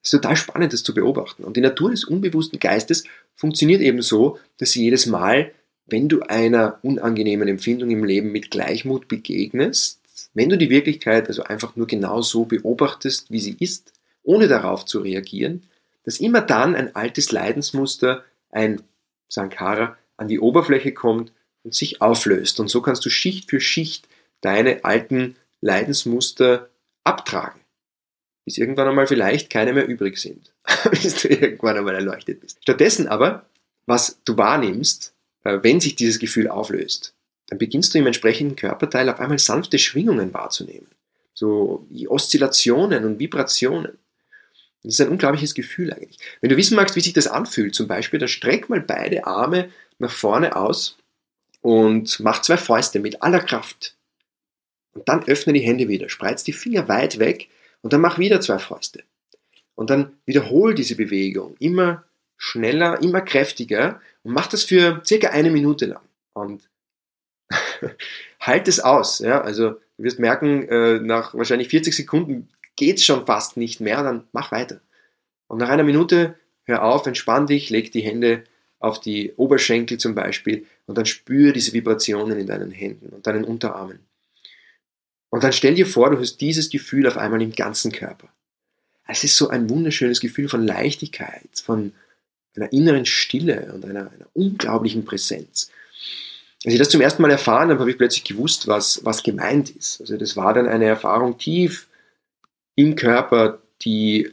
Es 0.03 0.13
ist 0.13 0.23
total 0.23 0.35
spannend, 0.35 0.73
das 0.73 0.83
zu 0.83 0.93
beobachten. 0.93 1.45
Und 1.45 1.57
die 1.57 1.61
Natur 1.61 1.93
des 1.93 2.03
unbewussten 2.03 2.59
Geistes 2.59 3.05
funktioniert 3.37 3.81
eben 3.81 4.03
so, 4.03 4.41
dass 4.59 4.73
sie 4.73 4.83
jedes 4.83 5.07
Mal, 5.07 5.53
wenn 5.87 6.09
du 6.09 6.23
einer 6.23 6.81
unangenehmen 6.83 7.47
Empfindung 7.47 7.93
im 7.93 8.03
Leben 8.03 8.33
mit 8.33 8.51
Gleichmut 8.51 9.07
begegnest, 9.07 10.01
wenn 10.35 10.49
du 10.49 10.59
die 10.59 10.71
Wirklichkeit 10.71 11.29
also 11.29 11.45
einfach 11.45 11.77
nur 11.77 11.87
genau 11.87 12.21
so 12.21 12.45
beobachtest, 12.45 13.31
wie 13.31 13.41
sie 13.41 13.57
ist, 13.59 13.93
ohne 14.23 14.49
darauf 14.49 14.85
zu 14.85 15.01
reagieren, 15.01 15.63
dass 16.05 16.21
immer 16.21 16.41
dann 16.41 16.75
ein 16.75 16.95
altes 16.95 17.33
Leidensmuster, 17.33 18.25
ein 18.51 18.83
Sankara, 19.29 19.97
an 20.17 20.29
die 20.29 20.41
Oberfläche 20.41 20.93
kommt 20.93 21.33
und 21.63 21.75
sich 21.75 22.03
auflöst. 22.03 22.61
Und 22.61 22.69
so 22.69 22.83
kannst 22.83 23.05
du 23.05 23.11
Schicht 23.11 23.49
für 23.51 23.61
Schicht 23.61 24.09
deine 24.41 24.85
alten 24.85 25.37
Leidensmuster 25.61 26.69
abtragen. 27.05 27.61
Bis 28.45 28.59
irgendwann 28.59 28.89
einmal 28.89 29.07
vielleicht 29.07 29.49
keine 29.49 29.73
mehr 29.73 29.89
übrig 29.89 30.19
sind. 30.19 30.53
bis 30.91 31.23
du 31.23 31.29
irgendwann 31.29 31.79
einmal 31.79 31.95
erleuchtet 31.95 32.41
bist. 32.41 32.59
Stattdessen 32.63 33.09
aber, 33.09 33.47
was 33.87 34.21
du 34.25 34.37
wahrnimmst, 34.37 35.15
äh, 35.45 35.59
wenn 35.63 35.81
sich 35.81 35.97
dieses 35.97 36.19
Gefühl 36.19 36.49
auflöst, 36.49 37.14
dann 37.49 37.59
beginnst 37.59 37.95
du 37.95 37.99
im 37.99 38.07
entsprechenden 38.07 38.57
Körperteil 38.57 39.09
auf 39.09 39.21
einmal 39.21 39.39
sanfte 39.39 39.79
Schwingungen 39.79 40.33
wahrzunehmen. 40.33 40.89
So 41.35 41.87
Oszillationen 42.09 43.05
und 43.05 43.19
Vibrationen. 43.19 43.99
Das 44.83 44.95
ist 44.95 45.01
ein 45.01 45.09
unglaubliches 45.09 45.55
Gefühl 45.55 45.93
eigentlich. 45.93 46.19
Wenn 46.41 46.51
du 46.51 46.57
wissen 46.57 46.77
magst, 46.77 46.95
wie 46.95 47.01
sich 47.01 47.13
das 47.13 47.27
anfühlt, 47.27 47.75
zum 47.75 47.89
Beispiel, 47.89 48.21
dann 48.21 48.29
streck 48.29 48.69
mal 48.69 48.81
beide 48.81 49.27
Arme 49.27 49.71
nach 49.99 50.13
vorne 50.13 50.57
aus 50.57 50.99
und 51.63 52.21
mach 52.21 52.43
zwei 52.43 52.57
Fäuste 52.57 53.01
mit 53.01 53.23
aller 53.23 53.41
Kraft. 53.41 53.97
Und 54.93 55.09
dann 55.09 55.25
öffne 55.25 55.53
die 55.53 55.61
Hände 55.61 55.89
wieder, 55.89 56.09
spreiz 56.09 56.45
die 56.45 56.53
Finger 56.53 56.89
weit 56.89 57.19
weg 57.19 57.49
und 57.83 57.93
dann 57.93 58.01
mach 58.01 58.19
wieder 58.19 58.41
zwei 58.41 58.59
Fäuste. 58.59 59.03
Und 59.75 59.91
dann 59.91 60.13
wiederhol 60.25 60.75
diese 60.75 60.95
Bewegung 60.95 61.57
immer 61.59 62.05
schneller, 62.37 63.03
immer 63.03 63.23
kräftiger 63.23 64.01
und 64.23 64.33
mach 64.33 64.47
das 64.47 64.65
für 64.65 65.03
circa 65.05 65.31
eine 65.31 65.51
Minute 65.51 65.87
lang. 65.87 66.03
Und 66.35 66.69
halt 68.41 68.69
es 68.69 68.81
aus. 68.81 69.19
Ja? 69.19 69.41
Also 69.41 69.71
du 69.71 70.05
wirst 70.05 70.19
merken, 70.19 70.69
äh, 70.69 71.01
nach 71.01 71.35
wahrscheinlich 71.35 71.69
40 71.69 71.95
Sekunden 71.95 72.49
geht's 72.77 73.05
schon 73.05 73.27
fast 73.27 73.57
nicht 73.57 73.81
mehr, 73.81 74.03
dann 74.03 74.25
mach 74.33 74.53
weiter. 74.53 74.81
Und 75.47 75.59
nach 75.59 75.69
einer 75.69 75.85
Minute 75.85 76.37
hör 76.65 76.83
auf, 76.85 77.07
entspann 77.07 77.47
dich, 77.47 77.71
leg 77.71 77.93
die 77.93 78.01
Hände 78.01 78.45
auf 78.79 79.01
die 79.01 79.33
Oberschenkel 79.37 79.99
zum 79.99 80.15
Beispiel 80.15 80.67
und 80.87 80.99
dann 80.99 81.07
spür 81.07 81.53
diese 81.53 81.73
Vibrationen 81.73 82.39
in 82.39 82.47
deinen 82.47 82.71
Händen 82.71 83.09
und 83.11 83.27
deinen 83.27 83.45
Unterarmen. 83.45 84.01
Und 85.31 85.43
dann 85.43 85.53
stell 85.53 85.75
dir 85.75 85.87
vor, 85.87 86.11
du 86.11 86.19
hast 86.19 86.41
dieses 86.41 86.71
Gefühl 86.71 87.07
auf 87.07 87.17
einmal 87.17 87.43
im 87.43 87.53
ganzen 87.53 87.93
Körper. 87.93 88.29
Es 89.07 89.25
ist 89.25 89.37
so 89.37 89.49
ein 89.49 89.69
wunderschönes 89.69 90.21
Gefühl 90.21 90.49
von 90.49 90.67
Leichtigkeit, 90.67 91.49
von 91.63 91.93
einer 92.57 92.73
inneren 92.73 93.05
Stille 93.05 93.73
und 93.75 93.85
einer, 93.85 94.11
einer 94.13 94.29
unglaublichen 94.33 95.05
Präsenz. 95.05 95.71
Als 96.65 96.73
ich 96.73 96.79
das 96.79 96.89
zum 96.89 97.03
ersten 97.03 97.21
Mal 97.21 97.31
erfahren 97.31 97.69
habe, 97.69 97.81
habe 97.81 97.91
ich 97.91 97.99
plötzlich 97.99 98.25
gewusst, 98.25 98.67
was, 98.69 99.05
was 99.05 99.23
gemeint 99.23 99.71
ist. 99.71 100.01
Also 100.01 100.17
das 100.17 100.37
war 100.37 100.55
dann 100.55 100.67
eine 100.67 100.87
Erfahrung 100.87 101.37
tief 101.37 101.89
im 102.75 102.97
Körper, 102.97 103.61
die, 103.83 104.33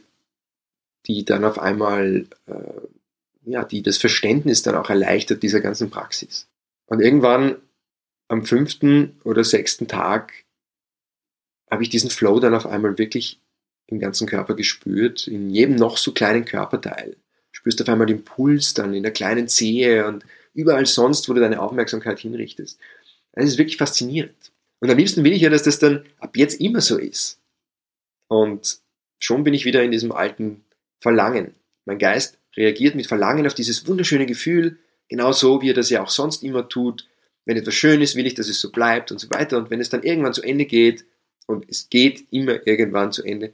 die 1.06 1.24
dann 1.24 1.44
auf 1.44 1.58
einmal, 1.58 2.26
äh, 2.46 3.50
ja, 3.50 3.64
die 3.64 3.82
das 3.82 3.98
Verständnis 3.98 4.62
dann 4.62 4.76
auch 4.76 4.88
erleichtert 4.88 5.42
dieser 5.42 5.60
ganzen 5.60 5.90
Praxis. 5.90 6.48
Und 6.86 7.00
irgendwann 7.00 7.56
am 8.28 8.46
fünften 8.46 9.20
oder 9.24 9.44
sechsten 9.44 9.86
Tag 9.86 10.32
habe 11.70 11.82
ich 11.82 11.90
diesen 11.90 12.10
Flow 12.10 12.40
dann 12.40 12.54
auf 12.54 12.66
einmal 12.66 12.96
wirklich 12.96 13.40
im 13.88 13.98
ganzen 13.98 14.26
Körper 14.26 14.54
gespürt, 14.54 15.26
in 15.26 15.50
jedem 15.50 15.76
noch 15.76 15.98
so 15.98 16.12
kleinen 16.12 16.46
Körperteil. 16.46 17.16
Spürst 17.50 17.82
auf 17.82 17.88
einmal 17.90 18.06
den 18.06 18.24
Puls 18.24 18.72
dann 18.72 18.94
in 18.94 19.02
der 19.02 19.12
kleinen 19.12 19.48
Zehe 19.48 20.06
und 20.06 20.24
überall 20.54 20.86
sonst, 20.86 21.28
wo 21.28 21.32
du 21.32 21.40
deine 21.40 21.60
Aufmerksamkeit 21.60 22.18
hinrichtest. 22.18 22.78
Das 23.32 23.46
ist 23.46 23.58
wirklich 23.58 23.76
faszinierend. 23.76 24.52
Und 24.80 24.90
am 24.90 24.98
liebsten 24.98 25.24
will 25.24 25.32
ich 25.32 25.42
ja, 25.42 25.50
dass 25.50 25.62
das 25.62 25.78
dann 25.78 26.04
ab 26.18 26.36
jetzt 26.36 26.60
immer 26.60 26.80
so 26.80 26.98
ist. 26.98 27.38
Und 28.28 28.78
schon 29.20 29.44
bin 29.44 29.54
ich 29.54 29.64
wieder 29.64 29.82
in 29.82 29.90
diesem 29.90 30.12
alten 30.12 30.64
Verlangen. 31.00 31.54
Mein 31.84 31.98
Geist 31.98 32.38
reagiert 32.56 32.94
mit 32.94 33.06
Verlangen 33.06 33.46
auf 33.46 33.54
dieses 33.54 33.86
wunderschöne 33.86 34.26
Gefühl, 34.26 34.78
genauso 35.08 35.62
wie 35.62 35.70
er 35.70 35.74
das 35.74 35.90
ja 35.90 36.02
auch 36.02 36.10
sonst 36.10 36.42
immer 36.42 36.68
tut. 36.68 37.08
Wenn 37.44 37.56
etwas 37.56 37.74
schön 37.74 38.02
ist, 38.02 38.16
will 38.16 38.26
ich, 38.26 38.34
dass 38.34 38.48
es 38.48 38.60
so 38.60 38.70
bleibt 38.70 39.10
und 39.10 39.18
so 39.18 39.28
weiter. 39.30 39.58
Und 39.58 39.70
wenn 39.70 39.80
es 39.80 39.88
dann 39.88 40.02
irgendwann 40.02 40.34
zu 40.34 40.42
Ende 40.42 40.66
geht, 40.66 41.04
und 41.46 41.66
es 41.68 41.88
geht 41.88 42.26
immer 42.30 42.66
irgendwann 42.66 43.12
zu 43.12 43.22
Ende, 43.22 43.52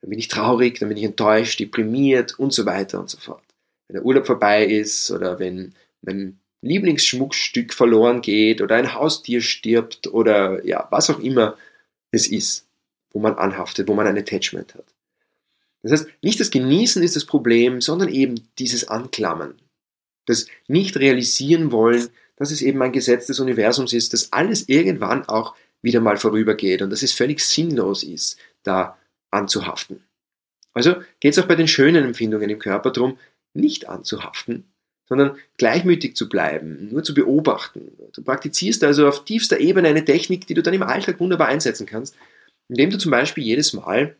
dann 0.00 0.10
bin 0.10 0.18
ich 0.18 0.28
traurig, 0.28 0.78
dann 0.78 0.88
bin 0.88 0.98
ich 0.98 1.04
enttäuscht, 1.04 1.60
deprimiert 1.60 2.38
und 2.38 2.52
so 2.52 2.66
weiter 2.66 3.00
und 3.00 3.10
so 3.10 3.18
fort. 3.18 3.42
Wenn 3.86 3.94
der 3.94 4.04
Urlaub 4.04 4.26
vorbei 4.26 4.66
ist 4.66 5.10
oder 5.10 5.38
wenn 5.38 5.74
mein 6.02 6.38
Lieblingsschmuckstück 6.62 7.72
verloren 7.72 8.20
geht 8.20 8.60
oder 8.60 8.76
ein 8.76 8.94
Haustier 8.94 9.40
stirbt 9.40 10.08
oder 10.08 10.64
ja, 10.66 10.88
was 10.90 11.10
auch 11.10 11.20
immer 11.20 11.56
es 12.10 12.26
ist, 12.26 12.66
wo 13.12 13.20
man 13.20 13.34
anhaftet, 13.34 13.88
wo 13.88 13.94
man 13.94 14.06
ein 14.06 14.18
Attachment 14.18 14.74
hat. 14.74 14.94
Das 15.82 15.92
heißt, 15.92 16.08
nicht 16.22 16.40
das 16.40 16.50
Genießen 16.50 17.02
ist 17.02 17.16
das 17.16 17.24
Problem, 17.24 17.80
sondern 17.80 18.08
eben 18.08 18.48
dieses 18.58 18.88
Anklammern. 18.88 19.54
Das 20.26 20.46
nicht 20.66 20.96
realisieren 20.96 21.70
wollen, 21.70 22.08
dass 22.36 22.50
es 22.50 22.62
eben 22.62 22.82
ein 22.82 22.92
Gesetz 22.92 23.26
des 23.26 23.40
Universums 23.40 23.92
ist, 23.92 24.12
dass 24.12 24.32
alles 24.32 24.68
irgendwann 24.68 25.28
auch 25.28 25.54
wieder 25.80 26.00
mal 26.00 26.16
vorübergeht 26.16 26.82
und 26.82 26.90
dass 26.90 27.02
es 27.02 27.12
völlig 27.12 27.40
sinnlos 27.40 28.02
ist, 28.02 28.38
da 28.62 28.98
anzuhaften. 29.30 30.02
Also 30.72 30.96
geht 31.20 31.32
es 31.32 31.38
auch 31.38 31.46
bei 31.46 31.54
den 31.54 31.68
schönen 31.68 32.04
Empfindungen 32.04 32.50
im 32.50 32.58
Körper 32.58 32.90
darum, 32.90 33.18
nicht 33.54 33.88
anzuhaften, 33.88 34.64
sondern 35.08 35.36
gleichmütig 35.56 36.16
zu 36.16 36.28
bleiben, 36.28 36.88
nur 36.90 37.02
zu 37.02 37.14
beobachten. 37.14 37.92
Du 38.12 38.22
praktizierst 38.22 38.84
also 38.84 39.08
auf 39.08 39.24
tiefster 39.24 39.58
Ebene 39.58 39.88
eine 39.88 40.04
Technik, 40.04 40.46
die 40.46 40.54
du 40.54 40.62
dann 40.62 40.74
im 40.74 40.82
Alltag 40.82 41.18
wunderbar 41.18 41.48
einsetzen 41.48 41.86
kannst, 41.86 42.14
indem 42.68 42.90
du 42.90 42.98
zum 42.98 43.10
Beispiel 43.10 43.42
jedes 43.42 43.72
Mal, 43.72 44.16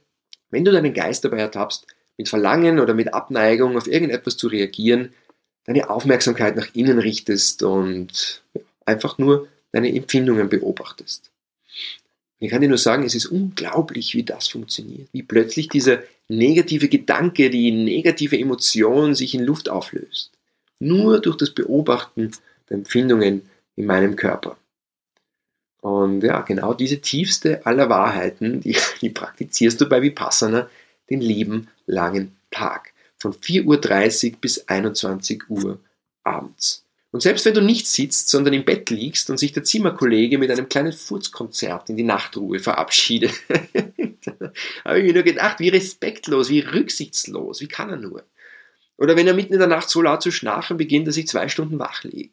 wenn 0.50 0.64
du 0.64 0.72
deinen 0.72 0.94
Geist 0.94 1.24
dabei 1.24 1.38
ertappst, 1.38 1.86
mit 2.16 2.28
Verlangen 2.28 2.80
oder 2.80 2.94
mit 2.94 3.12
Abneigung 3.12 3.76
auf 3.76 3.86
irgendetwas 3.86 4.36
zu 4.36 4.48
reagieren, 4.48 5.12
deine 5.64 5.90
Aufmerksamkeit 5.90 6.56
nach 6.56 6.74
innen 6.74 6.98
richtest 6.98 7.62
und 7.62 8.42
einfach 8.86 9.18
nur 9.18 9.46
deine 9.72 9.94
Empfindungen 9.94 10.48
beobachtest. 10.48 11.30
Ich 12.40 12.50
kann 12.50 12.62
dir 12.62 12.68
nur 12.68 12.78
sagen, 12.78 13.04
es 13.04 13.14
ist 13.14 13.26
unglaublich, 13.26 14.14
wie 14.14 14.22
das 14.22 14.48
funktioniert. 14.48 15.08
Wie 15.12 15.22
plötzlich 15.22 15.68
dieser 15.68 16.02
negative 16.28 16.88
Gedanke, 16.88 17.50
die 17.50 17.72
negative 17.72 18.38
Emotion 18.38 19.14
sich 19.14 19.34
in 19.34 19.42
Luft 19.42 19.68
auflöst. 19.68 20.37
Nur 20.80 21.20
durch 21.20 21.36
das 21.36 21.50
Beobachten 21.50 22.32
der 22.68 22.78
Empfindungen 22.78 23.42
in 23.76 23.86
meinem 23.86 24.16
Körper. 24.16 24.56
Und 25.80 26.22
ja, 26.22 26.40
genau 26.42 26.74
diese 26.74 27.00
tiefste 27.00 27.64
aller 27.64 27.88
Wahrheiten, 27.88 28.60
die, 28.60 28.76
die 29.00 29.10
praktizierst 29.10 29.80
du 29.80 29.88
bei 29.88 30.02
Vipassana 30.02 30.68
den 31.10 31.20
lieben 31.20 31.68
langen 31.86 32.36
Tag. 32.50 32.92
Von 33.16 33.32
4.30 33.32 34.32
Uhr 34.32 34.38
bis 34.40 34.68
21 34.68 35.50
Uhr 35.50 35.80
abends. 36.22 36.84
Und 37.10 37.22
selbst 37.22 37.46
wenn 37.46 37.54
du 37.54 37.62
nicht 37.62 37.86
sitzt, 37.86 38.28
sondern 38.28 38.52
im 38.52 38.64
Bett 38.64 38.90
liegst 38.90 39.30
und 39.30 39.38
sich 39.38 39.52
der 39.52 39.64
Zimmerkollege 39.64 40.36
mit 40.36 40.50
einem 40.50 40.68
kleinen 40.68 40.92
Furzkonzert 40.92 41.88
in 41.88 41.96
die 41.96 42.02
Nachtruhe 42.02 42.58
verabschiedet, 42.58 43.32
habe 44.84 44.98
ich 44.98 45.06
mir 45.06 45.14
nur 45.14 45.22
gedacht, 45.22 45.58
wie 45.58 45.70
respektlos, 45.70 46.50
wie 46.50 46.60
rücksichtslos, 46.60 47.62
wie 47.62 47.68
kann 47.68 47.90
er 47.90 47.96
nur? 47.96 48.24
Oder 48.98 49.16
wenn 49.16 49.26
er 49.26 49.34
mitten 49.34 49.54
in 49.54 49.58
der 49.58 49.68
Nacht 49.68 49.88
so 49.88 50.02
laut 50.02 50.22
zu 50.22 50.30
schnarchen 50.30 50.76
beginnt, 50.76 51.08
dass 51.08 51.16
ich 51.16 51.28
zwei 51.28 51.48
Stunden 51.48 51.78
wach 51.78 52.04
liege. 52.04 52.30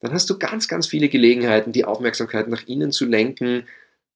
Dann 0.00 0.12
hast 0.12 0.28
du 0.28 0.38
ganz, 0.38 0.68
ganz 0.68 0.86
viele 0.86 1.08
Gelegenheiten, 1.08 1.72
die 1.72 1.84
Aufmerksamkeit 1.84 2.48
nach 2.48 2.66
innen 2.66 2.92
zu 2.92 3.06
lenken 3.06 3.66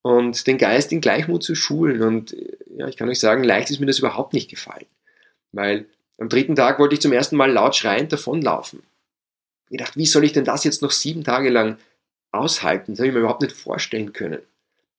und 0.02 0.46
den 0.46 0.58
Geist 0.58 0.92
in 0.92 1.00
Gleichmut 1.00 1.44
zu 1.44 1.54
schulen. 1.54 2.02
Und 2.02 2.36
ja, 2.76 2.88
ich 2.88 2.96
kann 2.96 3.08
euch 3.08 3.20
sagen, 3.20 3.44
leicht 3.44 3.70
ist 3.70 3.80
mir 3.80 3.86
das 3.86 4.00
überhaupt 4.00 4.34
nicht 4.34 4.50
gefallen. 4.50 4.86
Weil 5.52 5.86
am 6.18 6.28
dritten 6.28 6.56
Tag 6.56 6.78
wollte 6.78 6.94
ich 6.94 7.00
zum 7.00 7.12
ersten 7.12 7.36
Mal 7.36 7.52
laut 7.52 7.76
schreiend 7.76 8.12
davonlaufen 8.12 8.82
gedacht, 9.70 9.96
wie 9.96 10.06
soll 10.06 10.24
ich 10.24 10.32
denn 10.32 10.44
das 10.44 10.64
jetzt 10.64 10.82
noch 10.82 10.90
sieben 10.90 11.24
Tage 11.24 11.50
lang 11.50 11.78
aushalten? 12.32 12.92
Das 12.92 13.00
habe 13.00 13.08
ich 13.08 13.14
mir 13.14 13.20
überhaupt 13.20 13.42
nicht 13.42 13.54
vorstellen 13.54 14.12
können. 14.12 14.40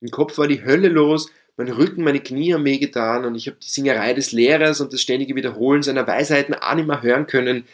Im 0.02 0.12
Kopf 0.12 0.38
war 0.38 0.48
die 0.48 0.64
Hölle 0.64 0.90
los, 0.90 1.32
mein 1.58 1.70
Rücken, 1.70 2.04
meine 2.04 2.20
Knie 2.20 2.54
haben 2.54 2.64
mir 2.64 2.78
getan 2.78 3.26
und 3.26 3.36
ich 3.36 3.48
habe 3.48 3.58
die 3.62 3.68
Singerei 3.68 4.14
des 4.14 4.32
Lehrers 4.32 4.80
und 4.80 4.94
das 4.94 5.02
ständige 5.02 5.36
Wiederholen 5.36 5.82
seiner 5.82 6.06
Weisheiten 6.06 6.54
auch 6.54 6.76
nicht 6.76 6.88
mehr 6.88 7.02
hören 7.02 7.26
können. 7.26 7.66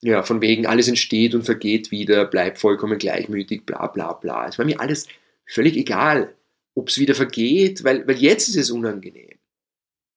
Ja, 0.00 0.22
von 0.22 0.40
wegen, 0.40 0.66
alles 0.66 0.88
entsteht 0.88 1.34
und 1.34 1.44
vergeht 1.44 1.90
wieder, 1.90 2.24
bleib 2.24 2.56
vollkommen 2.58 2.98
gleichmütig, 2.98 3.66
bla 3.66 3.86
bla 3.88 4.14
bla. 4.14 4.48
Es 4.48 4.58
war 4.58 4.64
mir 4.64 4.80
alles 4.80 5.06
völlig 5.46 5.76
egal, 5.76 6.34
ob 6.74 6.88
es 6.88 6.98
wieder 6.98 7.14
vergeht, 7.14 7.84
weil, 7.84 8.06
weil 8.08 8.16
jetzt 8.16 8.48
ist 8.48 8.56
es 8.56 8.70
unangenehm. 8.70 9.38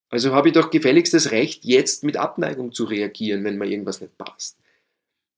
Also 0.09 0.31
habe 0.31 0.47
ich 0.47 0.53
doch 0.53 0.69
gefälligst 0.69 1.13
das 1.13 1.31
Recht, 1.31 1.65
jetzt 1.65 2.05
mit 2.05 2.15
Abneigung 2.15 2.71
zu 2.71 2.85
reagieren, 2.85 3.43
wenn 3.43 3.57
mir 3.57 3.65
irgendwas 3.65 3.99
nicht 3.99 4.17
passt. 4.17 4.57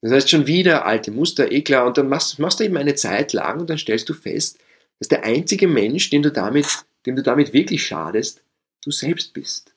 Das 0.01 0.11
heißt 0.11 0.29
schon 0.29 0.45
wieder 0.45 0.85
alte 0.85 1.09
Muster, 1.09 1.51
eh 1.51 1.63
klar, 1.63 1.87
und 1.87 1.97
dann 1.97 2.09
machst, 2.09 2.37
machst 2.37 2.59
du 2.59 2.65
eben 2.65 2.77
eine 2.77 2.93
Zeit 2.93 3.33
lang 3.33 3.61
und 3.61 3.69
dann 3.71 3.79
stellst 3.79 4.07
du 4.07 4.13
fest, 4.13 4.59
dass 4.99 5.07
der 5.07 5.23
einzige 5.23 5.67
Mensch, 5.67 6.11
dem 6.11 6.21
du 6.21 6.31
damit, 6.31 6.85
dem 7.05 7.15
du 7.15 7.23
damit 7.23 7.53
wirklich 7.53 7.85
schadest, 7.85 8.41
du 8.83 8.91
selbst 8.91 9.33
bist. 9.33 9.73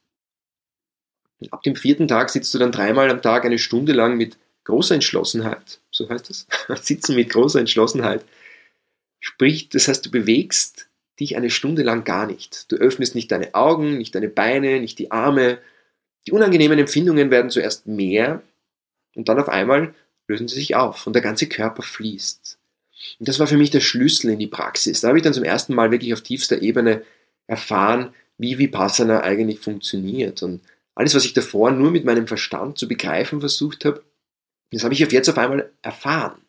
Und 1.40 1.52
ab 1.52 1.62
dem 1.62 1.76
vierten 1.76 2.08
Tag 2.08 2.30
sitzt 2.30 2.52
du 2.54 2.58
dann 2.58 2.72
dreimal 2.72 3.10
am 3.10 3.22
Tag 3.22 3.44
eine 3.44 3.58
Stunde 3.58 3.92
lang 3.92 4.16
mit 4.16 4.36
großer 4.64 4.94
Entschlossenheit, 4.94 5.80
so 5.90 6.09
heißt 6.09 6.28
das, 6.28 6.46
sitzen 6.84 7.14
mit 7.14 7.30
großer 7.30 7.61
Entschlossenheit. 7.61 8.24
Sprich, 9.20 9.68
das 9.68 9.88
heißt, 9.88 10.05
du 10.05 10.11
bewegst 10.11 10.88
dich 11.18 11.36
eine 11.36 11.50
Stunde 11.50 11.82
lang 11.82 12.05
gar 12.05 12.26
nicht. 12.26 12.70
Du 12.70 12.76
öffnest 12.76 13.14
nicht 13.14 13.32
deine 13.32 13.55
Augen, 13.55 13.98
nicht 13.98 14.14
deine 14.14 14.28
Beine, 14.28 14.80
nicht 14.80 14.98
die 14.98 15.11
Arme. 15.11 15.59
Die 16.26 16.32
unangenehmen 16.32 16.78
Empfindungen 16.78 17.30
werden 17.30 17.50
zuerst 17.50 17.86
mehr 17.86 18.42
und 19.14 19.28
dann 19.28 19.40
auf 19.40 19.48
einmal 19.48 19.94
lösen 20.28 20.46
sie 20.46 20.57
sich 20.57 20.76
auf 20.76 21.07
und 21.07 21.14
der 21.14 21.22
ganze 21.22 21.48
Körper 21.48 21.82
fließt. 21.82 22.59
Und 23.18 23.28
das 23.28 23.38
war 23.38 23.46
für 23.46 23.57
mich 23.57 23.70
der 23.70 23.80
Schlüssel 23.80 24.30
in 24.30 24.38
die 24.38 24.46
Praxis. 24.46 25.00
Da 25.00 25.09
habe 25.09 25.18
ich 25.18 25.24
dann 25.24 25.34
zum 25.34 25.44
ersten 25.44 25.74
Mal 25.74 25.90
wirklich 25.90 26.12
auf 26.12 26.20
tiefster 26.20 26.61
Ebene 26.62 27.03
erfahren, 27.49 28.14
wie 28.36 28.59
Vipassana 28.59 29.22
eigentlich 29.22 29.59
funktioniert. 29.59 30.44
Und 30.44 30.61
alles, 30.94 31.16
was 31.16 31.24
ich 31.24 31.32
davor 31.32 31.72
nur 31.72 31.90
mit 31.90 32.05
meinem 32.05 32.28
Verstand 32.28 32.78
zu 32.78 32.86
begreifen 32.86 33.40
versucht 33.40 33.84
habe, 33.84 34.05
das 34.70 34.84
habe 34.84 34.94
ich 34.94 35.01
jetzt 35.01 35.28
auf 35.28 35.38
einmal 35.38 35.72
erfahren. 35.82 36.40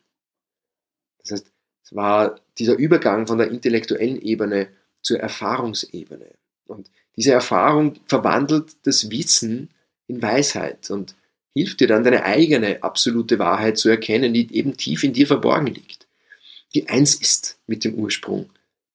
Das 1.19 1.31
heißt, 1.31 1.51
es 1.83 1.95
war 1.95 2.39
dieser 2.59 2.75
Übergang 2.75 3.25
von 3.25 3.39
der 3.39 3.49
intellektuellen 3.49 4.21
Ebene 4.21 4.69
zur 5.01 5.19
Erfahrungsebene. 5.19 6.35
Und 6.67 6.91
diese 7.15 7.31
Erfahrung 7.31 7.99
verwandelt 8.05 8.75
das 8.83 9.09
Wissen 9.09 9.69
in 10.07 10.21
Weisheit. 10.21 10.91
Und 10.91 11.15
hilft 11.53 11.79
dir 11.79 11.87
dann 11.87 12.03
deine 12.03 12.23
eigene 12.23 12.83
absolute 12.83 13.39
Wahrheit 13.39 13.77
zu 13.77 13.89
erkennen, 13.89 14.33
die 14.33 14.53
eben 14.55 14.77
tief 14.77 15.03
in 15.03 15.13
dir 15.13 15.27
verborgen 15.27 15.67
liegt, 15.67 16.07
die 16.73 16.87
eins 16.87 17.15
ist 17.15 17.59
mit 17.67 17.83
dem 17.83 17.95
Ursprung 17.95 18.49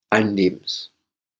allen 0.09 0.35
Lebens. 0.35 0.91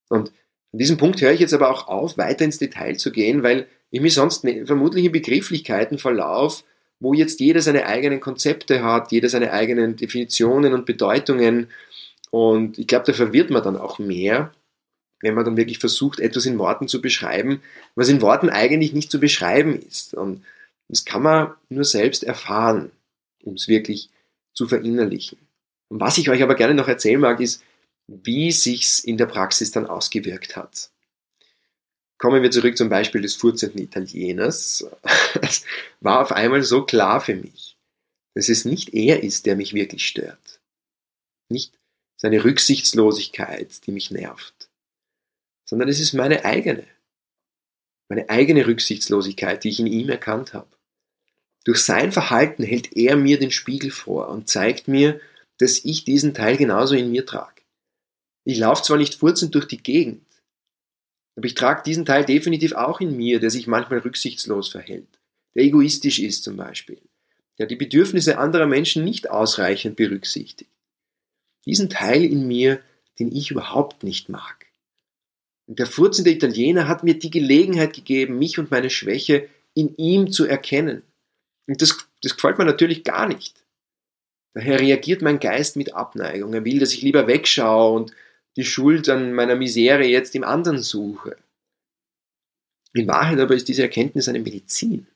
Und 0.10 0.32
an 0.76 0.80
diesem 0.80 0.98
Punkt 0.98 1.22
höre 1.22 1.32
ich 1.32 1.40
jetzt 1.40 1.54
aber 1.54 1.70
auch 1.70 1.88
auf, 1.88 2.18
weiter 2.18 2.44
ins 2.44 2.58
Detail 2.58 2.98
zu 2.98 3.14
gehen, 3.14 3.44
weil 3.44 3.66
ich 3.92 4.02
mich 4.02 4.14
sonst 4.14 4.44
ne, 4.44 4.66
vermutlich 4.66 5.06
in 5.06 5.14
Begrifflichkeiten 5.14 6.00
verlaufe, 6.00 6.66
wo 7.00 7.14
jetzt 7.14 7.40
jeder 7.40 7.62
seine 7.62 7.86
eigenen 7.86 8.20
Konzepte 8.20 8.84
hat, 8.84 9.14
jeder 9.14 9.30
seine 9.30 9.54
eigenen 9.54 9.96
Definitionen 9.96 10.74
und 10.74 10.86
Bedeutungen. 10.86 11.68
Und 12.30 12.78
ich 12.78 12.88
glaube, 12.88 13.06
da 13.06 13.14
verwirrt 13.14 13.52
man 13.52 13.64
dann 13.64 13.78
auch 13.78 14.00
mehr. 14.00 14.54
wenn 15.22 15.34
man 15.34 15.46
dann 15.46 15.56
wirklich 15.56 15.80
versucht, 15.80 16.20
etwas 16.20 16.46
in 16.46 16.60
Worten 16.60 16.90
zu 16.90 17.02
beschreiben, 17.02 17.62
was 17.96 18.10
in 18.10 18.22
Worten 18.22 18.50
eigentlich 18.50 18.92
nicht 18.92 19.10
zu 19.10 19.22
beschreiben 19.22 19.80
ist. 19.80 20.14
Und 20.14 20.44
das 20.90 21.06
kann 21.06 21.22
man 21.22 21.54
nur 21.70 21.86
selbst 21.86 22.26
erfahren, 22.26 22.92
um 23.46 23.54
es 23.54 23.70
wirklich 23.70 24.10
zu 24.54 24.68
verinnerlichen. 24.68 25.38
Und 25.88 26.02
was 26.02 26.18
ich 26.18 26.30
euch 26.30 26.44
aber 26.44 26.56
gerne 26.56 26.74
noch 26.74 26.90
erzählen 26.90 27.22
mag, 27.22 27.40
ist, 27.40 27.64
wie 28.08 28.52
sich's 28.52 29.00
in 29.00 29.18
der 29.18 29.26
Praxis 29.26 29.72
dann 29.72 29.88
ausgewirkt 29.88 30.56
hat. 30.56 30.92
Kommen 32.18 32.44
wir 32.44 32.52
zurück 32.52 32.78
zum 32.78 32.90
Beispiel 32.90 33.22
des 33.22 33.36
furzenden 33.36 33.82
Italieners. 33.82 34.86
Es 35.42 35.66
war 36.00 36.22
auf 36.22 36.32
einmal 36.32 36.64
so 36.64 36.86
klar 36.86 37.20
für 37.20 37.36
mich, 37.36 37.78
dass 38.36 38.50
es 38.50 38.64
nicht 38.64 38.94
er 38.94 39.24
ist, 39.24 39.46
der 39.46 39.56
mich 39.56 39.74
wirklich 39.74 40.08
stört. 40.08 40.62
Nicht 41.50 41.78
seine 42.16 42.44
Rücksichtslosigkeit, 42.44 43.86
die 43.86 43.92
mich 43.92 44.12
nervt, 44.12 44.70
sondern 45.66 45.90
es 45.90 46.00
ist 46.00 46.14
meine 46.14 46.46
eigene. 46.46 46.88
Meine 48.08 48.30
eigene 48.30 48.68
Rücksichtslosigkeit, 48.68 49.64
die 49.64 49.70
ich 49.70 49.80
in 49.80 49.88
ihm 49.88 50.10
erkannt 50.10 50.54
habe. 50.54 50.70
Durch 51.66 51.80
sein 51.80 52.12
Verhalten 52.12 52.64
hält 52.64 52.96
er 52.96 53.16
mir 53.18 53.40
den 53.40 53.52
Spiegel 53.52 53.90
vor 53.90 54.30
und 54.30 54.48
zeigt 54.48 54.88
mir, 54.88 55.20
dass 55.58 55.84
ich 55.84 56.06
diesen 56.06 56.34
Teil 56.34 56.58
genauso 56.58 56.96
in 56.96 57.12
mir 57.12 57.26
trage. 57.26 57.55
Ich 58.46 58.60
laufe 58.60 58.84
zwar 58.84 58.98
nicht 58.98 59.16
furzend 59.16 59.56
durch 59.56 59.66
die 59.66 59.82
Gegend, 59.82 60.26
aber 61.36 61.48
ich 61.48 61.56
trage 61.56 61.84
diesen 61.84 62.06
Teil 62.06 62.24
definitiv 62.24 62.74
auch 62.74 63.02
in 63.02 63.18
mir, 63.18 63.40
der 63.40 63.50
sich 63.50 63.68
manchmal 63.68 64.00
rücksichtslos 64.00 64.70
verhält, 64.70 65.20
der 65.56 65.64
egoistisch 65.64 66.20
ist 66.20 66.44
zum 66.44 66.56
Beispiel, 66.56 67.02
der 67.58 67.66
die 67.66 67.76
Bedürfnisse 67.76 68.38
anderer 68.38 68.68
Menschen 68.68 69.04
nicht 69.04 69.30
ausreichend 69.30 69.96
berücksichtigt. 69.96 70.70
Diesen 71.66 71.90
Teil 71.90 72.24
in 72.24 72.48
mir, 72.48 72.80
den 73.20 73.36
ich 73.36 73.52
überhaupt 73.52 74.04
nicht 74.04 74.30
mag. 74.30 74.68
Und 75.68 75.80
der 75.80 75.88
furzende 75.88 76.30
Italiener 76.30 76.88
hat 76.88 77.04
mir 77.04 77.18
die 77.18 77.32
Gelegenheit 77.32 77.94
gegeben, 77.94 78.38
mich 78.38 78.60
und 78.60 78.70
meine 78.70 78.92
Schwäche 78.92 79.50
in 79.74 79.96
ihm 79.98 80.32
zu 80.32 80.46
erkennen. 80.46 81.02
Und 81.68 81.82
das, 81.82 82.08
das 82.22 82.36
gefällt 82.36 82.60
mir 82.60 82.66
natürlich 82.66 83.04
gar 83.04 83.28
nicht. 83.28 83.66
Daher 84.54 84.80
reagiert 84.80 85.24
mein 85.24 85.40
Geist 85.40 85.76
mit 85.76 85.96
Abneigung. 85.96 86.54
Er 86.54 86.64
will, 86.64 86.80
dass 86.80 86.94
ich 86.94 87.02
lieber 87.02 87.26
wegschaue 87.26 87.94
und 87.94 88.14
die 88.56 88.64
Schuld 88.64 89.10
an 89.10 89.34
meiner 89.34 89.56
Misere 89.56 90.06
jetzt 90.06 90.36
im 90.36 90.44
anderen 90.44 90.82
suche. 90.82 91.38
In 92.94 93.08
Wahrheit 93.08 93.40
aber 93.40 93.56
ist 93.56 93.68
diese 93.68 93.82
Erkenntnis 93.82 94.30
eine 94.30 94.40
Medizin. 94.40 95.08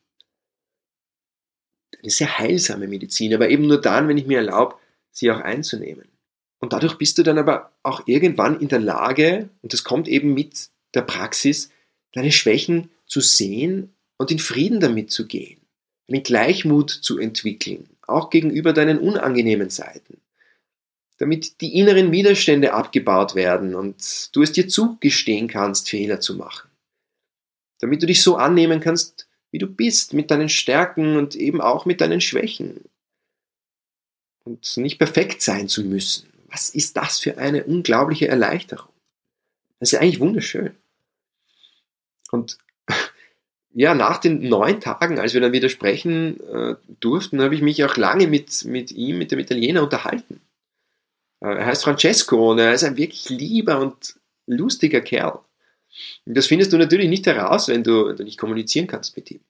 Eine 2.01 2.11
sehr 2.11 2.37
heilsame 2.37 2.87
Medizin, 2.87 3.33
aber 3.33 3.49
eben 3.49 3.67
nur 3.67 3.79
dann, 3.79 4.07
wenn 4.07 4.17
ich 4.17 4.27
mir 4.27 4.39
erlaube, 4.39 4.75
sie 5.11 5.31
auch 5.31 5.39
einzunehmen. 5.39 6.07
Und 6.59 6.73
dadurch 6.73 6.97
bist 6.97 7.17
du 7.17 7.23
dann 7.23 7.37
aber 7.37 7.71
auch 7.83 8.05
irgendwann 8.05 8.59
in 8.59 8.67
der 8.67 8.79
Lage, 8.79 9.49
und 9.61 9.71
das 9.71 9.85
kommt 9.85 10.07
eben 10.07 10.33
mit 10.33 10.69
der 10.93 11.01
Praxis, 11.01 11.71
deine 12.11 12.31
Schwächen 12.31 12.89
zu 13.05 13.21
sehen 13.21 13.93
und 14.17 14.31
in 14.31 14.39
Frieden 14.39 14.81
damit 14.81 15.11
zu 15.11 15.25
gehen, 15.25 15.61
einen 16.09 16.23
Gleichmut 16.23 16.89
zu 16.89 17.17
entwickeln, 17.17 17.89
auch 18.01 18.29
gegenüber 18.29 18.73
deinen 18.73 18.99
unangenehmen 18.99 19.69
Seiten 19.69 20.19
damit 21.19 21.59
die 21.59 21.77
inneren 21.77 22.11
Widerstände 22.13 22.73
abgebaut 22.73 23.35
werden 23.35 23.75
und 23.75 24.33
du 24.33 24.41
es 24.41 24.53
dir 24.53 24.69
zugestehen 24.69 25.49
kannst, 25.49 25.89
Fehler 25.89 26.21
zu 26.21 26.35
machen. 26.35 26.69
Damit 27.79 28.01
du 28.01 28.07
dich 28.07 28.23
so 28.23 28.37
annehmen 28.37 28.79
kannst, 28.79 29.27
wie 29.51 29.57
du 29.57 29.67
bist, 29.67 30.13
mit 30.13 30.31
deinen 30.31 30.47
Stärken 30.47 31.17
und 31.17 31.35
eben 31.35 31.59
auch 31.59 31.85
mit 31.85 31.99
deinen 31.99 32.21
Schwächen. 32.21 32.85
Und 34.45 34.77
nicht 34.77 34.97
perfekt 34.97 35.41
sein 35.41 35.67
zu 35.67 35.83
müssen. 35.83 36.29
Was 36.47 36.69
ist 36.69 36.95
das 36.95 37.19
für 37.19 37.37
eine 37.37 37.65
unglaubliche 37.65 38.29
Erleichterung? 38.29 38.91
Das 39.79 39.89
ist 39.89 39.93
ja 39.93 39.99
eigentlich 39.99 40.21
wunderschön. 40.21 40.71
Und 42.31 42.57
ja, 43.73 43.93
nach 43.93 44.19
den 44.19 44.47
neun 44.47 44.79
Tagen, 44.79 45.19
als 45.19 45.33
wir 45.33 45.41
dann 45.41 45.51
wieder 45.51 45.69
sprechen 45.69 46.39
äh, 46.47 46.75
durften, 47.01 47.41
habe 47.41 47.55
ich 47.55 47.61
mich 47.61 47.83
auch 47.83 47.97
lange 47.97 48.27
mit, 48.27 48.63
mit 48.63 48.91
ihm, 48.91 49.17
mit 49.17 49.31
dem 49.31 49.39
Italiener 49.39 49.83
unterhalten. 49.83 50.41
Äh, 51.41 51.55
er 51.55 51.65
heißt 51.65 51.83
Francesco 51.83 52.51
und 52.51 52.59
er 52.59 52.73
ist 52.73 52.83
ein 52.83 52.97
wirklich 52.97 53.29
lieber 53.29 53.79
und 53.79 54.15
lustiger 54.45 55.01
Kerl. 55.01 55.39
Und 56.25 56.37
das 56.37 56.47
findest 56.47 56.73
du 56.73 56.77
natürlich 56.77 57.09
nicht 57.09 57.25
heraus, 57.25 57.67
wenn 57.67 57.83
du, 57.83 58.07
wenn 58.07 58.15
du 58.15 58.23
nicht 58.23 58.37
kommunizieren 58.37 58.87
kannst 58.87 59.15
mit 59.15 59.31
ihm. 59.31 59.41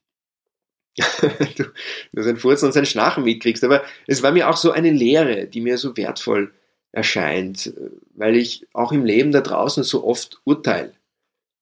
du, 1.57 1.65
du 2.13 2.23
sein 2.23 2.37
Furzen 2.37 2.65
und 2.65 2.73
sein 2.73 2.85
Schnarchen 2.85 3.23
mitkriegst. 3.23 3.63
Aber 3.63 3.83
es 4.07 4.23
war 4.23 4.31
mir 4.31 4.49
auch 4.49 4.57
so 4.57 4.71
eine 4.71 4.91
Lehre, 4.91 5.47
die 5.47 5.61
mir 5.61 5.77
so 5.77 5.95
wertvoll 5.95 6.53
erscheint, 6.91 7.73
weil 8.15 8.35
ich 8.35 8.67
auch 8.73 8.91
im 8.91 9.05
Leben 9.05 9.31
da 9.31 9.41
draußen 9.41 9.83
so 9.83 10.03
oft 10.05 10.41
urteile 10.43 10.93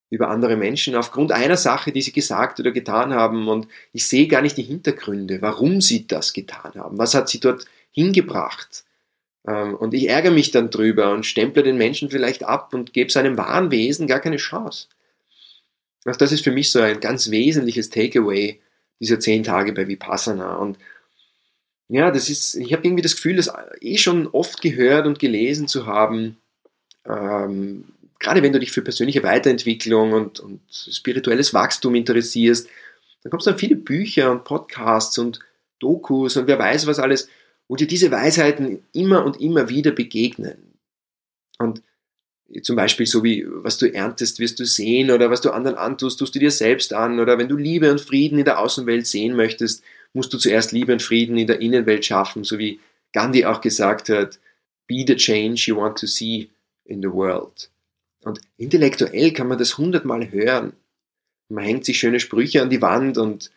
über 0.09 0.29
andere 0.29 0.55
Menschen 0.55 0.95
aufgrund 0.95 1.31
einer 1.31 1.57
Sache, 1.57 1.91
die 1.91 2.01
sie 2.01 2.13
gesagt 2.13 2.59
oder 2.59 2.71
getan 2.71 3.13
haben 3.13 3.49
und 3.49 3.67
ich 3.91 4.07
sehe 4.07 4.27
gar 4.27 4.41
nicht 4.41 4.57
die 4.57 4.63
Hintergründe, 4.63 5.41
warum 5.41 5.81
sie 5.81 6.07
das 6.07 6.31
getan 6.31 6.75
haben, 6.75 6.97
was 6.97 7.13
hat 7.13 7.27
sie 7.27 7.39
dort 7.39 7.65
hingebracht, 7.91 8.85
und 9.51 9.93
ich 9.93 10.09
ärgere 10.09 10.31
mich 10.31 10.51
dann 10.51 10.69
drüber 10.69 11.13
und 11.13 11.25
stemple 11.25 11.63
den 11.63 11.77
Menschen 11.77 12.09
vielleicht 12.09 12.43
ab 12.43 12.73
und 12.73 12.93
gebe 12.93 13.11
seinem 13.11 13.37
wahren 13.37 13.71
Wesen 13.71 14.07
gar 14.07 14.19
keine 14.19 14.37
Chance. 14.37 14.87
Auch 16.05 16.15
das 16.15 16.31
ist 16.31 16.43
für 16.43 16.51
mich 16.51 16.71
so 16.71 16.79
ein 16.79 16.99
ganz 16.99 17.31
wesentliches 17.31 17.89
Takeaway 17.89 18.59
dieser 18.99 19.19
zehn 19.19 19.43
Tage 19.43 19.73
bei 19.73 19.87
Vipassana. 19.87 20.55
Und 20.55 20.77
ja, 21.89 22.11
das 22.11 22.29
ist, 22.29 22.55
ich 22.55 22.73
habe 22.73 22.85
irgendwie 22.85 23.01
das 23.01 23.15
Gefühl, 23.15 23.37
das 23.37 23.51
eh 23.79 23.97
schon 23.97 24.27
oft 24.27 24.61
gehört 24.61 25.07
und 25.07 25.19
gelesen 25.19 25.67
zu 25.67 25.85
haben. 25.85 26.37
Ähm, 27.05 27.85
gerade 28.19 28.43
wenn 28.43 28.53
du 28.53 28.59
dich 28.59 28.71
für 28.71 28.81
persönliche 28.81 29.23
Weiterentwicklung 29.23 30.13
und, 30.13 30.39
und 30.39 30.59
spirituelles 30.69 31.53
Wachstum 31.53 31.95
interessierst, 31.95 32.67
dann 33.23 33.31
kommst 33.31 33.47
du 33.47 33.51
an 33.51 33.57
viele 33.59 33.75
Bücher 33.75 34.31
und 34.31 34.43
Podcasts 34.43 35.17
und 35.17 35.39
Dokus 35.79 36.35
und 36.37 36.47
wer 36.47 36.59
weiß 36.59 36.87
was 36.87 36.99
alles 36.99 37.29
wo 37.67 37.75
dir 37.75 37.87
diese 37.87 38.11
Weisheiten 38.11 38.83
immer 38.93 39.25
und 39.25 39.41
immer 39.41 39.69
wieder 39.69 39.91
begegnen. 39.91 40.57
Und 41.59 41.81
zum 42.61 42.75
Beispiel 42.75 43.05
so 43.05 43.23
wie, 43.23 43.45
was 43.47 43.77
du 43.77 43.91
erntest, 43.91 44.39
wirst 44.39 44.59
du 44.59 44.65
sehen 44.65 45.11
oder 45.11 45.29
was 45.29 45.41
du 45.41 45.51
anderen 45.51 45.77
antust, 45.77 46.19
tust 46.19 46.35
du 46.35 46.39
dir 46.39 46.51
selbst 46.51 46.93
an 46.93 47.19
oder 47.19 47.37
wenn 47.37 47.49
du 47.49 47.57
Liebe 47.57 47.91
und 47.91 47.99
Frieden 47.99 48.39
in 48.39 48.45
der 48.45 48.59
Außenwelt 48.59 49.05
sehen 49.05 49.35
möchtest, 49.35 49.83
musst 50.13 50.33
du 50.33 50.37
zuerst 50.37 50.71
Liebe 50.71 50.93
und 50.93 51.01
Frieden 51.01 51.37
in 51.37 51.47
der 51.47 51.59
Innenwelt 51.59 52.05
schaffen, 52.05 52.43
so 52.43 52.57
wie 52.57 52.79
Gandhi 53.11 53.45
auch 53.45 53.61
gesagt 53.61 54.09
hat, 54.09 54.39
be 54.87 55.03
the 55.05 55.15
change 55.15 55.65
you 55.67 55.75
want 55.75 55.97
to 55.97 56.07
see 56.07 56.49
in 56.85 57.01
the 57.01 57.11
world. 57.11 57.69
Und 58.23 58.39
intellektuell 58.57 59.31
kann 59.33 59.47
man 59.47 59.57
das 59.57 59.77
hundertmal 59.77 60.31
hören. 60.31 60.73
Man 61.49 61.63
hängt 61.63 61.85
sich 61.85 61.99
schöne 61.99 62.19
Sprüche 62.19 62.61
an 62.61 62.69
die 62.69 62.81
Wand 62.81 63.17
und 63.17 63.51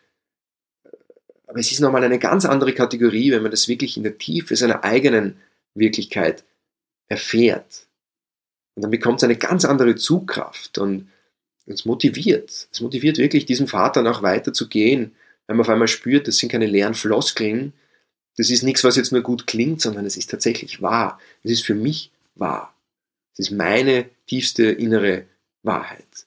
aber 1.51 1.59
es 1.59 1.73
ist 1.73 1.81
nochmal 1.81 2.05
eine 2.05 2.21
ganz 2.21 2.45
andere 2.45 2.73
Kategorie, 2.73 3.33
wenn 3.33 3.43
man 3.43 3.51
das 3.51 3.67
wirklich 3.67 3.97
in 3.97 4.05
der 4.05 4.19
Tiefe 4.19 4.55
seiner 4.55 4.85
eigenen 4.85 5.37
Wirklichkeit 5.75 6.45
erfährt. 7.09 7.89
Und 8.77 8.83
dann 8.83 8.93
bekommt 8.93 9.19
es 9.19 9.25
eine 9.25 9.35
ganz 9.35 9.65
andere 9.65 9.97
Zugkraft 9.97 10.79
und 10.79 11.09
es 11.67 11.85
motiviert. 11.85 12.69
Es 12.71 12.81
motiviert 12.81 13.19
wirklich, 13.19 13.47
diesem 13.47 13.67
Vater 13.67 14.03
noch 14.03 14.23
weiter 14.23 14.53
zu 14.53 14.69
gehen, 14.69 15.17
weil 15.49 15.57
man 15.57 15.67
auf 15.67 15.69
einmal 15.69 15.89
spürt, 15.89 16.29
das 16.29 16.39
sind 16.39 16.53
keine 16.53 16.67
leeren 16.67 16.95
Floskeln, 16.95 17.73
das 18.37 18.49
ist 18.51 18.63
nichts, 18.63 18.85
was 18.85 18.95
jetzt 18.95 19.11
nur 19.11 19.23
gut 19.23 19.49
klingt, 19.49 19.81
sondern 19.81 20.07
es 20.07 20.17
ist 20.17 20.31
tatsächlich 20.31 20.81
wahr. 20.81 21.19
Es 21.43 21.51
ist 21.51 21.67
für 21.67 21.75
mich 21.75 22.13
wahr. 22.37 22.73
Es 23.33 23.41
ist 23.41 23.51
meine 23.51 24.09
tiefste 24.29 24.67
innere 24.67 25.25
Wahrheit. 25.65 26.27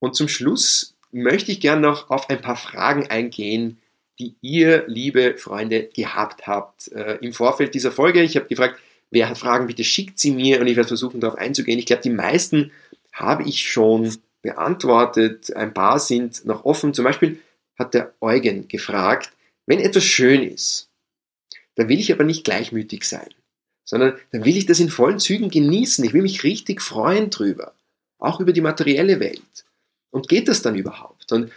Und 0.00 0.14
zum 0.16 0.28
Schluss 0.28 0.98
möchte 1.12 1.50
ich 1.50 1.60
gern 1.60 1.80
noch 1.80 2.10
auf 2.10 2.28
ein 2.28 2.42
paar 2.42 2.56
Fragen 2.56 3.06
eingehen, 3.06 3.78
die 4.20 4.36
ihr, 4.42 4.84
liebe 4.86 5.36
Freunde, 5.38 5.88
gehabt 5.94 6.46
habt 6.46 6.92
äh, 6.92 7.16
im 7.22 7.32
Vorfeld 7.32 7.74
dieser 7.74 7.90
Folge. 7.90 8.22
Ich 8.22 8.36
habe 8.36 8.46
gefragt, 8.46 8.78
wer 9.10 9.28
hat 9.28 9.38
Fragen, 9.38 9.66
bitte 9.66 9.82
schickt 9.82 10.18
sie 10.18 10.30
mir 10.30 10.60
und 10.60 10.66
ich 10.66 10.76
werde 10.76 10.88
versuchen, 10.88 11.20
darauf 11.20 11.38
einzugehen. 11.38 11.78
Ich 11.78 11.86
glaube, 11.86 12.02
die 12.02 12.10
meisten 12.10 12.70
habe 13.12 13.44
ich 13.44 13.68
schon 13.68 14.14
beantwortet. 14.42 15.56
Ein 15.56 15.72
paar 15.72 15.98
sind 15.98 16.44
noch 16.44 16.66
offen. 16.66 16.92
Zum 16.92 17.04
Beispiel 17.04 17.40
hat 17.78 17.94
der 17.94 18.12
Eugen 18.20 18.68
gefragt, 18.68 19.32
wenn 19.66 19.80
etwas 19.80 20.04
schön 20.04 20.42
ist, 20.42 20.90
dann 21.76 21.88
will 21.88 21.98
ich 21.98 22.12
aber 22.12 22.24
nicht 22.24 22.44
gleichmütig 22.44 23.04
sein, 23.04 23.28
sondern 23.84 24.18
dann 24.32 24.44
will 24.44 24.56
ich 24.56 24.66
das 24.66 24.80
in 24.80 24.90
vollen 24.90 25.18
Zügen 25.18 25.48
genießen. 25.48 26.04
Ich 26.04 26.12
will 26.12 26.22
mich 26.22 26.44
richtig 26.44 26.82
freuen 26.82 27.30
drüber, 27.30 27.72
auch 28.18 28.40
über 28.40 28.52
die 28.52 28.60
materielle 28.60 29.18
Welt. 29.18 29.64
Und 30.10 30.28
geht 30.28 30.48
das 30.48 30.60
dann 30.60 30.74
überhaupt? 30.74 31.32
Und 31.32 31.52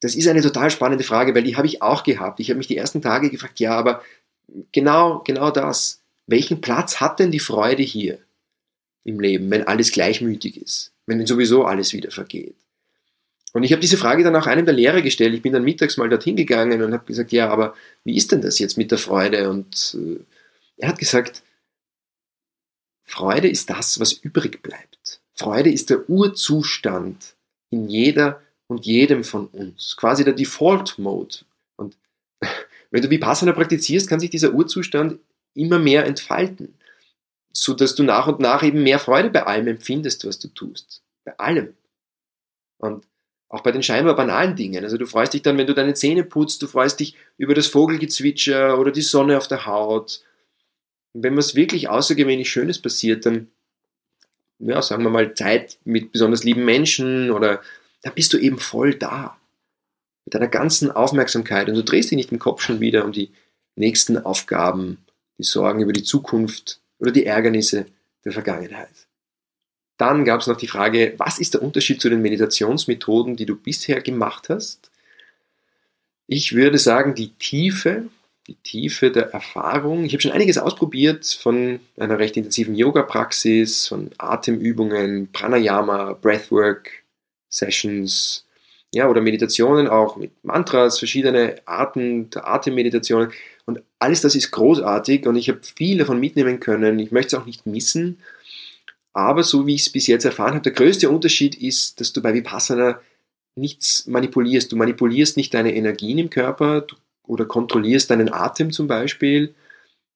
das 0.00 0.14
ist 0.14 0.28
eine 0.28 0.42
total 0.42 0.70
spannende 0.70 1.04
Frage, 1.04 1.34
weil 1.34 1.42
die 1.42 1.56
habe 1.56 1.66
ich 1.66 1.82
auch 1.82 2.04
gehabt. 2.04 2.40
Ich 2.40 2.50
habe 2.50 2.58
mich 2.58 2.66
die 2.66 2.76
ersten 2.76 3.02
Tage 3.02 3.30
gefragt, 3.30 3.60
ja, 3.60 3.74
aber 3.76 4.02
genau, 4.72 5.22
genau 5.26 5.50
das. 5.50 6.00
Welchen 6.26 6.60
Platz 6.60 7.00
hat 7.00 7.18
denn 7.18 7.30
die 7.30 7.40
Freude 7.40 7.82
hier 7.82 8.18
im 9.04 9.18
Leben, 9.18 9.50
wenn 9.50 9.66
alles 9.66 9.92
gleichmütig 9.92 10.60
ist, 10.60 10.92
wenn 11.06 11.24
sowieso 11.26 11.64
alles 11.64 11.92
wieder 11.92 12.10
vergeht? 12.10 12.56
Und 13.54 13.62
ich 13.62 13.72
habe 13.72 13.80
diese 13.80 13.96
Frage 13.96 14.22
dann 14.22 14.36
auch 14.36 14.46
einem 14.46 14.66
der 14.66 14.74
Lehrer 14.74 15.00
gestellt. 15.00 15.34
Ich 15.34 15.42
bin 15.42 15.54
dann 15.54 15.64
mittags 15.64 15.96
mal 15.96 16.08
dorthin 16.08 16.36
gegangen 16.36 16.82
und 16.82 16.92
habe 16.92 17.06
gesagt, 17.06 17.32
ja, 17.32 17.48
aber 17.48 17.74
wie 18.04 18.16
ist 18.16 18.30
denn 18.30 18.42
das 18.42 18.58
jetzt 18.58 18.76
mit 18.76 18.90
der 18.90 18.98
Freude? 18.98 19.48
Und 19.48 19.96
äh, 19.98 20.20
er 20.76 20.88
hat 20.90 20.98
gesagt, 20.98 21.42
Freude 23.04 23.48
ist 23.48 23.70
das, 23.70 23.98
was 24.00 24.12
übrig 24.12 24.62
bleibt 24.62 24.98
Freude 25.38 25.70
ist 25.70 25.90
der 25.90 26.10
Urzustand 26.10 27.36
in 27.70 27.88
jeder 27.88 28.42
und 28.68 28.86
jedem 28.86 29.24
von 29.24 29.46
uns, 29.48 29.96
quasi 29.96 30.24
der 30.24 30.34
Default 30.34 30.98
Mode. 30.98 31.38
Und 31.76 31.96
wenn 32.90 33.02
du 33.02 33.10
Vipassana 33.10 33.52
praktizierst, 33.52 34.08
kann 34.08 34.20
sich 34.20 34.30
dieser 34.30 34.52
Urzustand 34.52 35.18
immer 35.54 35.78
mehr 35.78 36.06
entfalten, 36.06 36.74
so 37.52 37.74
dass 37.74 37.94
du 37.94 38.04
nach 38.04 38.28
und 38.28 38.38
nach 38.38 38.62
eben 38.62 38.82
mehr 38.82 38.98
Freude 38.98 39.30
bei 39.30 39.44
allem 39.44 39.66
empfindest, 39.66 40.26
was 40.26 40.38
du 40.38 40.48
tust. 40.48 41.02
Bei 41.24 41.36
allem. 41.38 41.74
Und 42.78 43.04
auch 43.48 43.62
bei 43.62 43.72
den 43.72 43.82
scheinbar 43.82 44.14
banalen 44.14 44.56
Dingen. 44.56 44.84
Also 44.84 44.98
du 44.98 45.06
freust 45.06 45.32
dich 45.32 45.42
dann, 45.42 45.56
wenn 45.56 45.66
du 45.66 45.74
deine 45.74 45.94
Zähne 45.94 46.22
putzt, 46.22 46.60
du 46.62 46.66
freust 46.66 47.00
dich 47.00 47.16
über 47.38 47.54
das 47.54 47.66
Vogelgezwitscher 47.68 48.78
oder 48.78 48.92
die 48.92 49.02
Sonne 49.02 49.38
auf 49.38 49.48
der 49.48 49.64
Haut. 49.64 50.22
Und 51.14 51.22
wenn 51.22 51.36
was 51.36 51.54
wirklich 51.54 51.88
außergewöhnlich 51.88 52.50
Schönes 52.50 52.78
passiert, 52.78 53.24
dann, 53.24 53.48
ja, 54.58 54.82
sagen 54.82 55.02
wir 55.02 55.10
mal, 55.10 55.32
Zeit 55.34 55.78
mit 55.84 56.12
besonders 56.12 56.44
lieben 56.44 56.66
Menschen 56.66 57.30
oder 57.30 57.62
dann 58.02 58.14
bist 58.14 58.32
du 58.32 58.38
eben 58.38 58.58
voll 58.58 58.94
da. 58.94 59.36
Mit 60.24 60.34
deiner 60.34 60.48
ganzen 60.48 60.90
Aufmerksamkeit 60.90 61.68
und 61.68 61.74
du 61.74 61.82
drehst 61.82 62.10
dich 62.10 62.16
nicht 62.16 62.32
im 62.32 62.38
Kopf 62.38 62.62
schon 62.62 62.80
wieder 62.80 63.04
um 63.04 63.12
die 63.12 63.30
nächsten 63.76 64.18
Aufgaben, 64.18 64.98
die 65.38 65.44
Sorgen 65.44 65.80
über 65.80 65.92
die 65.92 66.02
Zukunft 66.02 66.80
oder 66.98 67.12
die 67.12 67.24
Ärgernisse 67.24 67.86
der 68.24 68.32
Vergangenheit. 68.32 69.08
Dann 69.96 70.24
gab 70.24 70.40
es 70.40 70.46
noch 70.46 70.56
die 70.56 70.68
Frage, 70.68 71.14
was 71.16 71.38
ist 71.38 71.54
der 71.54 71.62
Unterschied 71.62 72.00
zu 72.00 72.08
den 72.08 72.22
Meditationsmethoden, 72.22 73.36
die 73.36 73.46
du 73.46 73.56
bisher 73.56 74.00
gemacht 74.00 74.48
hast? 74.48 74.90
Ich 76.26 76.54
würde 76.54 76.78
sagen, 76.78 77.14
die 77.14 77.34
Tiefe, 77.34 78.08
die 78.46 78.56
Tiefe 78.56 79.10
der 79.10 79.32
Erfahrung. 79.32 80.04
Ich 80.04 80.12
habe 80.12 80.22
schon 80.22 80.32
einiges 80.32 80.58
ausprobiert 80.58 81.26
von 81.26 81.80
einer 81.96 82.18
recht 82.18 82.36
intensiven 82.36 82.74
Yoga-Praxis, 82.74 83.88
von 83.88 84.10
Atemübungen, 84.18 85.32
Pranayama, 85.32 86.12
Breathwork, 86.12 86.90
Sessions, 87.48 88.46
ja, 88.94 89.08
oder 89.08 89.20
Meditationen 89.20 89.86
auch 89.86 90.16
mit 90.16 90.32
Mantras, 90.44 90.98
verschiedene 90.98 91.56
Arten 91.66 92.30
der 92.30 92.48
Atemmeditationen. 92.48 93.30
Und 93.66 93.82
alles 93.98 94.22
das 94.22 94.34
ist 94.34 94.50
großartig 94.50 95.26
und 95.26 95.36
ich 95.36 95.48
habe 95.48 95.60
viel 95.62 95.98
davon 95.98 96.20
mitnehmen 96.20 96.58
können. 96.58 96.98
Ich 96.98 97.12
möchte 97.12 97.36
es 97.36 97.42
auch 97.42 97.46
nicht 97.46 97.66
missen. 97.66 98.18
Aber 99.12 99.42
so 99.42 99.66
wie 99.66 99.74
ich 99.74 99.82
es 99.82 99.92
bis 99.92 100.06
jetzt 100.06 100.24
erfahren 100.24 100.54
habe, 100.54 100.62
der 100.62 100.72
größte 100.72 101.10
Unterschied 101.10 101.54
ist, 101.56 102.00
dass 102.00 102.12
du 102.12 102.22
bei 102.22 102.32
Vipassana 102.32 103.00
nichts 103.56 104.06
manipulierst. 104.06 104.72
Du 104.72 104.76
manipulierst 104.76 105.36
nicht 105.36 105.52
deine 105.52 105.74
Energien 105.74 106.18
im 106.18 106.30
Körper 106.30 106.86
oder 107.26 107.44
kontrollierst 107.44 108.10
deinen 108.10 108.32
Atem 108.32 108.72
zum 108.72 108.86
Beispiel. 108.86 109.54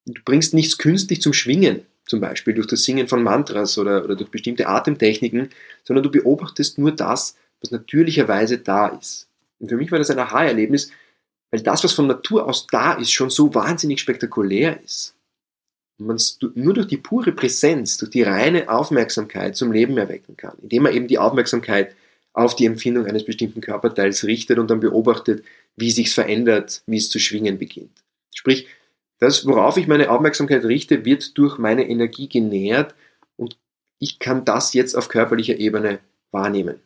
Du 0.07 0.23
bringst 0.25 0.55
nichts 0.55 0.79
künstlich 0.79 1.21
zum 1.21 1.33
Schwingen, 1.33 1.85
zum 2.13 2.21
Beispiel 2.21 2.53
durch 2.53 2.67
das 2.67 2.85
Singen 2.85 3.09
von 3.09 3.23
Mantras 3.23 3.79
oder, 3.79 4.05
oder 4.05 4.15
durch 4.15 4.31
bestimmte 4.31 4.69
Atemtechniken, 4.69 5.49
sondern 5.83 6.03
du 6.03 6.11
beobachtest 6.11 6.79
nur 6.79 6.93
das, 6.93 7.37
was 7.63 7.71
natürlicherweise 7.71 8.59
da 8.59 8.89
ist. 8.89 9.29
Und 9.59 9.71
für 9.71 9.77
mich 9.77 9.91
war 9.91 9.99
das 9.99 10.11
ein 10.11 10.19
Aha-Erlebnis, 10.19 10.91
weil 11.51 11.63
das, 11.63 11.83
was 11.83 11.95
von 11.95 12.07
Natur 12.07 12.47
aus 12.47 12.67
da 12.67 12.93
ist, 12.93 13.13
schon 13.13 13.31
so 13.31 13.55
wahnsinnig 13.55 14.01
spektakulär 14.01 14.79
ist 14.85 15.15
man 16.07 16.17
es 16.17 16.39
nur 16.55 16.75
durch 16.75 16.87
die 16.87 16.97
pure 16.97 17.33
Präsenz, 17.33 17.97
durch 17.97 18.11
die 18.11 18.23
reine 18.23 18.69
Aufmerksamkeit 18.69 19.57
zum 19.57 19.73
Leben 19.73 19.97
erwecken 19.97 20.37
kann, 20.37 20.57
indem 20.63 20.85
man 20.85 20.95
eben 20.95 21.09
die 21.09 21.19
Aufmerksamkeit 21.19 21.95
auf 22.33 22.57
die 22.57 22.67
Empfindung 22.67 23.07
eines 23.07 23.25
bestimmten 23.25 23.61
Körperteils 23.61 24.25
richtet 24.25 24.59
und 24.59 24.71
dann 24.71 24.81
beobachtet, 24.81 25.45
wie 25.77 25.91
sich's 25.91 26.15
verändert, 26.15 26.83
wie 26.87 26.97
es 26.97 27.11
zu 27.11 27.19
schwingen 27.19 27.59
beginnt. 27.59 28.03
Sprich, 28.35 28.67
das, 29.23 29.47
worauf 29.47 29.77
ich 29.77 29.87
meine 29.87 30.11
Aufmerksamkeit 30.11 30.65
richte, 30.65 31.05
wird 31.05 31.39
durch 31.39 31.57
meine 31.57 31.89
Energie 31.89 32.29
genährt 32.29 32.97
und 33.37 33.57
ich 34.01 34.19
kann 34.19 34.45
das 34.45 34.75
jetzt 34.75 34.97
auf 34.97 35.09
körperlicher 35.09 35.59
Ebene 35.59 36.01
wahrnehmen. 36.33 36.81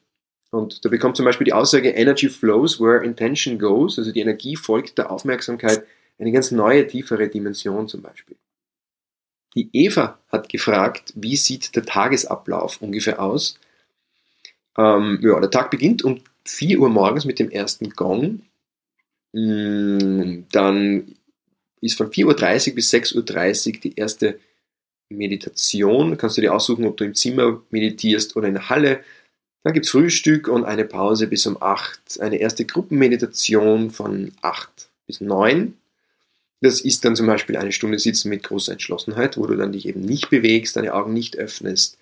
Und 0.51 0.84
da 0.84 0.91
bekommt 0.91 1.16
zum 1.16 1.24
Beispiel 1.24 1.47
die 1.47 1.55
Aussage 1.55 1.89
Energy 1.89 2.28
flows 2.28 2.78
where 2.78 3.03
intention 3.03 3.59
goes, 3.59 3.99
also 3.99 4.12
die 4.12 4.20
Energie 4.20 4.55
folgt 4.55 4.99
der 4.99 5.11
Aufmerksamkeit, 5.11 5.87
eine 6.18 6.30
ganz 6.30 6.51
neue, 6.51 6.87
tiefere 6.87 7.28
Dimension 7.28 7.89
zum 7.89 8.03
Beispiel. 8.03 8.37
Die 9.55 9.70
Eva 9.72 10.18
hat 10.28 10.51
gefragt, 10.51 11.14
wie 11.16 11.37
sieht 11.37 11.74
der 11.74 11.87
Tagesablauf 11.87 12.82
ungefähr 12.82 13.18
aus? 13.18 13.59
Ähm, 14.76 15.20
ja, 15.22 15.41
der 15.41 15.51
Tag 15.51 15.70
beginnt 15.70 16.05
um 16.05 16.20
4 16.45 16.80
Uhr 16.80 16.91
morgens 16.91 17.24
mit 17.24 17.39
dem 17.39 17.51
ersten 17.51 17.89
Gong. 17.91 18.43
Mm, 19.32 20.45
dann 20.53 21.16
ist 21.87 21.97
von 21.97 22.11
4.30 22.11 22.68
Uhr 22.70 22.74
bis 22.74 22.93
6.30 22.93 23.74
Uhr 23.74 23.80
die 23.80 23.97
erste 23.97 24.39
Meditation. 25.09 26.16
Kannst 26.18 26.37
du 26.37 26.41
dir 26.41 26.55
aussuchen, 26.55 26.84
ob 26.87 26.97
du 26.97 27.05
im 27.05 27.14
Zimmer 27.14 27.62
meditierst 27.70 28.37
oder 28.37 28.49
in 28.49 28.55
der 28.55 28.68
Halle. 28.68 29.01
Dann 29.62 29.72
gibt 29.72 29.87
es 29.87 29.93
Frühstück 29.93 30.49
und 30.49 30.64
eine 30.64 30.84
Pause 30.84 31.26
bis 31.26 31.47
um 31.47 31.61
8. 31.61 32.20
Eine 32.20 32.37
erste 32.37 32.64
Gruppenmeditation 32.64 33.91
von 33.91 34.32
8 34.43 34.89
bis 35.07 35.20
9. 35.20 35.74
Das 36.61 36.80
ist 36.80 37.05
dann 37.05 37.16
zum 37.16 37.26
Beispiel 37.26 37.57
eine 37.57 37.72
Stunde 37.72 37.99
Sitzen 37.99 38.28
mit 38.28 38.43
großer 38.43 38.72
Entschlossenheit, 38.72 39.37
wo 39.37 39.47
du 39.47 39.57
dann 39.57 39.72
dich 39.72 39.87
eben 39.87 40.01
nicht 40.01 40.30
bewegst, 40.30 40.76
deine 40.76 40.95
Augen 40.95 41.12
nicht 41.12 41.37
öffnest. 41.37 41.99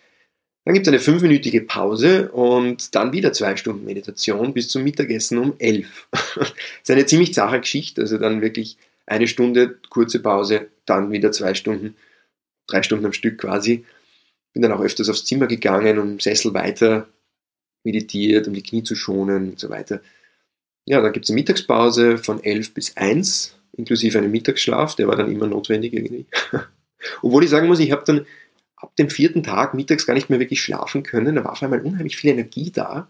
Dann 0.65 0.75
gibt 0.75 0.87
es 0.87 0.93
eine 0.93 1.01
fünfminütige 1.01 1.61
Pause 1.61 2.31
und 2.33 2.95
dann 2.95 3.13
wieder 3.13 3.33
zwei 3.33 3.57
Stunden 3.57 3.85
Meditation 3.85 4.55
bis 4.55 4.69
zum 4.69 4.83
Mittagessen 4.83 5.39
um 5.39 5.55
elf. 5.59 6.09
das 6.13 6.53
ist 6.83 6.91
eine 6.91 7.07
ziemlich 7.07 7.35
zache 7.35 7.61
Geschichte, 7.61 8.01
also 8.01 8.17
dann 8.17 8.41
wirklich 8.41 8.79
eine 9.07 9.29
Stunde 9.29 9.79
kurze 9.91 10.21
Pause, 10.21 10.69
dann 10.87 11.11
wieder 11.11 11.33
zwei 11.33 11.55
Stunden, 11.55 11.97
drei 12.67 12.83
Stunden 12.83 13.07
am 13.07 13.13
Stück 13.13 13.39
quasi. 13.39 13.85
Bin 14.53 14.63
dann 14.63 14.73
auch 14.73 14.81
öfters 14.81 15.09
aufs 15.09 15.25
Zimmer 15.25 15.47
gegangen 15.47 15.99
und 15.99 16.13
im 16.13 16.21
Sessel 16.21 16.55
weiter 16.55 17.09
meditiert, 17.83 18.47
um 18.47 18.55
die 18.55 18.63
Knie 18.63 18.83
zu 18.83 18.95
schonen 18.95 19.51
und 19.51 19.59
so 19.59 19.69
weiter. 19.69 20.01
Ja, 20.87 21.01
dann 21.01 21.13
gibt 21.13 21.27
es 21.27 21.31
eine 21.31 21.41
Mittagspause 21.41 22.19
von 22.19 22.43
elf 22.43 22.73
bis 22.73 22.97
eins 22.97 23.55
inklusive 23.77 24.19
einem 24.19 24.31
Mittagsschlaf, 24.31 24.95
der 24.95 25.09
war 25.09 25.17
dann 25.17 25.31
immer 25.31 25.47
notwendig 25.47 25.93
irgendwie. 25.93 26.27
Obwohl 27.23 27.45
ich 27.45 27.51
sagen 27.51 27.67
muss, 27.67 27.81
ich 27.81 27.93
habe 27.93 28.05
dann 28.07 28.27
ab 28.77 28.95
dem 28.97 29.11
vierten 29.11 29.43
Tag 29.43 29.75
mittags 29.75 30.07
gar 30.07 30.15
nicht 30.15 30.31
mehr 30.31 30.41
wirklich 30.41 30.63
schlafen 30.63 31.03
können. 31.03 31.35
Da 31.35 31.45
war 31.45 31.53
auf 31.53 31.63
einmal 31.63 31.81
unheimlich 31.81 32.17
viel 32.17 32.31
Energie 32.31 32.71
da. 32.71 33.09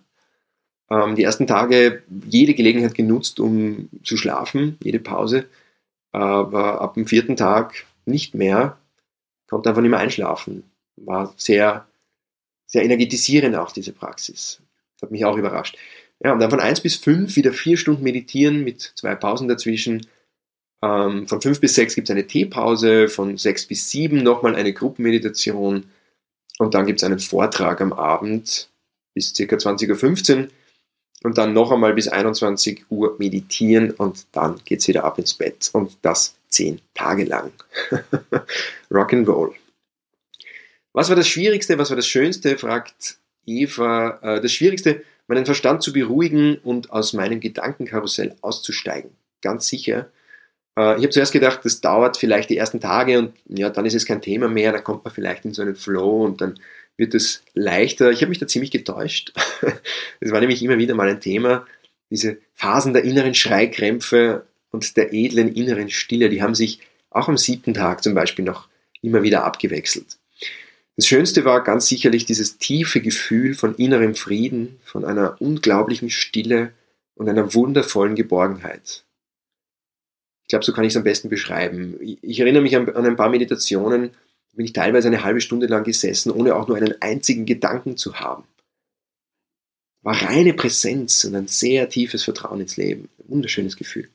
Ähm, 0.91 1.17
die 1.17 1.23
ersten 1.23 1.47
Tage 1.47 2.03
jede 2.29 2.55
Gelegenheit 2.55 2.95
genutzt, 2.95 3.41
um 3.41 3.89
zu 4.03 4.17
schlafen, 4.17 4.79
jede 4.83 5.01
Pause. 5.01 5.47
Aber 6.15 6.81
ab 6.81 6.95
dem 6.95 7.07
vierten 7.07 7.37
Tag 7.37 7.87
nicht 8.07 8.35
mehr. 8.35 8.79
Konnte 9.49 9.69
einfach 9.69 9.83
nicht 9.83 9.91
mehr 9.91 10.01
einschlafen. 10.01 10.63
War 10.97 11.35
sehr, 11.37 11.87
sehr 12.67 12.85
energetisierend 12.85 13.57
auch 13.57 13.73
diese 13.73 13.93
Praxis. 13.93 14.61
Hat 15.03 15.11
mich 15.11 15.25
auch 15.25 15.37
überrascht. 15.37 15.77
Ja, 16.21 16.33
und 16.33 16.39
dann 16.39 16.51
von 16.51 16.61
eins 16.61 16.81
bis 16.81 16.97
fünf 16.97 17.37
wieder 17.37 17.53
vier 17.53 17.77
Stunden 17.77 18.05
meditieren 18.05 18.63
mit 18.63 18.93
zwei 18.95 19.15
Pausen 19.15 19.49
dazwischen 19.49 20.07
ähm, 20.85 21.27
von 21.27 21.41
5 21.41 21.61
bis 21.61 21.75
6 21.77 21.95
gibt 21.95 22.09
es 22.09 22.13
eine 22.13 22.27
Teepause, 22.27 23.09
von 23.09 23.39
6 23.39 23.67
bis 23.67 23.91
7 23.91 24.23
nochmal 24.23 24.55
eine 24.55 24.73
Gruppenmeditation 24.75 25.85
und 26.59 26.75
dann 26.75 26.85
gibt 26.87 27.01
es 27.01 27.05
einen 27.05 27.21
Vortrag 27.21 27.81
am 27.81 27.93
Abend 27.93 28.69
bis 29.15 29.33
ca. 29.33 29.43
20.15 29.43 30.37
Uhr 30.43 30.49
und 31.25 31.39
dann 31.39 31.55
noch 31.55 31.73
einmal 31.73 31.95
bis 31.95 32.07
21 32.07 32.85
Uhr 32.91 33.17
meditieren 33.19 33.91
und 33.91 34.27
dann 34.31 34.61
geht 34.65 34.81
es 34.81 34.89
wieder 34.89 35.05
ab 35.05 35.19
ins 35.19 35.35
Bett 35.35 35.71
und 35.73 35.97
das 36.03 36.37
10 36.51 36.81
Tage 36.93 37.25
lang. 37.25 37.51
Rock'n'Roll. 38.91 39.53
Was 40.93 41.09
war 41.09 41.17
das 41.17 41.27
Schwierigste, 41.27 41.79
was 41.79 41.91
war 41.91 41.97
das 41.97 42.07
Schönste, 42.07 42.57
fragt 42.57 43.19
Eva. 43.47 44.19
Äh, 44.23 44.41
das 44.41 44.53
Schwierigste, 44.53 45.03
meinen 45.27 45.47
Verstand 45.47 45.83
zu 45.83 45.93
beruhigen 45.93 46.59
und 46.63 46.93
aus 46.93 47.15
meinem 47.15 47.41
Gedankenkarussell 47.41 48.37
auszusteigen. 48.43 49.11
Ganz 49.41 49.67
sicher. 49.67 50.11
Äh, 50.79 50.99
ich 50.99 51.05
habe 51.05 51.11
zuerst 51.11 51.33
gedacht, 51.33 51.61
das 51.65 51.81
dauert 51.81 52.19
vielleicht 52.19 52.51
die 52.51 52.59
ersten 52.59 52.81
Tage 52.81 53.19
und 53.19 53.33
ja, 53.49 53.71
dann 53.71 53.87
ist 53.87 53.95
es 53.95 54.07
kein 54.07 54.23
Thema 54.23 54.49
mehr, 54.49 54.73
dann 54.73 54.85
kommt 54.85 55.05
man 55.05 55.15
vielleicht 55.15 55.47
in 55.47 55.55
so 55.55 55.63
einen 55.63 55.75
Flow 55.75 56.23
und 56.25 56.43
dann 56.43 56.59
wird 56.97 57.15
es 57.15 57.43
leichter. 57.55 58.11
Ich 58.11 58.21
habe 58.21 58.29
mich 58.29 58.39
da 58.39 58.47
ziemlich 58.47 58.71
getäuscht. 58.71 59.33
Das 60.21 60.33
war 60.33 60.41
nämlich 60.41 60.63
immer 60.63 60.79
wieder 60.79 60.95
mal 60.95 61.09
ein 61.09 61.21
Thema. 61.21 61.67
Diese 62.11 62.39
Phasen 62.55 62.95
der 62.95 63.05
inneren 63.05 63.35
Schreikrämpfe 63.35 64.47
und 64.71 64.97
der 64.97 65.13
edlen 65.13 65.55
inneren 65.55 65.91
Stille, 65.91 66.31
die 66.31 66.43
haben 66.43 66.55
sich 66.55 66.81
auch 67.11 67.29
am 67.29 67.37
siebten 67.37 67.75
Tag 67.75 68.03
zum 68.03 68.15
Beispiel 68.15 68.45
noch 68.45 68.69
immer 69.03 69.23
wieder 69.23 69.45
abgewechselt. 69.45 70.19
Das 70.97 71.07
Schönste 71.07 71.45
war 71.45 71.63
ganz 71.63 71.89
sicherlich 71.89 72.25
dieses 72.25 72.59
tiefe 72.59 73.01
Gefühl 73.01 73.55
von 73.55 73.75
innerem 73.75 74.15
Frieden, 74.15 74.81
von 74.85 75.05
einer 75.05 75.41
unglaublichen 75.41 76.09
Stille 76.09 76.73
und 77.15 77.29
einer 77.29 77.55
wundervollen 77.55 78.15
Geborgenheit. 78.15 79.05
Ich 80.43 80.49
glaube, 80.49 80.65
so 80.65 80.73
kann 80.73 80.85
ich 80.85 80.93
es 80.93 80.97
am 80.97 81.05
besten 81.05 81.29
beschreiben. 81.29 81.99
Ich 82.23 82.39
erinnere 82.41 82.63
mich 82.63 82.77
an, 82.77 82.89
an 82.91 83.07
ein 83.07 83.17
paar 83.17 83.31
Meditationen, 83.31 84.11
bin 84.57 84.67
ich 84.67 84.73
teilweise 84.73 85.09
eine 85.09 85.25
halbe 85.25 85.41
Stunde 85.41 85.67
lang 85.67 85.85
gesessen, 85.85 86.31
ohne 86.31 86.55
auch 86.55 86.69
nur 86.69 86.77
einen 86.77 87.01
einzigen 87.03 87.47
Gedanken 87.47 87.97
zu 87.97 88.21
haben. 88.21 88.45
War 90.03 90.21
reine 90.23 90.55
Präsenz 90.55 91.25
und 91.25 91.35
ein 91.35 91.49
sehr 91.49 91.89
tiefes 91.89 92.25
Vertrauen 92.25 92.61
ins 92.61 92.77
Leben. 92.77 93.09
Ein 93.19 93.29
wunderschönes 93.29 93.77
Gefühl. 93.77 94.11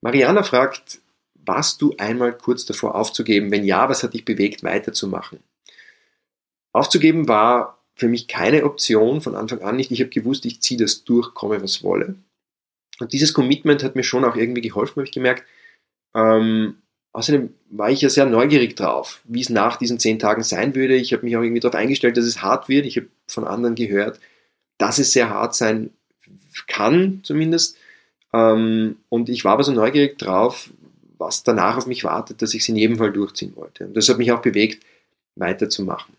Mariana 0.00 0.42
fragt, 0.42 1.00
warst 1.34 1.80
du 1.82 1.94
einmal 1.98 2.36
kurz 2.36 2.64
davor 2.64 2.94
aufzugeben? 2.94 3.50
Wenn 3.50 3.64
ja, 3.64 3.88
was 3.88 4.02
hat 4.02 4.14
dich 4.14 4.24
bewegt, 4.24 4.62
weiterzumachen? 4.62 5.40
Aufzugeben 6.72 7.28
war 7.28 7.78
für 7.94 8.08
mich 8.08 8.28
keine 8.28 8.64
Option 8.64 9.20
von 9.20 9.34
Anfang 9.34 9.62
an 9.62 9.76
nicht. 9.76 9.90
Ich 9.90 10.00
habe 10.00 10.10
gewusst, 10.10 10.44
ich 10.44 10.60
ziehe 10.60 10.78
das 10.78 11.04
durch, 11.04 11.34
komme 11.34 11.62
was 11.62 11.82
wolle. 11.82 12.16
Und 12.98 13.12
dieses 13.12 13.32
Commitment 13.32 13.82
hat 13.82 13.96
mir 13.96 14.02
schon 14.02 14.24
auch 14.24 14.36
irgendwie 14.36 14.60
geholfen, 14.60 14.96
habe 14.96 15.04
ich 15.04 15.12
gemerkt. 15.12 15.44
Ähm, 16.14 16.76
außerdem 17.16 17.54
war 17.70 17.90
ich 17.90 18.02
ja 18.02 18.10
sehr 18.10 18.26
neugierig 18.26 18.76
drauf, 18.76 19.22
wie 19.24 19.40
es 19.40 19.48
nach 19.48 19.76
diesen 19.76 19.98
zehn 19.98 20.18
Tagen 20.18 20.42
sein 20.42 20.74
würde. 20.74 20.96
Ich 20.96 21.14
habe 21.14 21.24
mich 21.24 21.34
auch 21.36 21.42
irgendwie 21.42 21.60
darauf 21.60 21.74
eingestellt, 21.74 22.18
dass 22.18 22.26
es 22.26 22.42
hart 22.42 22.68
wird. 22.68 22.84
Ich 22.84 22.98
habe 22.98 23.08
von 23.26 23.46
anderen 23.46 23.74
gehört, 23.74 24.20
dass 24.76 24.98
es 24.98 25.12
sehr 25.12 25.30
hart 25.30 25.54
sein 25.54 25.90
kann, 26.66 27.20
zumindest. 27.22 27.78
Ähm, 28.34 28.98
und 29.08 29.30
ich 29.30 29.46
war 29.46 29.54
aber 29.54 29.64
so 29.64 29.72
neugierig 29.72 30.18
drauf, 30.18 30.70
was 31.16 31.42
danach 31.42 31.78
auf 31.78 31.86
mich 31.86 32.04
wartet, 32.04 32.42
dass 32.42 32.52
ich 32.52 32.62
es 32.62 32.68
in 32.68 32.76
jedem 32.76 32.98
Fall 32.98 33.12
durchziehen 33.12 33.56
wollte. 33.56 33.86
Und 33.86 33.96
das 33.96 34.10
hat 34.10 34.18
mich 34.18 34.30
auch 34.30 34.42
bewegt, 34.42 34.84
weiterzumachen. 35.36 36.14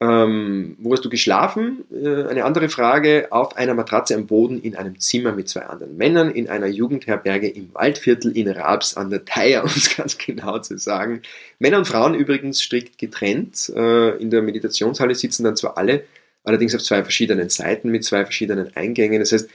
Ähm, 0.00 0.76
wo 0.80 0.92
hast 0.92 1.04
du 1.04 1.08
geschlafen? 1.08 1.84
Äh, 1.92 2.24
eine 2.24 2.44
andere 2.44 2.68
Frage. 2.68 3.28
Auf 3.30 3.56
einer 3.56 3.74
Matratze 3.74 4.14
am 4.14 4.26
Boden 4.26 4.60
in 4.60 4.76
einem 4.76 4.98
Zimmer 4.98 5.32
mit 5.32 5.48
zwei 5.48 5.62
anderen 5.62 5.96
Männern 5.96 6.30
in 6.30 6.48
einer 6.48 6.66
Jugendherberge 6.66 7.48
im 7.48 7.72
Waldviertel 7.74 8.36
in 8.36 8.48
Raps 8.48 8.96
an 8.96 9.10
der 9.10 9.24
Theier, 9.24 9.62
um 9.64 9.70
es 9.70 9.96
ganz 9.96 10.18
genau 10.18 10.58
zu 10.58 10.78
sagen. 10.78 11.22
Männer 11.58 11.78
und 11.78 11.86
Frauen 11.86 12.14
übrigens 12.14 12.60
strikt 12.60 12.98
getrennt. 12.98 13.72
Äh, 13.74 14.16
in 14.18 14.30
der 14.30 14.42
Meditationshalle 14.42 15.14
sitzen 15.14 15.44
dann 15.44 15.56
zwar 15.56 15.78
alle, 15.78 16.04
allerdings 16.42 16.74
auf 16.74 16.82
zwei 16.82 17.02
verschiedenen 17.02 17.48
Seiten 17.48 17.90
mit 17.90 18.04
zwei 18.04 18.24
verschiedenen 18.24 18.74
Eingängen. 18.76 19.20
Das 19.20 19.32
heißt, 19.32 19.48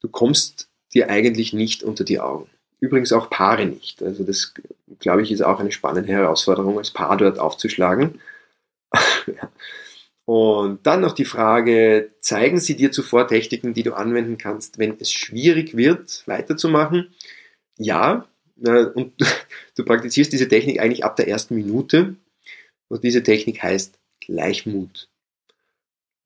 du 0.00 0.08
kommst 0.08 0.68
dir 0.94 1.10
eigentlich 1.10 1.52
nicht 1.52 1.82
unter 1.82 2.04
die 2.04 2.20
Augen. 2.20 2.48
Übrigens 2.78 3.12
auch 3.12 3.28
Paare 3.28 3.66
nicht. 3.66 4.02
Also 4.02 4.24
das, 4.24 4.54
glaube 5.00 5.22
ich, 5.22 5.30
ist 5.30 5.42
auch 5.42 5.60
eine 5.60 5.72
spannende 5.72 6.12
Herausforderung, 6.12 6.78
als 6.78 6.92
Paar 6.92 7.16
dort 7.16 7.38
aufzuschlagen. 7.38 8.20
Und 10.24 10.86
dann 10.86 11.00
noch 11.00 11.12
die 11.12 11.24
Frage, 11.24 12.12
zeigen 12.20 12.60
sie 12.60 12.76
dir 12.76 12.92
zuvor 12.92 13.26
Techniken, 13.26 13.74
die 13.74 13.82
du 13.82 13.94
anwenden 13.94 14.38
kannst, 14.38 14.78
wenn 14.78 14.96
es 15.00 15.10
schwierig 15.12 15.76
wird, 15.76 16.22
weiterzumachen? 16.26 17.12
Ja, 17.78 18.28
und 18.56 19.12
du 19.76 19.84
praktizierst 19.84 20.32
diese 20.32 20.48
Technik 20.48 20.80
eigentlich 20.80 21.04
ab 21.04 21.16
der 21.16 21.28
ersten 21.28 21.56
Minute. 21.56 22.14
Und 22.88 23.04
diese 23.04 23.22
Technik 23.22 23.62
heißt 23.62 23.98
Gleichmut. 24.20 25.08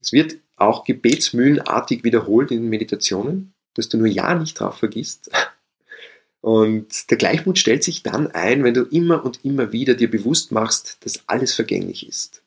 Es 0.03 0.13
wird 0.13 0.37
auch 0.57 0.85
gebetsmühlenartig 0.85 2.05
wiederholt 2.05 2.51
in 2.51 2.69
Meditationen, 2.69 3.55
dass 3.75 3.89
du 3.89 3.97
nur 3.97 4.07
ja 4.07 4.35
nicht 4.35 4.61
drauf 4.61 4.79
vergisst. 4.79 5.31
Und 6.43 7.11
der 7.11 7.17
Gleichmut 7.17 7.59
stellt 7.59 7.83
sich 7.83 8.03
dann 8.03 8.31
ein, 8.31 8.65
wenn 8.65 8.75
du 8.75 8.83
immer 8.83 9.25
und 9.25 9.47
immer 9.47 9.73
wieder 9.73 9.95
dir 9.95 10.11
bewusst 10.11 10.53
machst, 10.53 10.99
dass 11.01 11.27
alles 11.27 11.55
vergänglich 11.55 12.07
ist. 12.07 12.44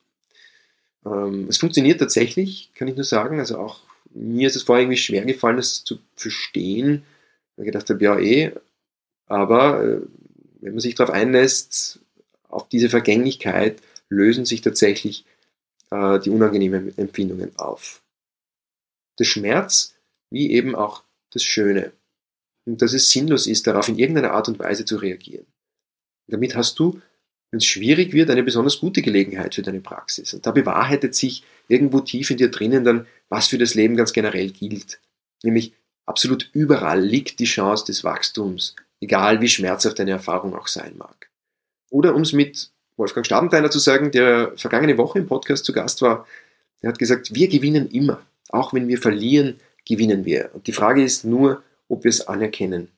Ähm, 1.08 1.48
es 1.50 1.58
funktioniert 1.58 2.00
tatsächlich, 2.00 2.72
kann 2.76 2.88
ich 2.88 2.96
nur 2.96 3.06
sagen. 3.06 3.40
Also 3.40 3.58
auch 3.58 3.82
mir 4.12 4.48
ist 4.48 4.56
es 4.56 4.64
vorher 4.64 4.84
irgendwie 4.84 4.98
schwer 4.98 5.26
gefallen, 5.26 5.58
das 5.58 5.84
zu 5.84 6.00
verstehen. 6.16 7.04
Ich 7.58 7.66
gedacht 7.66 7.90
habe, 7.90 8.04
ja 8.04 8.20
eh, 8.20 8.54
aber 9.26 9.84
äh, 9.84 10.02
wenn 10.62 10.74
man 10.74 10.80
sich 10.80 10.96
darauf 10.96 11.14
einlässt, 11.14 12.00
auf 12.50 12.70
diese 12.70 12.90
Vergänglichkeit, 12.90 13.82
lösen 14.10 14.46
sich 14.46 14.62
tatsächlich 14.62 15.26
äh, 15.92 16.20
die 16.20 16.30
unangenehmen 16.30 16.98
Empfindungen 16.98 17.56
auf. 17.58 18.02
Der 19.20 19.26
Schmerz, 19.26 19.96
wie 20.30 20.52
eben 20.52 20.76
auch 20.76 21.04
das 21.32 21.44
Schöne. 21.44 21.92
Und 22.66 22.82
dass 22.82 22.94
es 22.94 23.10
sinnlos 23.10 23.48
ist, 23.48 23.68
darauf 23.68 23.88
in 23.88 23.98
irgendeiner 23.98 24.32
Art 24.32 24.48
und 24.48 24.60
Weise 24.60 24.86
zu 24.86 24.98
reagieren. 24.98 25.46
Damit 26.28 26.56
hast 26.56 26.80
du 26.80 27.02
wenn 27.52 27.60
es 27.60 27.66
schwierig 27.66 28.14
wird, 28.14 28.30
eine 28.30 28.44
besonders 28.44 28.80
gute 28.80 29.02
Gelegenheit 29.02 29.56
für 29.56 29.62
deine 29.62 29.80
Praxis. 29.80 30.34
Und 30.34 30.46
da 30.46 30.52
bewahrheitet 30.52 31.16
sich 31.16 31.44
irgendwo 31.68 32.02
tief 32.02 32.30
in 32.30 32.38
dir 32.38 32.52
drinnen 32.52 32.84
dann, 32.84 33.08
was 33.30 33.48
für 33.48 33.58
das 33.58 33.74
Leben 33.74 33.96
ganz 33.96 34.14
generell 34.14 34.52
gilt. 34.52 35.00
Nämlich 35.44 35.74
absolut 36.06 36.50
überall 36.54 37.02
liegt 37.02 37.40
die 37.40 37.46
Chance 37.46 37.86
des 37.86 38.04
Wachstums, 38.04 38.76
egal 39.00 39.42
wie 39.42 39.50
schmerzhaft 39.50 40.00
deine 40.00 40.12
Erfahrung 40.12 40.56
auch 40.56 40.68
sein 40.68 40.98
mag. 40.98 41.30
Oder 41.90 42.16
um 42.16 42.24
es 42.24 42.34
mit 42.34 42.72
Wolfgang 42.98 43.26
Stabenteiner 43.26 43.72
zu 43.72 43.80
sagen, 43.80 44.12
der 44.12 44.54
vergangene 44.58 44.98
Woche 44.98 45.20
im 45.20 45.28
Podcast 45.28 45.64
zu 45.66 45.72
Gast 45.72 46.02
war, 46.02 46.28
der 46.82 46.90
hat 46.90 47.00
gesagt, 47.00 47.34
wir 47.34 47.48
gewinnen 47.48 47.90
immer. 47.90 48.22
Auch 48.50 48.74
wenn 48.74 48.88
wir 48.88 48.98
verlieren, 48.98 49.60
gewinnen 49.86 50.26
wir. 50.26 50.50
Und 50.54 50.68
die 50.68 50.74
Frage 50.74 51.04
ist 51.04 51.24
nur, 51.24 51.64
ob 51.88 52.04
wir 52.04 52.10
es 52.10 52.28
anerkennen 52.28 52.90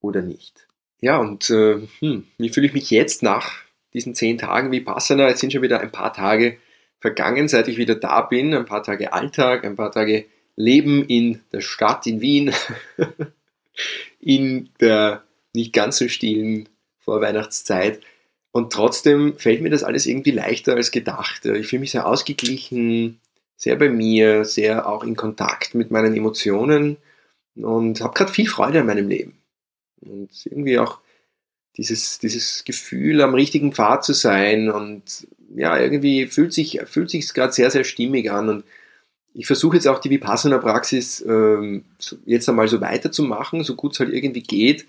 oder 0.00 0.22
nicht. 0.22 0.68
Ja, 1.00 1.18
und 1.18 1.50
äh, 1.50 1.80
hm, 2.00 2.26
wie 2.38 2.50
fühle 2.50 2.66
ich 2.66 2.74
mich 2.74 2.90
jetzt 2.90 3.22
nach 3.22 3.62
diesen 3.92 4.14
zehn 4.14 4.38
Tagen 4.38 4.70
wie 4.72 4.80
Passana. 4.80 5.28
Jetzt 5.28 5.40
sind 5.40 5.52
schon 5.52 5.62
wieder 5.62 5.80
ein 5.80 5.92
paar 5.92 6.12
Tage 6.12 6.58
vergangen, 7.00 7.48
seit 7.48 7.68
ich 7.68 7.78
wieder 7.78 7.94
da 7.94 8.20
bin. 8.22 8.54
Ein 8.54 8.66
paar 8.66 8.82
Tage 8.82 9.12
Alltag, 9.12 9.64
ein 9.64 9.76
paar 9.76 9.92
Tage 9.92 10.26
Leben 10.56 11.04
in 11.06 11.40
der 11.52 11.60
Stadt, 11.60 12.06
in 12.06 12.20
Wien, 12.20 12.52
in 14.20 14.68
der 14.80 15.24
nicht 15.54 15.72
ganz 15.72 15.98
so 15.98 16.08
stillen 16.08 16.68
Vorweihnachtszeit. 16.98 18.00
Und 18.52 18.72
trotzdem 18.72 19.38
fällt 19.38 19.62
mir 19.62 19.70
das 19.70 19.84
alles 19.84 20.06
irgendwie 20.06 20.32
leichter 20.32 20.74
als 20.74 20.90
gedacht. 20.90 21.44
Ich 21.46 21.68
fühle 21.68 21.80
mich 21.80 21.92
sehr 21.92 22.06
ausgeglichen, 22.06 23.20
sehr 23.56 23.76
bei 23.76 23.88
mir, 23.88 24.44
sehr 24.44 24.88
auch 24.88 25.04
in 25.04 25.16
Kontakt 25.16 25.74
mit 25.74 25.90
meinen 25.90 26.16
Emotionen 26.16 26.96
und 27.54 28.00
habe 28.00 28.14
gerade 28.14 28.32
viel 28.32 28.48
Freude 28.48 28.80
an 28.80 28.86
meinem 28.86 29.08
Leben. 29.08 29.38
Und 30.00 30.30
irgendwie 30.46 30.78
auch 30.78 31.00
dieses, 31.80 32.18
dieses 32.18 32.64
Gefühl, 32.64 33.22
am 33.22 33.32
richtigen 33.32 33.72
Pfad 33.72 34.04
zu 34.04 34.12
sein 34.12 34.70
und 34.70 35.26
ja, 35.56 35.78
irgendwie 35.78 36.26
fühlt 36.26 36.52
sich 36.52 36.78
fühlt 36.84 37.10
gerade 37.32 37.54
sehr, 37.54 37.70
sehr 37.70 37.84
stimmig 37.84 38.30
an 38.30 38.50
und 38.50 38.64
ich 39.32 39.46
versuche 39.46 39.76
jetzt 39.76 39.88
auch 39.88 39.98
die 40.00 40.10
Vipassana-Praxis 40.10 41.24
ähm, 41.26 41.84
jetzt 42.26 42.48
einmal 42.50 42.68
so 42.68 42.82
weiterzumachen, 42.82 43.64
so 43.64 43.76
gut 43.76 43.94
es 43.94 44.00
halt 44.00 44.12
irgendwie 44.12 44.42
geht 44.42 44.86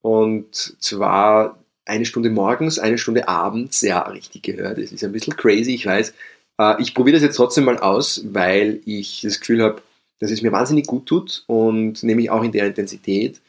und 0.00 0.52
zwar 0.82 1.62
eine 1.84 2.06
Stunde 2.06 2.30
morgens, 2.30 2.80
eine 2.80 2.98
Stunde 2.98 3.28
abends, 3.28 3.80
ja, 3.82 4.00
richtig 4.00 4.42
gehört, 4.42 4.78
es 4.78 4.90
ist 4.90 5.04
ein 5.04 5.12
bisschen 5.12 5.36
crazy, 5.36 5.74
ich 5.74 5.86
weiß. 5.86 6.12
Äh, 6.58 6.82
ich 6.82 6.92
probiere 6.92 7.18
das 7.18 7.22
jetzt 7.22 7.36
trotzdem 7.36 7.64
mal 7.64 7.78
aus, 7.78 8.24
weil 8.32 8.80
ich 8.84 9.20
das 9.22 9.38
Gefühl 9.38 9.62
habe, 9.62 9.80
dass 10.18 10.32
es 10.32 10.42
mir 10.42 10.50
wahnsinnig 10.50 10.88
gut 10.88 11.06
tut 11.06 11.44
und 11.46 12.02
nämlich 12.02 12.30
auch 12.30 12.42
in 12.42 12.50
der 12.50 12.66
Intensität. 12.66 13.40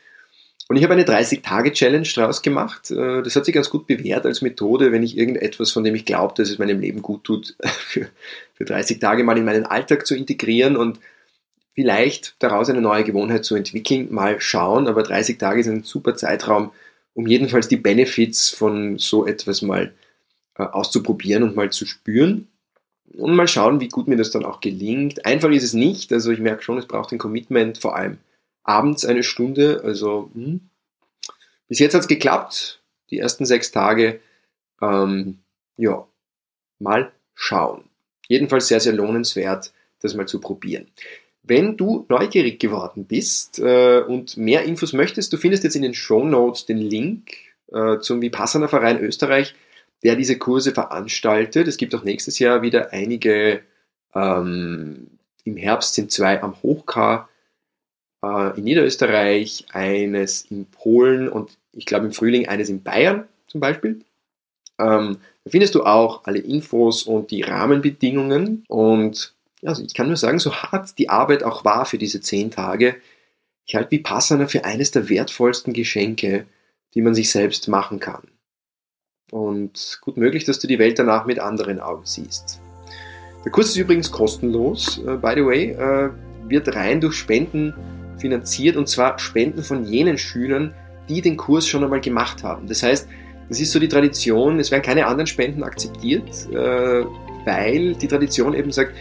Und 0.74 0.78
ich 0.78 0.84
habe 0.86 0.95
eine 0.95 1.03
30-Tage-Challenge 1.03 2.07
draus 2.15 2.41
gemacht. 2.41 2.89
Äh, 2.89 3.21
das 3.21 3.36
hat 3.36 3.45
sich 3.45 3.53
ganz 3.53 3.69
gut 3.69 3.86
bewährt 3.86 4.26
als 4.26 4.41
Methode, 4.41 4.91
wenn 4.91 5.03
ich 5.03 5.15
irgendetwas, 5.15 5.69
von 5.69 5.84
dem 5.84 5.93
ich 5.93 6.03
glaube, 6.03 6.34
dass 6.36 6.49
es 6.49 6.57
meinem 6.57 6.80
Leben 6.80 7.03
gut 7.03 7.26
tut, 7.26 7.55
für, 7.63 8.07
für 8.55 8.65
30 8.65 8.97
Tage 8.97 9.24
mal 9.24 9.38
in 9.38 9.45
meinen 9.45 9.67
Alltag 9.67 10.07
zu 10.07 10.15
integrieren 10.15 10.76
und 10.76 10.99
vielleicht 11.76 12.34
daraus 12.39 12.71
eine 12.71 12.82
neue 12.82 13.03
Gewohnheit 13.03 13.45
zu 13.45 13.53
entwickeln. 13.53 14.07
Mal 14.09 14.41
schauen, 14.41 14.88
aber 14.88 15.03
30 15.03 15.38
Tage 15.38 15.59
ist 15.59 15.67
ein 15.67 15.84
super 15.84 16.15
Zeitraum, 16.15 16.71
um 17.13 17.28
jedenfalls 17.28 17.67
die 17.67 17.78
Benefits 17.78 18.49
von 18.49 18.97
so 18.97 19.28
etwas 19.28 19.61
mal 19.61 19.93
äh, 20.57 20.63
auszuprobieren 20.63 21.43
und 21.43 21.55
mal 21.55 21.71
zu 21.71 21.86
spüren. 21.86 22.47
Und 23.15 23.36
mal 23.36 23.47
schauen, 23.47 23.80
wie 23.80 23.89
gut 23.89 24.07
mir 24.07 24.17
das 24.17 24.32
dann 24.32 24.43
auch 24.43 24.59
gelingt. 24.59 25.24
Einfach 25.24 25.51
ist 25.51 25.65
es 25.65 25.74
nicht. 25.76 26.11
Also 26.11 26.32
ich 26.32 26.39
merke 26.39 26.63
schon, 26.63 26.80
es 26.80 26.88
braucht 26.88 27.11
ein 27.11 27.19
Commitment, 27.19 27.78
vor 27.78 27.95
allem 27.95 28.17
abends 28.64 29.05
eine 29.05 29.24
Stunde. 29.24 29.82
Also 29.84 30.32
hm. 30.34 30.70
bis 31.68 31.80
jetzt 31.80 31.93
hat 31.93 32.01
es 32.01 32.07
geklappt, 32.07 32.82
die 33.09 33.20
ersten 33.20 33.45
sechs 33.45 33.72
Tage. 33.72 34.20
Ähm, 34.82 35.39
ja, 35.78 36.07
mal 36.80 37.11
schauen. 37.36 37.86
Jedenfalls 38.28 38.68
sehr, 38.68 38.80
sehr 38.80 38.93
lohnenswert, 38.93 39.74
das 40.01 40.16
mal 40.16 40.28
zu 40.28 40.39
probieren. 40.39 40.88
Wenn 41.43 41.76
du 41.76 42.05
neugierig 42.07 42.59
geworden 42.59 43.05
bist 43.05 43.59
äh, 43.59 43.99
und 43.99 44.38
mehr 44.38 44.64
Infos 44.64 44.93
möchtest, 44.93 45.34
du 45.34 45.38
findest 45.38 45.64
jetzt 45.64 45.76
in 45.76 45.82
den 45.82 45.93
Show 45.93 46.24
Notes 46.24 46.66
den 46.66 46.78
Link 46.78 47.32
äh, 47.72 47.99
zum 47.99 48.22
Vipassana 48.22 48.70
Verein 48.70 48.99
Österreich, 49.01 49.53
der 50.03 50.16
diese 50.16 50.38
Kurse 50.38 50.72
veranstaltet. 50.72 51.68
Es 51.68 51.78
gibt 51.78 51.93
auch 51.95 52.03
nächstes 52.03 52.39
Jahr 52.39 52.61
wieder 52.61 52.93
einige, 52.93 53.61
ähm, 54.16 55.07
im 55.43 55.57
Herbst 55.57 55.95
sind 55.95 56.11
zwei 56.11 56.41
am 56.41 56.61
Hochkar 56.64 57.28
äh, 58.24 58.57
in 58.57 58.63
Niederösterreich, 58.63 59.65
eines 59.71 60.45
in 60.49 60.65
Polen 60.65 61.30
und 61.30 61.57
ich 61.74 61.86
glaube 61.86 62.05
im 62.05 62.13
Frühling 62.13 62.47
eines 62.47 62.69
in 62.69 62.82
Bayern 62.82 63.28
zum 63.47 63.59
Beispiel. 63.59 63.99
Ähm, 64.80 65.17
da 65.43 65.51
findest 65.51 65.76
du 65.76 65.84
auch 65.84 66.24
alle 66.24 66.39
Infos 66.39 67.03
und 67.03 67.30
die 67.32 67.41
Rahmenbedingungen. 67.41 68.63
Und 68.67 69.34
also 69.63 69.84
ich 69.84 69.93
kann 69.93 70.07
nur 70.07 70.17
sagen, 70.17 70.39
so 70.39 70.53
hart 70.53 70.97
die 70.97 71.09
Arbeit 71.09 71.43
auch 71.43 71.65
war 71.65 71.86
für 71.86 71.97
diese 71.97 72.21
zehn 72.21 72.49
Tage, 72.49 72.95
ich 73.65 73.76
halte 73.76 73.91
Vipassana 73.91 74.47
für 74.47 74.65
eines 74.65 74.91
der 74.91 75.09
wertvollsten 75.09 75.74
Geschenke, 75.74 76.45
die 76.93 77.01
man 77.01 77.13
sich 77.13 77.32
selbst 77.32 77.67
machen 77.69 77.99
kann. 77.99 78.24
Und 79.32 79.99
gut 80.01 80.17
möglich, 80.17 80.43
dass 80.43 80.59
du 80.59 80.67
die 80.67 80.80
Welt 80.80 80.99
danach 80.99 81.26
mit 81.26 81.39
anderen 81.39 81.80
Augen 81.80 82.05
siehst. 82.05 82.59
Der 83.45 83.51
Kurs 83.51 83.69
ist 83.69 83.78
übrigens 83.78 84.11
kostenlos, 84.11 84.99
uh, 84.99 85.17
by 85.17 85.34
the 85.36 85.45
way, 85.45 85.76
uh, 85.76 86.13
wird 86.49 86.76
rein 86.76 86.99
durch 87.01 87.15
Spenden 87.15 87.74
finanziert 88.24 88.78
und 88.78 88.88
zwar 88.88 89.19
Spenden 89.19 89.61
von 89.61 89.84
jenen 89.84 90.17
Schülern, 90.17 90.74
die 91.09 91.21
den 91.21 91.36
Kurs 91.36 91.67
schon 91.67 91.84
einmal 91.84 91.99
gemacht 91.99 92.41
haben. 92.41 92.67
Das 92.67 92.82
heißt, 92.82 93.09
das 93.49 93.59
ist 93.59 93.74
so 93.74 93.80
die 93.80 93.89
Tradition, 93.89 94.59
es 94.61 94.71
werden 94.71 94.82
keine 94.82 95.05
anderen 95.05 95.28
Spenden 95.28 95.63
akzeptiert. 95.63 96.30
Äh, 96.53 97.03
weil 97.45 97.93
die 97.95 98.07
Tradition 98.07 98.53
eben 98.53 98.71
sagt, 98.71 98.93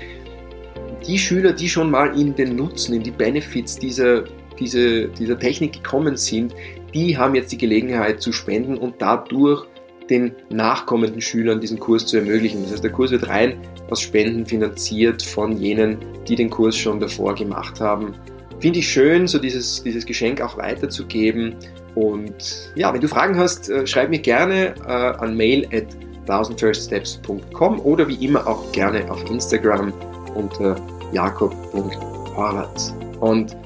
die 1.06 1.16
Schüler, 1.16 1.52
die 1.52 1.68
schon 1.68 1.90
mal 1.90 2.18
in 2.18 2.34
den 2.34 2.56
Nutzen, 2.56 2.94
in 2.94 3.02
die 3.02 3.12
Benefits 3.12 3.78
dieser, 3.78 4.24
dieser, 4.58 5.06
dieser 5.06 5.38
Technik 5.38 5.74
gekommen 5.74 6.16
sind, 6.16 6.54
die 6.92 7.16
haben 7.16 7.36
jetzt 7.36 7.52
die 7.52 7.58
Gelegenheit 7.58 8.20
zu 8.20 8.32
spenden 8.32 8.76
und 8.76 8.96
dadurch 8.98 9.66
den 10.10 10.32
nachkommenden 10.50 11.20
Schülern 11.20 11.60
diesen 11.60 11.78
Kurs 11.78 12.06
zu 12.06 12.18
ermöglichen. 12.18 12.62
Das 12.62 12.72
heißt, 12.72 12.84
der 12.84 12.92
Kurs 12.92 13.12
wird 13.12 13.28
rein 13.28 13.58
aus 13.88 14.00
Spenden 14.00 14.44
finanziert 14.44 15.22
von 15.22 15.56
jenen, 15.56 15.98
die 16.28 16.36
den 16.36 16.50
Kurs 16.50 16.76
schon 16.76 17.00
davor 17.00 17.34
gemacht 17.34 17.80
haben. 17.80 18.14
Finde 18.62 18.78
ich 18.78 18.88
schön, 18.88 19.26
so 19.26 19.40
dieses, 19.40 19.82
dieses 19.82 20.06
Geschenk 20.06 20.40
auch 20.40 20.56
weiterzugeben. 20.56 21.56
Und 21.96 22.70
ja, 22.76 22.94
wenn 22.94 23.00
du 23.00 23.08
Fragen 23.08 23.36
hast, 23.36 23.68
äh, 23.68 23.84
schreib 23.88 24.08
mir 24.10 24.20
gerne 24.20 24.76
äh, 24.86 24.88
an 24.88 25.36
mail 25.36 25.66
at 25.74 25.86
1000firststeps.com 26.28 27.80
oder 27.80 28.06
wie 28.06 28.24
immer 28.24 28.46
auch 28.46 28.70
gerne 28.70 29.10
auf 29.10 29.28
Instagram 29.28 29.92
unter 30.36 30.76
jakob.horvath. 31.12 32.94
Und 33.18 33.56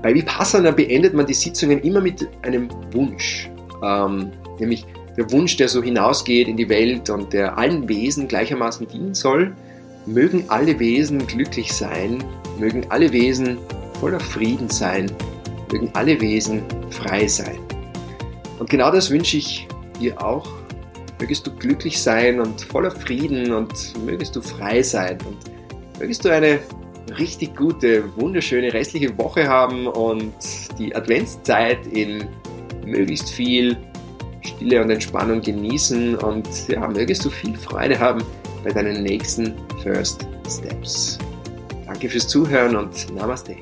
bei 0.00 0.14
Vipassana 0.14 0.70
beendet 0.70 1.12
man 1.12 1.26
die 1.26 1.34
Sitzungen 1.34 1.80
immer 1.82 2.00
mit 2.00 2.26
einem 2.40 2.70
Wunsch, 2.92 3.50
ähm, 3.84 4.32
nämlich 4.58 4.86
der 5.18 5.30
Wunsch, 5.32 5.58
der 5.58 5.68
so 5.68 5.82
hinausgeht 5.82 6.48
in 6.48 6.56
die 6.56 6.70
Welt 6.70 7.10
und 7.10 7.34
der 7.34 7.58
allen 7.58 7.86
Wesen 7.90 8.26
gleichermaßen 8.26 8.88
dienen 8.88 9.12
soll. 9.12 9.54
Mögen 10.06 10.44
alle 10.48 10.78
Wesen 10.78 11.26
glücklich 11.26 11.74
sein, 11.74 12.24
mögen 12.58 12.86
alle 12.88 13.12
Wesen 13.12 13.58
voller 14.00 14.20
Frieden 14.20 14.68
sein, 14.68 15.10
mögen 15.72 15.90
alle 15.94 16.20
Wesen 16.20 16.62
frei 16.90 17.26
sein. 17.26 17.58
Und 18.58 18.70
genau 18.70 18.90
das 18.90 19.10
wünsche 19.10 19.36
ich 19.36 19.66
dir 20.00 20.20
auch. 20.22 20.48
Mögest 21.20 21.46
du 21.46 21.54
glücklich 21.54 22.00
sein 22.00 22.40
und 22.40 22.60
voller 22.60 22.90
Frieden 22.90 23.52
und 23.52 23.72
mögest 24.04 24.36
du 24.36 24.42
frei 24.42 24.82
sein 24.82 25.18
und 25.26 25.98
mögest 25.98 26.24
du 26.24 26.30
eine 26.30 26.60
richtig 27.18 27.56
gute, 27.56 28.04
wunderschöne 28.16 28.72
restliche 28.72 29.16
Woche 29.16 29.48
haben 29.48 29.86
und 29.86 30.34
die 30.78 30.94
Adventszeit 30.94 31.86
in 31.86 32.24
möglichst 32.84 33.30
viel 33.30 33.76
Stille 34.42 34.82
und 34.82 34.90
Entspannung 34.90 35.40
genießen 35.40 36.16
und 36.16 36.46
ja, 36.68 36.86
mögest 36.86 37.24
du 37.24 37.30
viel 37.30 37.56
Freude 37.56 37.98
haben 37.98 38.22
bei 38.62 38.70
deinen 38.70 39.02
nächsten 39.02 39.54
First 39.82 40.26
Steps. 40.48 41.18
Danke 41.86 42.08
fürs 42.08 42.28
Zuhören 42.28 42.76
und 42.76 43.14
Namaste. 43.14 43.56